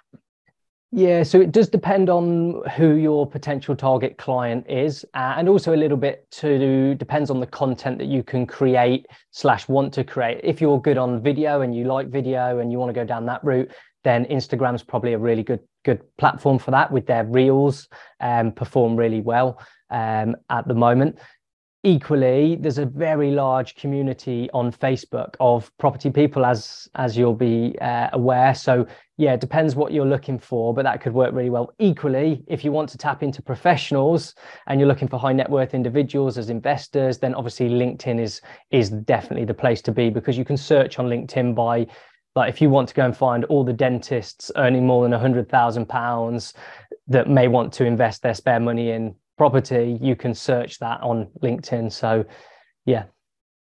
Yeah, 0.93 1.23
so 1.23 1.41
it 1.41 1.51
does 1.51 1.71
depend 1.71 2.11
on 2.11 2.63
who 2.77 2.97
your 2.97 3.27
potential 3.27 3.75
target 3.75 4.19
client 4.19 4.67
is, 4.69 5.07
uh, 5.15 5.37
and 5.39 5.49
also 5.49 5.75
a 5.75 5.81
little 5.85 5.97
bit 5.97 6.31
to 6.33 6.95
depends 6.97 7.31
on 7.31 7.41
the 7.41 7.47
content 7.47 7.97
that 7.97 8.09
you 8.09 8.23
can 8.23 8.47
create 8.47 9.07
slash 9.31 9.67
want 9.69 9.95
to 9.95 10.05
create. 10.05 10.43
If 10.45 10.61
you're 10.61 10.79
good 10.79 10.99
on 10.99 11.23
video 11.23 11.63
and 11.63 11.75
you 11.75 11.85
like 11.85 12.09
video 12.09 12.59
and 12.59 12.71
you 12.71 12.79
want 12.79 12.91
to 12.91 13.01
go 13.01 13.07
down 13.07 13.25
that 13.25 13.43
route, 13.43 13.71
then 14.05 14.27
Instagram's 14.27 14.83
probably 14.83 15.15
a 15.15 15.19
really 15.19 15.43
good 15.43 15.61
good 15.87 16.03
platform 16.19 16.59
for 16.59 16.73
that. 16.73 16.93
With 16.93 17.07
their 17.07 17.25
reels, 17.25 17.89
um, 18.21 18.53
perform 18.53 18.97
really 18.97 19.23
well 19.23 19.59
um, 19.89 20.37
at 20.51 20.69
the 20.69 20.75
moment 20.75 21.19
equally 21.83 22.57
there's 22.57 22.79
a 22.79 22.85
very 22.85 23.31
large 23.31 23.75
community 23.75 24.51
on 24.53 24.71
facebook 24.71 25.35
of 25.41 25.71
property 25.79 26.11
people 26.11 26.45
as 26.45 26.89
as 26.95 27.17
you'll 27.17 27.35
be 27.35 27.75
uh, 27.81 28.09
aware. 28.13 28.55
So 28.55 28.87
yeah 29.17 29.33
it 29.33 29.41
depends 29.41 29.75
what 29.75 29.93
you're 29.93 30.07
looking 30.07 30.39
for 30.39 30.75
but 30.75 30.83
that 30.83 31.01
could 31.01 31.15
work 31.15 31.33
really 31.33 31.51
well. 31.51 31.73
Equally 31.79 32.45
if 32.49 32.65
you 32.65 32.73
want 32.73 32.91
to 32.91 32.99
tap 32.99 33.23
into 33.23 33.41
professionals 33.41 34.35
and 34.67 34.79
you're 34.79 34.89
looking 34.89 35.09
for 35.09 35.19
high 35.19 35.33
net 35.33 35.49
worth 35.49 35.73
individuals 35.73 36.37
as 36.37 36.51
investors 36.51 37.19
then 37.19 37.35
obviously 37.35 37.71
linkedin 37.71 38.21
is 38.21 38.43
is 38.71 38.91
definitely 38.91 39.47
the 39.47 39.55
place 39.55 39.81
to 39.83 39.93
be 39.93 40.11
because 40.11 40.37
you 40.37 40.45
can 40.45 40.57
search 40.57 40.99
on 40.99 41.07
linkedin 41.07 41.55
by 41.55 41.87
like 42.37 42.49
if 42.49 42.61
you 42.61 42.71
want 42.71 42.89
to 42.89 42.95
go 42.95 43.05
and 43.05 43.17
find 43.17 43.45
all 43.47 43.65
the 43.65 43.73
dentists 43.73 44.51
earning 44.57 44.87
more 44.87 45.03
than 45.03 45.13
a 45.13 45.19
hundred 45.19 45.49
thousand 45.49 45.89
pounds 45.89 46.53
that 47.09 47.29
may 47.29 47.49
want 47.49 47.73
to 47.73 47.85
invest 47.85 48.23
their 48.23 48.35
spare 48.35 48.61
money 48.61 48.91
in 48.91 49.15
property, 49.41 49.97
you 50.03 50.15
can 50.15 50.35
search 50.35 50.79
that 50.81 51.01
on 51.01 51.27
LinkedIn. 51.43 51.91
So, 51.91 52.27
yeah. 52.85 53.05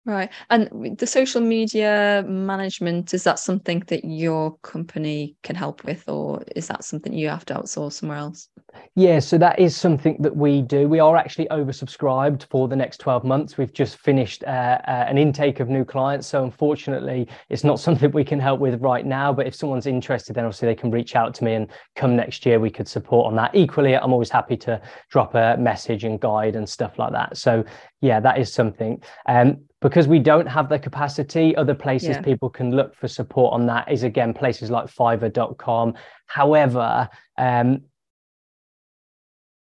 Right. 0.07 0.29
And 0.49 0.97
the 0.97 1.05
social 1.05 1.41
media 1.41 2.23
management, 2.25 3.13
is 3.13 3.25
that 3.25 3.39
something 3.39 3.83
that 3.87 4.05
your 4.05 4.57
company 4.59 5.35
can 5.43 5.57
help 5.57 5.83
with, 5.83 6.07
or 6.07 6.43
is 6.55 6.69
that 6.69 6.85
something 6.85 7.11
you 7.11 7.27
have 7.27 7.43
to 7.47 7.55
outsource 7.55 7.91
somewhere 7.93 8.19
else? 8.19 8.47
Yeah, 8.95 9.19
so 9.19 9.37
that 9.37 9.59
is 9.59 9.75
something 9.75 10.15
that 10.21 10.33
we 10.33 10.61
do. 10.61 10.87
We 10.87 11.01
are 11.01 11.17
actually 11.17 11.47
oversubscribed 11.47 12.47
for 12.49 12.69
the 12.69 12.75
next 12.75 12.99
12 13.01 13.25
months. 13.25 13.57
We've 13.57 13.73
just 13.73 13.97
finished 13.97 14.45
uh, 14.45 14.79
uh, 14.87 15.05
an 15.09 15.17
intake 15.17 15.59
of 15.59 15.67
new 15.67 15.83
clients. 15.83 16.25
So, 16.25 16.41
unfortunately, 16.41 17.27
it's 17.49 17.65
not 17.65 17.79
something 17.81 18.09
we 18.11 18.23
can 18.23 18.39
help 18.39 18.61
with 18.61 18.81
right 18.81 19.05
now. 19.05 19.33
But 19.33 19.45
if 19.45 19.55
someone's 19.55 19.87
interested, 19.87 20.37
then 20.37 20.45
obviously 20.45 20.69
they 20.69 20.75
can 20.75 20.89
reach 20.89 21.17
out 21.17 21.33
to 21.35 21.43
me 21.43 21.55
and 21.55 21.67
come 21.97 22.15
next 22.15 22.45
year, 22.45 22.61
we 22.61 22.69
could 22.69 22.87
support 22.87 23.27
on 23.27 23.35
that. 23.35 23.53
Equally, 23.53 23.93
I'm 23.97 24.13
always 24.13 24.29
happy 24.29 24.55
to 24.57 24.81
drop 25.09 25.35
a 25.35 25.57
message 25.59 26.05
and 26.05 26.17
guide 26.17 26.55
and 26.55 26.67
stuff 26.67 26.97
like 26.97 27.11
that. 27.11 27.35
So, 27.35 27.65
yeah, 27.99 28.21
that 28.21 28.39
is 28.39 28.53
something. 28.53 29.03
Um, 29.27 29.66
because 29.81 30.07
we 30.07 30.19
don't 30.19 30.47
have 30.47 30.69
the 30.69 30.79
capacity 30.79 31.55
other 31.55 31.75
places 31.75 32.09
yeah. 32.09 32.21
people 32.21 32.49
can 32.49 32.71
look 32.71 32.95
for 32.95 33.07
support 33.07 33.53
on 33.53 33.65
that 33.65 33.91
is 33.91 34.03
again 34.03 34.33
places 34.33 34.71
like 34.71 34.87
fiverr.com 34.87 35.93
however 36.25 37.07
um, 37.37 37.81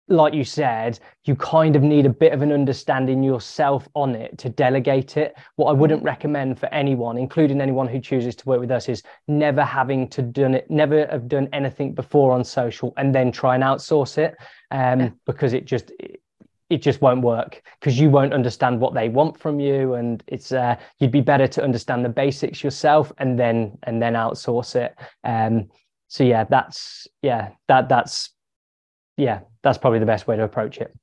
like 0.10 0.34
you 0.34 0.43
said, 0.43 0.99
you 1.26 1.36
kind 1.36 1.76
of 1.76 1.84
need 1.84 2.05
a 2.05 2.10
bit 2.10 2.34
of 2.34 2.41
an 2.41 2.51
understanding 2.51 3.22
yourself 3.22 3.88
on 3.93 4.16
it 4.16 4.38
to 4.39 4.49
delegate 4.49 5.18
it. 5.18 5.36
What 5.55 5.70
I 5.70 5.74
wouldn't 5.74 6.01
mm. 6.01 6.07
recommend 6.07 6.60
for 6.60 6.66
anyone, 6.74 7.18
including 7.18 7.62
anyone 7.62 7.88
who 7.88 7.99
chooses 7.99 8.36
to 8.38 8.45
work 8.45 8.60
with 8.60 8.72
us, 8.72 8.89
is 8.89 9.03
never 9.28 9.64
having 9.64 10.07
to 10.10 10.22
done 10.22 10.55
it, 10.55 10.70
never 10.70 11.05
have 11.07 11.28
done 11.28 11.47
anything 11.53 11.93
before 11.93 12.32
on 12.32 12.43
social 12.43 12.93
and 12.97 13.14
then 13.14 13.32
try 13.32 13.55
and 13.55 13.64
outsource 13.64 14.18
it, 14.18 14.36
um, 14.72 14.99
yeah. 14.99 15.10
because 15.26 15.53
it 15.53 15.66
just 15.66 15.91
it 15.99 16.22
just 16.78 17.01
won't 17.01 17.22
work 17.22 17.61
because 17.80 17.99
you 17.99 18.09
won't 18.09 18.34
understand 18.34 18.80
what 18.80 18.93
they 18.93 19.09
want 19.09 19.39
from 19.39 19.59
you. 19.59 19.95
And 19.95 20.24
it's 20.28 20.51
uh, 20.51 20.76
you'd 20.99 21.11
be 21.11 21.22
better 21.22 21.47
to 21.47 21.63
understand 21.63 22.05
the 22.05 22.09
basics 22.09 22.63
yourself 22.63 23.11
and 23.17 23.39
then 23.39 23.78
and 23.84 24.01
then 24.01 24.13
outsource 24.13 24.76
it. 24.76 24.95
Um 25.24 25.70
so 26.07 26.24
yeah 26.24 26.43
that's 26.43 27.07
yeah 27.22 27.49
that 27.67 27.89
that's 27.89 28.32
yeah 29.17 29.41
that's 29.63 29.78
probably 29.78 29.99
the 29.99 30.05
best 30.05 30.28
way 30.28 30.36
to 30.36 30.43
approach 30.43 30.78
it. 30.78 30.95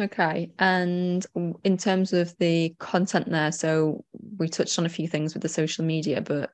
Okay. 0.00 0.50
And 0.58 1.24
in 1.62 1.76
terms 1.76 2.12
of 2.12 2.36
the 2.38 2.74
content 2.80 3.30
there 3.30 3.52
so 3.52 4.04
we 4.38 4.48
touched 4.48 4.78
on 4.78 4.86
a 4.86 4.90
few 4.90 5.06
things 5.06 5.34
with 5.34 5.42
the 5.42 5.48
social 5.48 5.84
media 5.84 6.20
but 6.20 6.50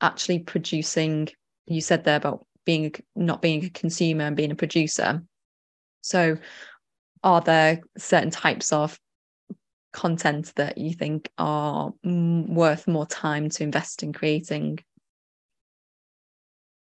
actually 0.00 0.40
producing 0.40 1.28
you 1.66 1.80
said 1.80 2.04
there 2.04 2.16
about 2.16 2.46
being 2.64 2.92
not 3.14 3.40
being 3.40 3.64
a 3.64 3.70
consumer 3.70 4.24
and 4.24 4.36
being 4.36 4.50
a 4.50 4.56
producer. 4.56 5.22
So 6.02 6.36
are 7.22 7.40
there 7.40 7.80
certain 7.96 8.30
types 8.30 8.72
of 8.72 8.98
content 9.92 10.52
that 10.56 10.78
you 10.78 10.92
think 10.92 11.30
are 11.38 11.92
worth 12.04 12.86
more 12.86 13.06
time 13.06 13.48
to 13.48 13.62
invest 13.62 14.02
in 14.02 14.12
creating 14.12 14.78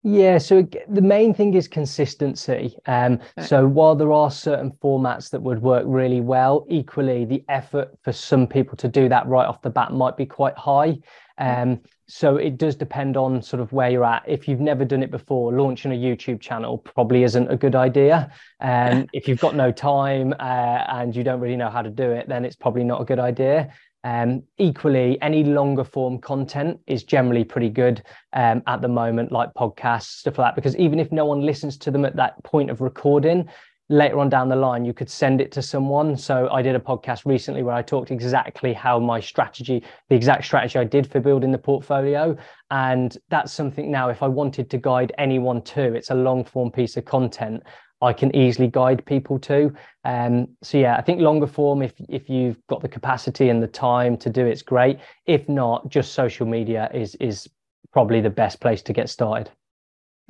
yeah, 0.03 0.39
so 0.39 0.67
the 0.89 1.01
main 1.01 1.31
thing 1.31 1.53
is 1.53 1.67
consistency. 1.67 2.75
Um, 2.87 3.19
right. 3.37 3.45
So 3.45 3.67
while 3.67 3.95
there 3.95 4.11
are 4.11 4.31
certain 4.31 4.71
formats 4.71 5.29
that 5.29 5.41
would 5.41 5.61
work 5.61 5.83
really 5.85 6.21
well, 6.21 6.65
equally 6.69 7.23
the 7.25 7.43
effort 7.49 7.91
for 8.03 8.11
some 8.11 8.47
people 8.47 8.75
to 8.77 8.87
do 8.87 9.07
that 9.09 9.27
right 9.27 9.45
off 9.45 9.61
the 9.61 9.69
bat 9.69 9.93
might 9.93 10.17
be 10.17 10.25
quite 10.25 10.57
high. 10.57 10.97
Um, 11.37 11.81
so 12.11 12.35
it 12.35 12.57
does 12.57 12.75
depend 12.75 13.15
on 13.15 13.41
sort 13.41 13.61
of 13.61 13.71
where 13.71 13.89
you're 13.89 14.03
at. 14.03 14.23
If 14.27 14.45
you've 14.45 14.59
never 14.59 14.83
done 14.83 15.01
it 15.01 15.11
before, 15.11 15.53
launching 15.53 15.93
a 15.93 15.95
YouTube 15.95 16.41
channel 16.41 16.77
probably 16.77 17.23
isn't 17.23 17.49
a 17.49 17.55
good 17.55 17.73
idea. 17.73 18.29
Um, 18.59 19.07
if 19.13 19.29
you've 19.29 19.39
got 19.39 19.55
no 19.55 19.71
time 19.71 20.33
uh, 20.37 20.83
and 20.89 21.15
you 21.15 21.23
don't 21.23 21.39
really 21.39 21.55
know 21.55 21.69
how 21.69 21.81
to 21.81 21.89
do 21.89 22.11
it, 22.11 22.27
then 22.27 22.43
it's 22.43 22.57
probably 22.57 22.83
not 22.83 23.01
a 23.01 23.05
good 23.05 23.19
idea. 23.19 23.73
Um, 24.03 24.43
equally, 24.57 25.21
any 25.21 25.45
longer 25.45 25.85
form 25.85 26.19
content 26.19 26.81
is 26.85 27.03
generally 27.03 27.45
pretty 27.45 27.69
good 27.69 28.03
um, 28.33 28.61
at 28.67 28.81
the 28.81 28.89
moment, 28.89 29.31
like 29.31 29.53
podcasts, 29.53 30.17
stuff 30.19 30.37
like 30.37 30.47
that, 30.47 30.55
because 30.55 30.75
even 30.75 30.99
if 30.99 31.13
no 31.13 31.25
one 31.25 31.41
listens 31.41 31.77
to 31.77 31.91
them 31.91 32.03
at 32.03 32.17
that 32.17 32.43
point 32.43 32.69
of 32.69 32.81
recording, 32.81 33.47
later 33.91 34.19
on 34.19 34.29
down 34.29 34.47
the 34.47 34.55
line 34.55 34.85
you 34.85 34.93
could 34.93 35.09
send 35.09 35.41
it 35.41 35.51
to 35.51 35.61
someone. 35.61 36.15
So 36.15 36.47
i 36.51 36.61
did 36.61 36.75
a 36.75 36.79
podcast 36.79 37.25
recently 37.25 37.61
where 37.61 37.75
i 37.75 37.81
talked 37.81 38.09
exactly 38.09 38.73
how 38.73 38.99
my 38.99 39.19
strategy 39.19 39.83
the 40.09 40.15
exact 40.15 40.45
strategy 40.45 40.79
i 40.79 40.83
did 40.83 41.11
for 41.11 41.19
building 41.19 41.51
the 41.51 41.57
portfolio. 41.57 42.35
And 42.71 43.17
that's 43.29 43.51
something 43.51 43.91
now 43.91 44.09
if 44.09 44.23
i 44.23 44.27
wanted 44.27 44.69
to 44.69 44.77
guide 44.77 45.11
anyone 45.17 45.61
to 45.63 45.93
it's 45.93 46.09
a 46.09 46.15
long 46.15 46.43
form 46.43 46.71
piece 46.71 46.95
of 46.97 47.05
content 47.05 47.63
i 48.01 48.13
can 48.13 48.33
easily 48.35 48.67
guide 48.67 49.05
people 49.05 49.37
to. 49.39 49.73
Um, 50.05 50.47
so 50.63 50.77
yeah 50.77 50.95
i 50.95 51.01
think 51.01 51.19
longer 51.19 51.47
form 51.47 51.81
if 51.81 51.93
if 52.09 52.29
you've 52.29 52.65
got 52.67 52.81
the 52.81 52.89
capacity 52.89 53.49
and 53.49 53.61
the 53.61 53.67
time 53.67 54.17
to 54.17 54.29
do 54.29 54.45
it's 54.45 54.61
great. 54.61 54.99
If 55.25 55.49
not 55.49 55.89
just 55.89 56.13
social 56.13 56.47
media 56.47 56.89
is 56.93 57.15
is 57.15 57.47
probably 57.91 58.21
the 58.21 58.29
best 58.29 58.61
place 58.61 58.81
to 58.83 58.93
get 58.93 59.09
started 59.09 59.51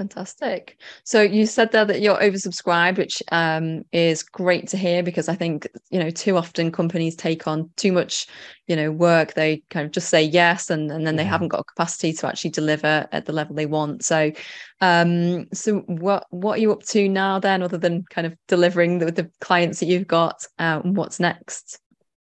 Fantastic. 0.01 0.79
So 1.03 1.21
you 1.21 1.45
said 1.45 1.71
there 1.71 1.85
that 1.85 2.01
you're 2.01 2.17
oversubscribed, 2.17 2.97
which 2.97 3.21
um, 3.31 3.83
is 3.91 4.23
great 4.23 4.67
to 4.69 4.77
hear 4.77 5.03
because 5.03 5.29
I 5.29 5.35
think 5.35 5.67
you 5.91 5.99
know 5.99 6.09
too 6.09 6.37
often 6.37 6.71
companies 6.71 7.15
take 7.15 7.45
on 7.47 7.69
too 7.77 7.91
much, 7.91 8.25
you 8.65 8.75
know, 8.75 8.91
work. 8.91 9.35
They 9.35 9.61
kind 9.69 9.85
of 9.85 9.91
just 9.91 10.09
say 10.09 10.23
yes, 10.23 10.71
and, 10.71 10.91
and 10.91 11.05
then 11.05 11.17
they 11.17 11.23
haven't 11.23 11.49
got 11.49 11.67
capacity 11.67 12.13
to 12.13 12.27
actually 12.27 12.49
deliver 12.49 13.07
at 13.11 13.25
the 13.25 13.33
level 13.33 13.55
they 13.55 13.67
want. 13.67 14.03
So, 14.03 14.31
um, 14.81 15.45
so 15.53 15.81
what 15.81 16.25
what 16.31 16.57
are 16.57 16.61
you 16.61 16.71
up 16.71 16.81
to 16.85 17.07
now 17.07 17.37
then, 17.37 17.61
other 17.61 17.77
than 17.77 18.03
kind 18.09 18.25
of 18.25 18.35
delivering 18.47 18.97
the, 18.97 19.11
the 19.11 19.29
clients 19.39 19.81
that 19.81 19.85
you've 19.85 20.07
got? 20.07 20.43
Uh, 20.57 20.79
what's 20.79 21.19
next? 21.19 21.80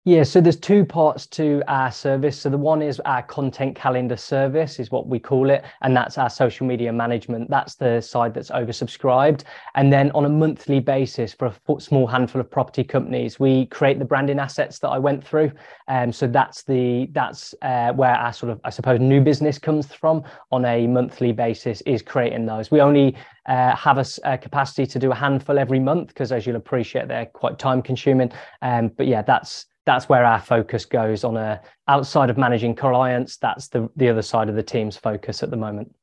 Yeah, 0.03 0.23
so 0.23 0.41
there's 0.41 0.57
two 0.57 0.83
parts 0.83 1.27
to 1.27 1.61
our 1.67 1.91
service. 1.91 2.41
So 2.41 2.49
the 2.49 2.57
one 2.57 2.81
is 2.81 2.99
our 3.01 3.21
content 3.21 3.75
calendar 3.75 4.17
service, 4.17 4.79
is 4.79 4.89
what 4.89 5.05
we 5.05 5.19
call 5.19 5.51
it, 5.51 5.63
and 5.83 5.95
that's 5.95 6.17
our 6.17 6.27
social 6.31 6.65
media 6.65 6.91
management. 6.91 7.51
That's 7.51 7.75
the 7.75 8.01
side 8.01 8.33
that's 8.33 8.49
oversubscribed. 8.49 9.43
And 9.75 9.93
then 9.93 10.09
on 10.15 10.25
a 10.25 10.29
monthly 10.29 10.79
basis, 10.79 11.35
for 11.35 11.45
a 11.45 11.79
small 11.79 12.07
handful 12.07 12.41
of 12.41 12.49
property 12.49 12.83
companies, 12.83 13.39
we 13.39 13.67
create 13.67 13.99
the 13.99 14.05
branding 14.05 14.39
assets 14.39 14.79
that 14.79 14.89
I 14.89 14.97
went 14.97 15.23
through. 15.23 15.51
Um, 15.87 16.11
so 16.11 16.25
that's 16.25 16.63
the 16.63 17.07
that's 17.11 17.53
uh, 17.61 17.93
where 17.93 18.15
our 18.15 18.33
sort 18.33 18.51
of 18.51 18.59
I 18.63 18.71
suppose 18.71 18.99
new 18.99 19.21
business 19.21 19.59
comes 19.59 19.85
from 19.93 20.23
on 20.51 20.65
a 20.65 20.87
monthly 20.87 21.31
basis 21.31 21.81
is 21.81 22.01
creating 22.01 22.47
those. 22.47 22.71
We 22.71 22.81
only 22.81 23.15
uh, 23.45 23.75
have 23.75 23.99
a, 23.99 24.05
a, 24.23 24.37
capacity 24.37 24.87
to 24.87 24.99
do 24.99 25.11
a 25.11 25.15
handful 25.15 25.59
every 25.59 25.79
month 25.79 26.07
because, 26.07 26.31
as 26.31 26.47
you'll 26.47 26.55
appreciate, 26.55 27.07
they're 27.07 27.25
quite 27.27 27.59
time 27.59 27.83
consuming. 27.83 28.31
Um, 28.63 28.89
but 28.89 29.05
yeah, 29.07 29.21
that's 29.21 29.67
that's 29.91 30.07
where 30.07 30.23
our 30.23 30.39
focus 30.39 30.85
goes 30.85 31.25
on 31.25 31.35
a 31.35 31.59
outside 31.89 32.29
of 32.29 32.37
managing 32.37 32.73
clients 32.73 33.35
that's 33.35 33.67
the 33.67 33.89
the 33.97 34.07
other 34.07 34.21
side 34.21 34.47
of 34.47 34.55
the 34.55 34.63
team's 34.63 34.95
focus 34.95 35.43
at 35.43 35.49
the 35.49 35.57
moment. 35.57 35.93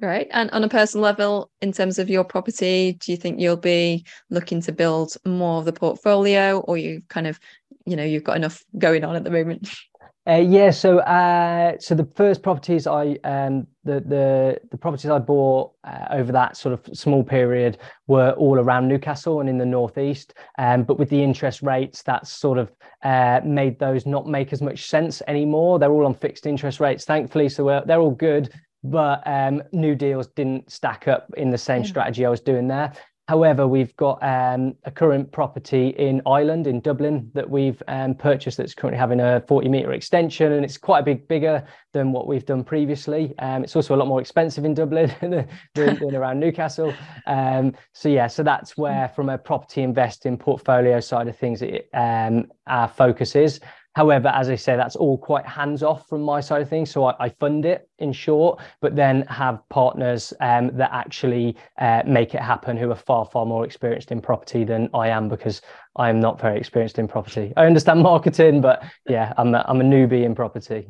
Right 0.00 0.26
and 0.32 0.50
on 0.50 0.64
a 0.64 0.68
personal 0.68 1.04
level 1.04 1.50
in 1.60 1.72
terms 1.72 2.00
of 2.00 2.10
your 2.10 2.24
property 2.24 2.96
do 2.98 3.12
you 3.12 3.16
think 3.16 3.38
you'll 3.38 3.56
be 3.56 4.04
looking 4.30 4.60
to 4.62 4.72
build 4.72 5.14
more 5.24 5.60
of 5.60 5.64
the 5.64 5.72
portfolio 5.72 6.58
or 6.60 6.76
you 6.76 7.02
kind 7.08 7.28
of 7.28 7.38
you 7.86 7.94
know 7.94 8.02
you've 8.02 8.24
got 8.24 8.36
enough 8.36 8.64
going 8.78 9.04
on 9.04 9.14
at 9.14 9.22
the 9.22 9.30
moment 9.30 9.70
Uh, 10.28 10.34
yeah, 10.34 10.70
so 10.70 10.98
uh, 10.98 11.74
so 11.78 11.94
the 11.94 12.08
first 12.14 12.42
properties 12.42 12.86
I 12.86 13.16
um, 13.24 13.66
the 13.84 14.00
the 14.00 14.60
the 14.70 14.76
properties 14.76 15.10
I 15.10 15.18
bought 15.18 15.72
uh, 15.82 16.06
over 16.10 16.30
that 16.32 16.58
sort 16.58 16.74
of 16.74 16.96
small 16.96 17.24
period 17.24 17.78
were 18.06 18.32
all 18.32 18.58
around 18.58 18.86
Newcastle 18.86 19.40
and 19.40 19.48
in 19.48 19.56
the 19.56 19.64
northeast. 19.64 20.34
Um, 20.58 20.82
but 20.82 20.98
with 20.98 21.08
the 21.08 21.22
interest 21.22 21.62
rates, 21.62 22.02
that's 22.02 22.30
sort 22.30 22.58
of 22.58 22.70
uh, 23.02 23.40
made 23.44 23.78
those 23.78 24.04
not 24.04 24.26
make 24.26 24.52
as 24.52 24.60
much 24.60 24.88
sense 24.88 25.22
anymore. 25.26 25.78
They're 25.78 25.92
all 25.92 26.04
on 26.04 26.14
fixed 26.14 26.44
interest 26.44 26.80
rates, 26.80 27.06
thankfully, 27.06 27.48
so 27.48 27.82
they're 27.86 28.00
all 28.00 28.10
good. 28.10 28.52
But 28.84 29.22
um, 29.26 29.62
new 29.72 29.94
deals 29.94 30.26
didn't 30.28 30.70
stack 30.70 31.08
up 31.08 31.30
in 31.36 31.50
the 31.50 31.58
same 31.58 31.82
yeah. 31.82 31.88
strategy 31.88 32.26
I 32.26 32.30
was 32.30 32.40
doing 32.40 32.68
there. 32.68 32.92
However, 33.30 33.68
we've 33.68 33.94
got 33.94 34.18
um, 34.24 34.74
a 34.82 34.90
current 34.90 35.30
property 35.30 35.90
in 35.90 36.20
Ireland, 36.26 36.66
in 36.66 36.80
Dublin, 36.80 37.30
that 37.32 37.48
we've 37.48 37.80
um, 37.86 38.12
purchased 38.12 38.56
that's 38.56 38.74
currently 38.74 38.98
having 38.98 39.20
a 39.20 39.40
40 39.46 39.68
metre 39.68 39.92
extension, 39.92 40.50
and 40.50 40.64
it's 40.64 40.76
quite 40.76 40.98
a 40.98 41.02
big 41.04 41.28
bigger 41.28 41.64
than 41.92 42.10
what 42.10 42.26
we've 42.26 42.44
done 42.44 42.64
previously. 42.64 43.32
Um, 43.38 43.62
it's 43.62 43.76
also 43.76 43.94
a 43.94 43.98
lot 43.98 44.08
more 44.08 44.20
expensive 44.20 44.64
in 44.64 44.74
Dublin 44.74 45.14
than, 45.20 45.46
than, 45.76 46.16
around 46.16 46.40
Newcastle. 46.40 46.92
Um, 47.28 47.72
so 47.92 48.08
yeah, 48.08 48.26
so 48.26 48.42
that's 48.42 48.76
where, 48.76 49.08
from 49.10 49.28
a 49.28 49.38
property 49.38 49.82
investing 49.82 50.36
portfolio 50.36 50.98
side 50.98 51.28
of 51.28 51.38
things, 51.38 51.62
it, 51.62 51.88
um, 51.94 52.46
our 52.66 52.88
focus 52.88 53.36
is. 53.36 53.60
However, 53.94 54.28
as 54.28 54.48
I 54.48 54.54
say, 54.54 54.76
that's 54.76 54.94
all 54.94 55.18
quite 55.18 55.44
hands 55.46 55.82
off 55.82 56.08
from 56.08 56.22
my 56.22 56.40
side 56.40 56.62
of 56.62 56.68
things. 56.68 56.90
So 56.90 57.04
I, 57.06 57.14
I 57.18 57.28
fund 57.28 57.64
it 57.64 57.88
in 57.98 58.12
short, 58.12 58.60
but 58.80 58.94
then 58.94 59.22
have 59.22 59.68
partners 59.68 60.32
um, 60.40 60.70
that 60.76 60.90
actually 60.92 61.56
uh, 61.78 62.02
make 62.06 62.34
it 62.34 62.40
happen 62.40 62.76
who 62.76 62.90
are 62.90 62.96
far, 62.96 63.24
far 63.24 63.44
more 63.46 63.64
experienced 63.64 64.12
in 64.12 64.20
property 64.20 64.62
than 64.62 64.88
I 64.94 65.08
am 65.08 65.28
because 65.28 65.60
I 65.96 66.08
am 66.08 66.20
not 66.20 66.40
very 66.40 66.56
experienced 66.56 66.98
in 66.98 67.08
property. 67.08 67.52
I 67.56 67.66
understand 67.66 68.02
marketing, 68.02 68.60
but 68.60 68.84
yeah, 69.08 69.32
I'm 69.36 69.54
a, 69.54 69.64
I'm 69.66 69.80
a 69.80 69.84
newbie 69.84 70.24
in 70.24 70.34
property. 70.36 70.88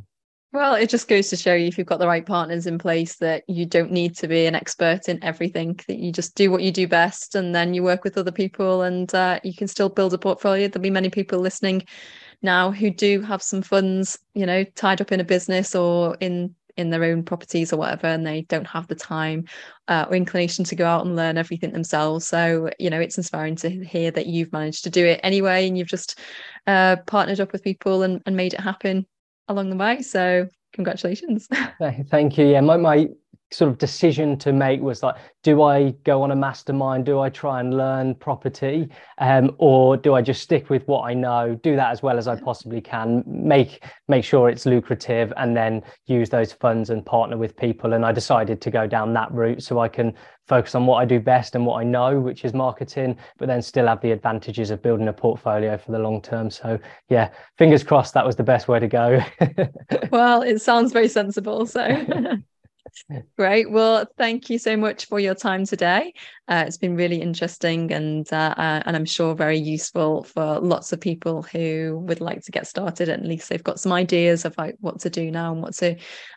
Well, 0.52 0.74
it 0.74 0.90
just 0.90 1.06
goes 1.06 1.28
to 1.28 1.36
show 1.36 1.54
you 1.54 1.68
if 1.68 1.78
you've 1.78 1.86
got 1.86 2.00
the 2.00 2.08
right 2.08 2.26
partners 2.26 2.66
in 2.66 2.76
place 2.76 3.14
that 3.18 3.44
you 3.46 3.66
don't 3.66 3.92
need 3.92 4.16
to 4.16 4.26
be 4.26 4.46
an 4.46 4.56
expert 4.56 5.08
in 5.08 5.22
everything, 5.22 5.78
that 5.86 5.98
you 5.98 6.10
just 6.10 6.34
do 6.34 6.50
what 6.50 6.62
you 6.62 6.72
do 6.72 6.88
best 6.88 7.36
and 7.36 7.54
then 7.54 7.72
you 7.72 7.84
work 7.84 8.02
with 8.02 8.18
other 8.18 8.32
people 8.32 8.82
and 8.82 9.14
uh, 9.14 9.38
you 9.44 9.54
can 9.54 9.68
still 9.68 9.88
build 9.88 10.12
a 10.12 10.18
portfolio. 10.18 10.66
There'll 10.66 10.82
be 10.82 10.90
many 10.90 11.08
people 11.08 11.38
listening 11.38 11.84
now 12.42 12.70
who 12.70 12.90
do 12.90 13.20
have 13.22 13.42
some 13.42 13.62
funds, 13.62 14.18
you 14.34 14.46
know, 14.46 14.64
tied 14.64 15.00
up 15.00 15.12
in 15.12 15.20
a 15.20 15.24
business 15.24 15.74
or 15.74 16.16
in 16.20 16.54
in 16.76 16.90
their 16.90 17.04
own 17.04 17.22
properties 17.22 17.72
or 17.72 17.76
whatever, 17.76 18.06
and 18.06 18.26
they 18.26 18.42
don't 18.42 18.66
have 18.66 18.86
the 18.88 18.94
time 18.94 19.44
uh, 19.88 20.06
or 20.08 20.16
inclination 20.16 20.64
to 20.64 20.76
go 20.76 20.86
out 20.86 21.04
and 21.04 21.16
learn 21.16 21.36
everything 21.36 21.72
themselves. 21.72 22.26
So, 22.26 22.70
you 22.78 22.88
know, 22.90 23.00
it's 23.00 23.18
inspiring 23.18 23.56
to 23.56 23.68
hear 23.84 24.10
that 24.12 24.26
you've 24.26 24.52
managed 24.52 24.84
to 24.84 24.90
do 24.90 25.04
it 25.04 25.20
anyway, 25.22 25.68
and 25.68 25.76
you've 25.76 25.88
just 25.88 26.18
uh, 26.66 26.96
partnered 27.06 27.40
up 27.40 27.52
with 27.52 27.62
people 27.62 28.02
and, 28.02 28.22
and 28.26 28.36
made 28.36 28.54
it 28.54 28.60
happen 28.60 29.06
along 29.48 29.70
the 29.70 29.76
way. 29.76 30.02
So, 30.02 30.48
congratulations. 30.72 31.48
Thank 32.10 32.38
you. 32.38 32.46
Yeah, 32.46 32.60
my 32.60 32.76
my 32.76 33.08
sort 33.52 33.70
of 33.70 33.78
decision 33.78 34.38
to 34.38 34.52
make 34.52 34.80
was 34.80 35.02
like 35.02 35.16
do 35.42 35.62
i 35.62 35.90
go 36.04 36.22
on 36.22 36.30
a 36.30 36.36
mastermind? 36.36 37.06
Do 37.06 37.18
i 37.18 37.30
try 37.30 37.60
and 37.60 37.76
learn 37.76 38.14
property? 38.14 38.88
Um, 39.18 39.54
or 39.58 39.96
do 39.96 40.14
i 40.14 40.22
just 40.22 40.42
stick 40.42 40.70
with 40.70 40.86
what 40.86 41.02
i 41.02 41.14
know 41.14 41.58
do 41.62 41.76
that 41.76 41.90
as 41.90 42.02
well 42.02 42.18
as 42.18 42.28
i 42.28 42.38
possibly 42.38 42.80
can 42.80 43.24
make 43.26 43.84
make 44.08 44.24
sure 44.24 44.48
it's 44.48 44.66
lucrative 44.66 45.32
and 45.36 45.56
then 45.56 45.82
use 46.06 46.28
those 46.28 46.52
funds 46.52 46.90
and 46.90 47.04
partner 47.04 47.36
with 47.36 47.56
people? 47.56 47.94
And 47.94 48.04
i 48.04 48.12
decided 48.12 48.60
to 48.60 48.70
go 48.70 48.86
down 48.86 49.12
that 49.14 49.32
route 49.32 49.62
so 49.62 49.78
i 49.78 49.88
can 49.88 50.14
focus 50.46 50.74
on 50.74 50.84
what 50.84 50.96
i 50.96 51.04
do 51.04 51.20
best 51.20 51.54
and 51.54 51.64
what 51.64 51.80
i 51.80 51.84
know 51.84 52.20
which 52.20 52.44
is 52.44 52.52
marketing 52.52 53.16
but 53.38 53.46
then 53.46 53.62
still 53.62 53.86
have 53.86 54.00
the 54.00 54.10
advantages 54.10 54.70
of 54.70 54.82
building 54.82 55.08
a 55.08 55.12
portfolio 55.12 55.78
for 55.78 55.92
the 55.92 55.98
long 55.98 56.20
term. 56.20 56.50
So 56.50 56.78
yeah 57.08 57.30
fingers 57.56 57.82
crossed 57.82 58.14
that 58.14 58.26
was 58.26 58.36
the 58.36 58.42
best 58.42 58.68
way 58.68 58.78
to 58.78 58.88
go. 58.88 59.20
Well 60.10 60.42
it 60.42 60.60
sounds 60.60 60.92
very 60.92 61.08
sensible 61.08 61.66
so 61.66 61.82
Great. 63.36 63.70
Well, 63.70 64.06
thank 64.16 64.50
you 64.50 64.58
so 64.58 64.76
much 64.76 65.06
for 65.06 65.20
your 65.20 65.34
time 65.34 65.64
today. 65.64 66.12
Uh, 66.48 66.64
it's 66.66 66.76
been 66.76 66.96
really 66.96 67.20
interesting 67.20 67.92
and 67.92 68.30
uh, 68.32 68.54
uh, 68.56 68.82
and 68.86 68.96
I'm 68.96 69.04
sure 69.04 69.34
very 69.34 69.58
useful 69.58 70.24
for 70.24 70.60
lots 70.60 70.92
of 70.92 71.00
people 71.00 71.42
who 71.42 72.02
would 72.06 72.20
like 72.20 72.44
to 72.44 72.52
get 72.52 72.66
started. 72.66 73.08
At 73.08 73.24
least 73.24 73.48
they've 73.48 73.62
got 73.62 73.80
some 73.80 73.92
ideas 73.92 74.44
of 74.44 74.56
like 74.58 74.76
what 74.80 75.00
to 75.00 75.10
do 75.10 75.30
now 75.30 75.52
and 75.52 75.62
what 75.62 75.74
to, 75.74 75.96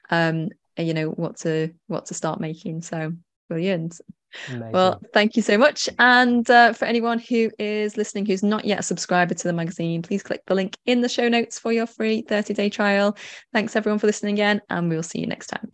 um, 0.10 0.50
you 0.78 0.94
know, 0.94 1.10
what 1.10 1.38
to 1.38 1.74
what 1.88 2.08
to 2.08 2.14
start 2.14 2.40
making. 2.40 2.82
So 2.82 3.14
brilliant. 3.50 4.00
Amazing. 4.48 4.72
Well, 4.72 5.02
thank 5.14 5.36
you 5.36 5.42
so 5.42 5.58
much. 5.58 5.90
And 6.00 6.50
uh, 6.50 6.74
for 6.74 6.86
anyone 6.86 7.20
who 7.20 7.52
is 7.60 7.98
listening 7.98 8.26
who's 8.26 8.44
not 8.44 8.66
yet 8.66 8.80
a 8.80 8.84
subscriber 8.84 9.34
to 9.34 9.48
the 9.48 9.54
magazine, 9.54 10.02
please 10.02 10.24
click 10.24 10.42
the 10.48 10.56
link 10.56 10.78
in 10.86 11.02
the 11.02 11.10
show 11.10 11.30
notes 11.30 11.60
for 11.60 11.72
your 11.72 11.86
free 11.86 12.22
30 12.24 12.54
day 12.54 12.70
trial. 12.70 13.18
Thanks 13.54 13.76
everyone 13.76 14.00
for 14.00 14.08
listening 14.08 14.34
again, 14.34 14.62
and 14.70 14.90
we'll 14.90 15.04
see 15.04 15.20
you 15.20 15.28
next 15.28 15.48
time. 15.48 15.72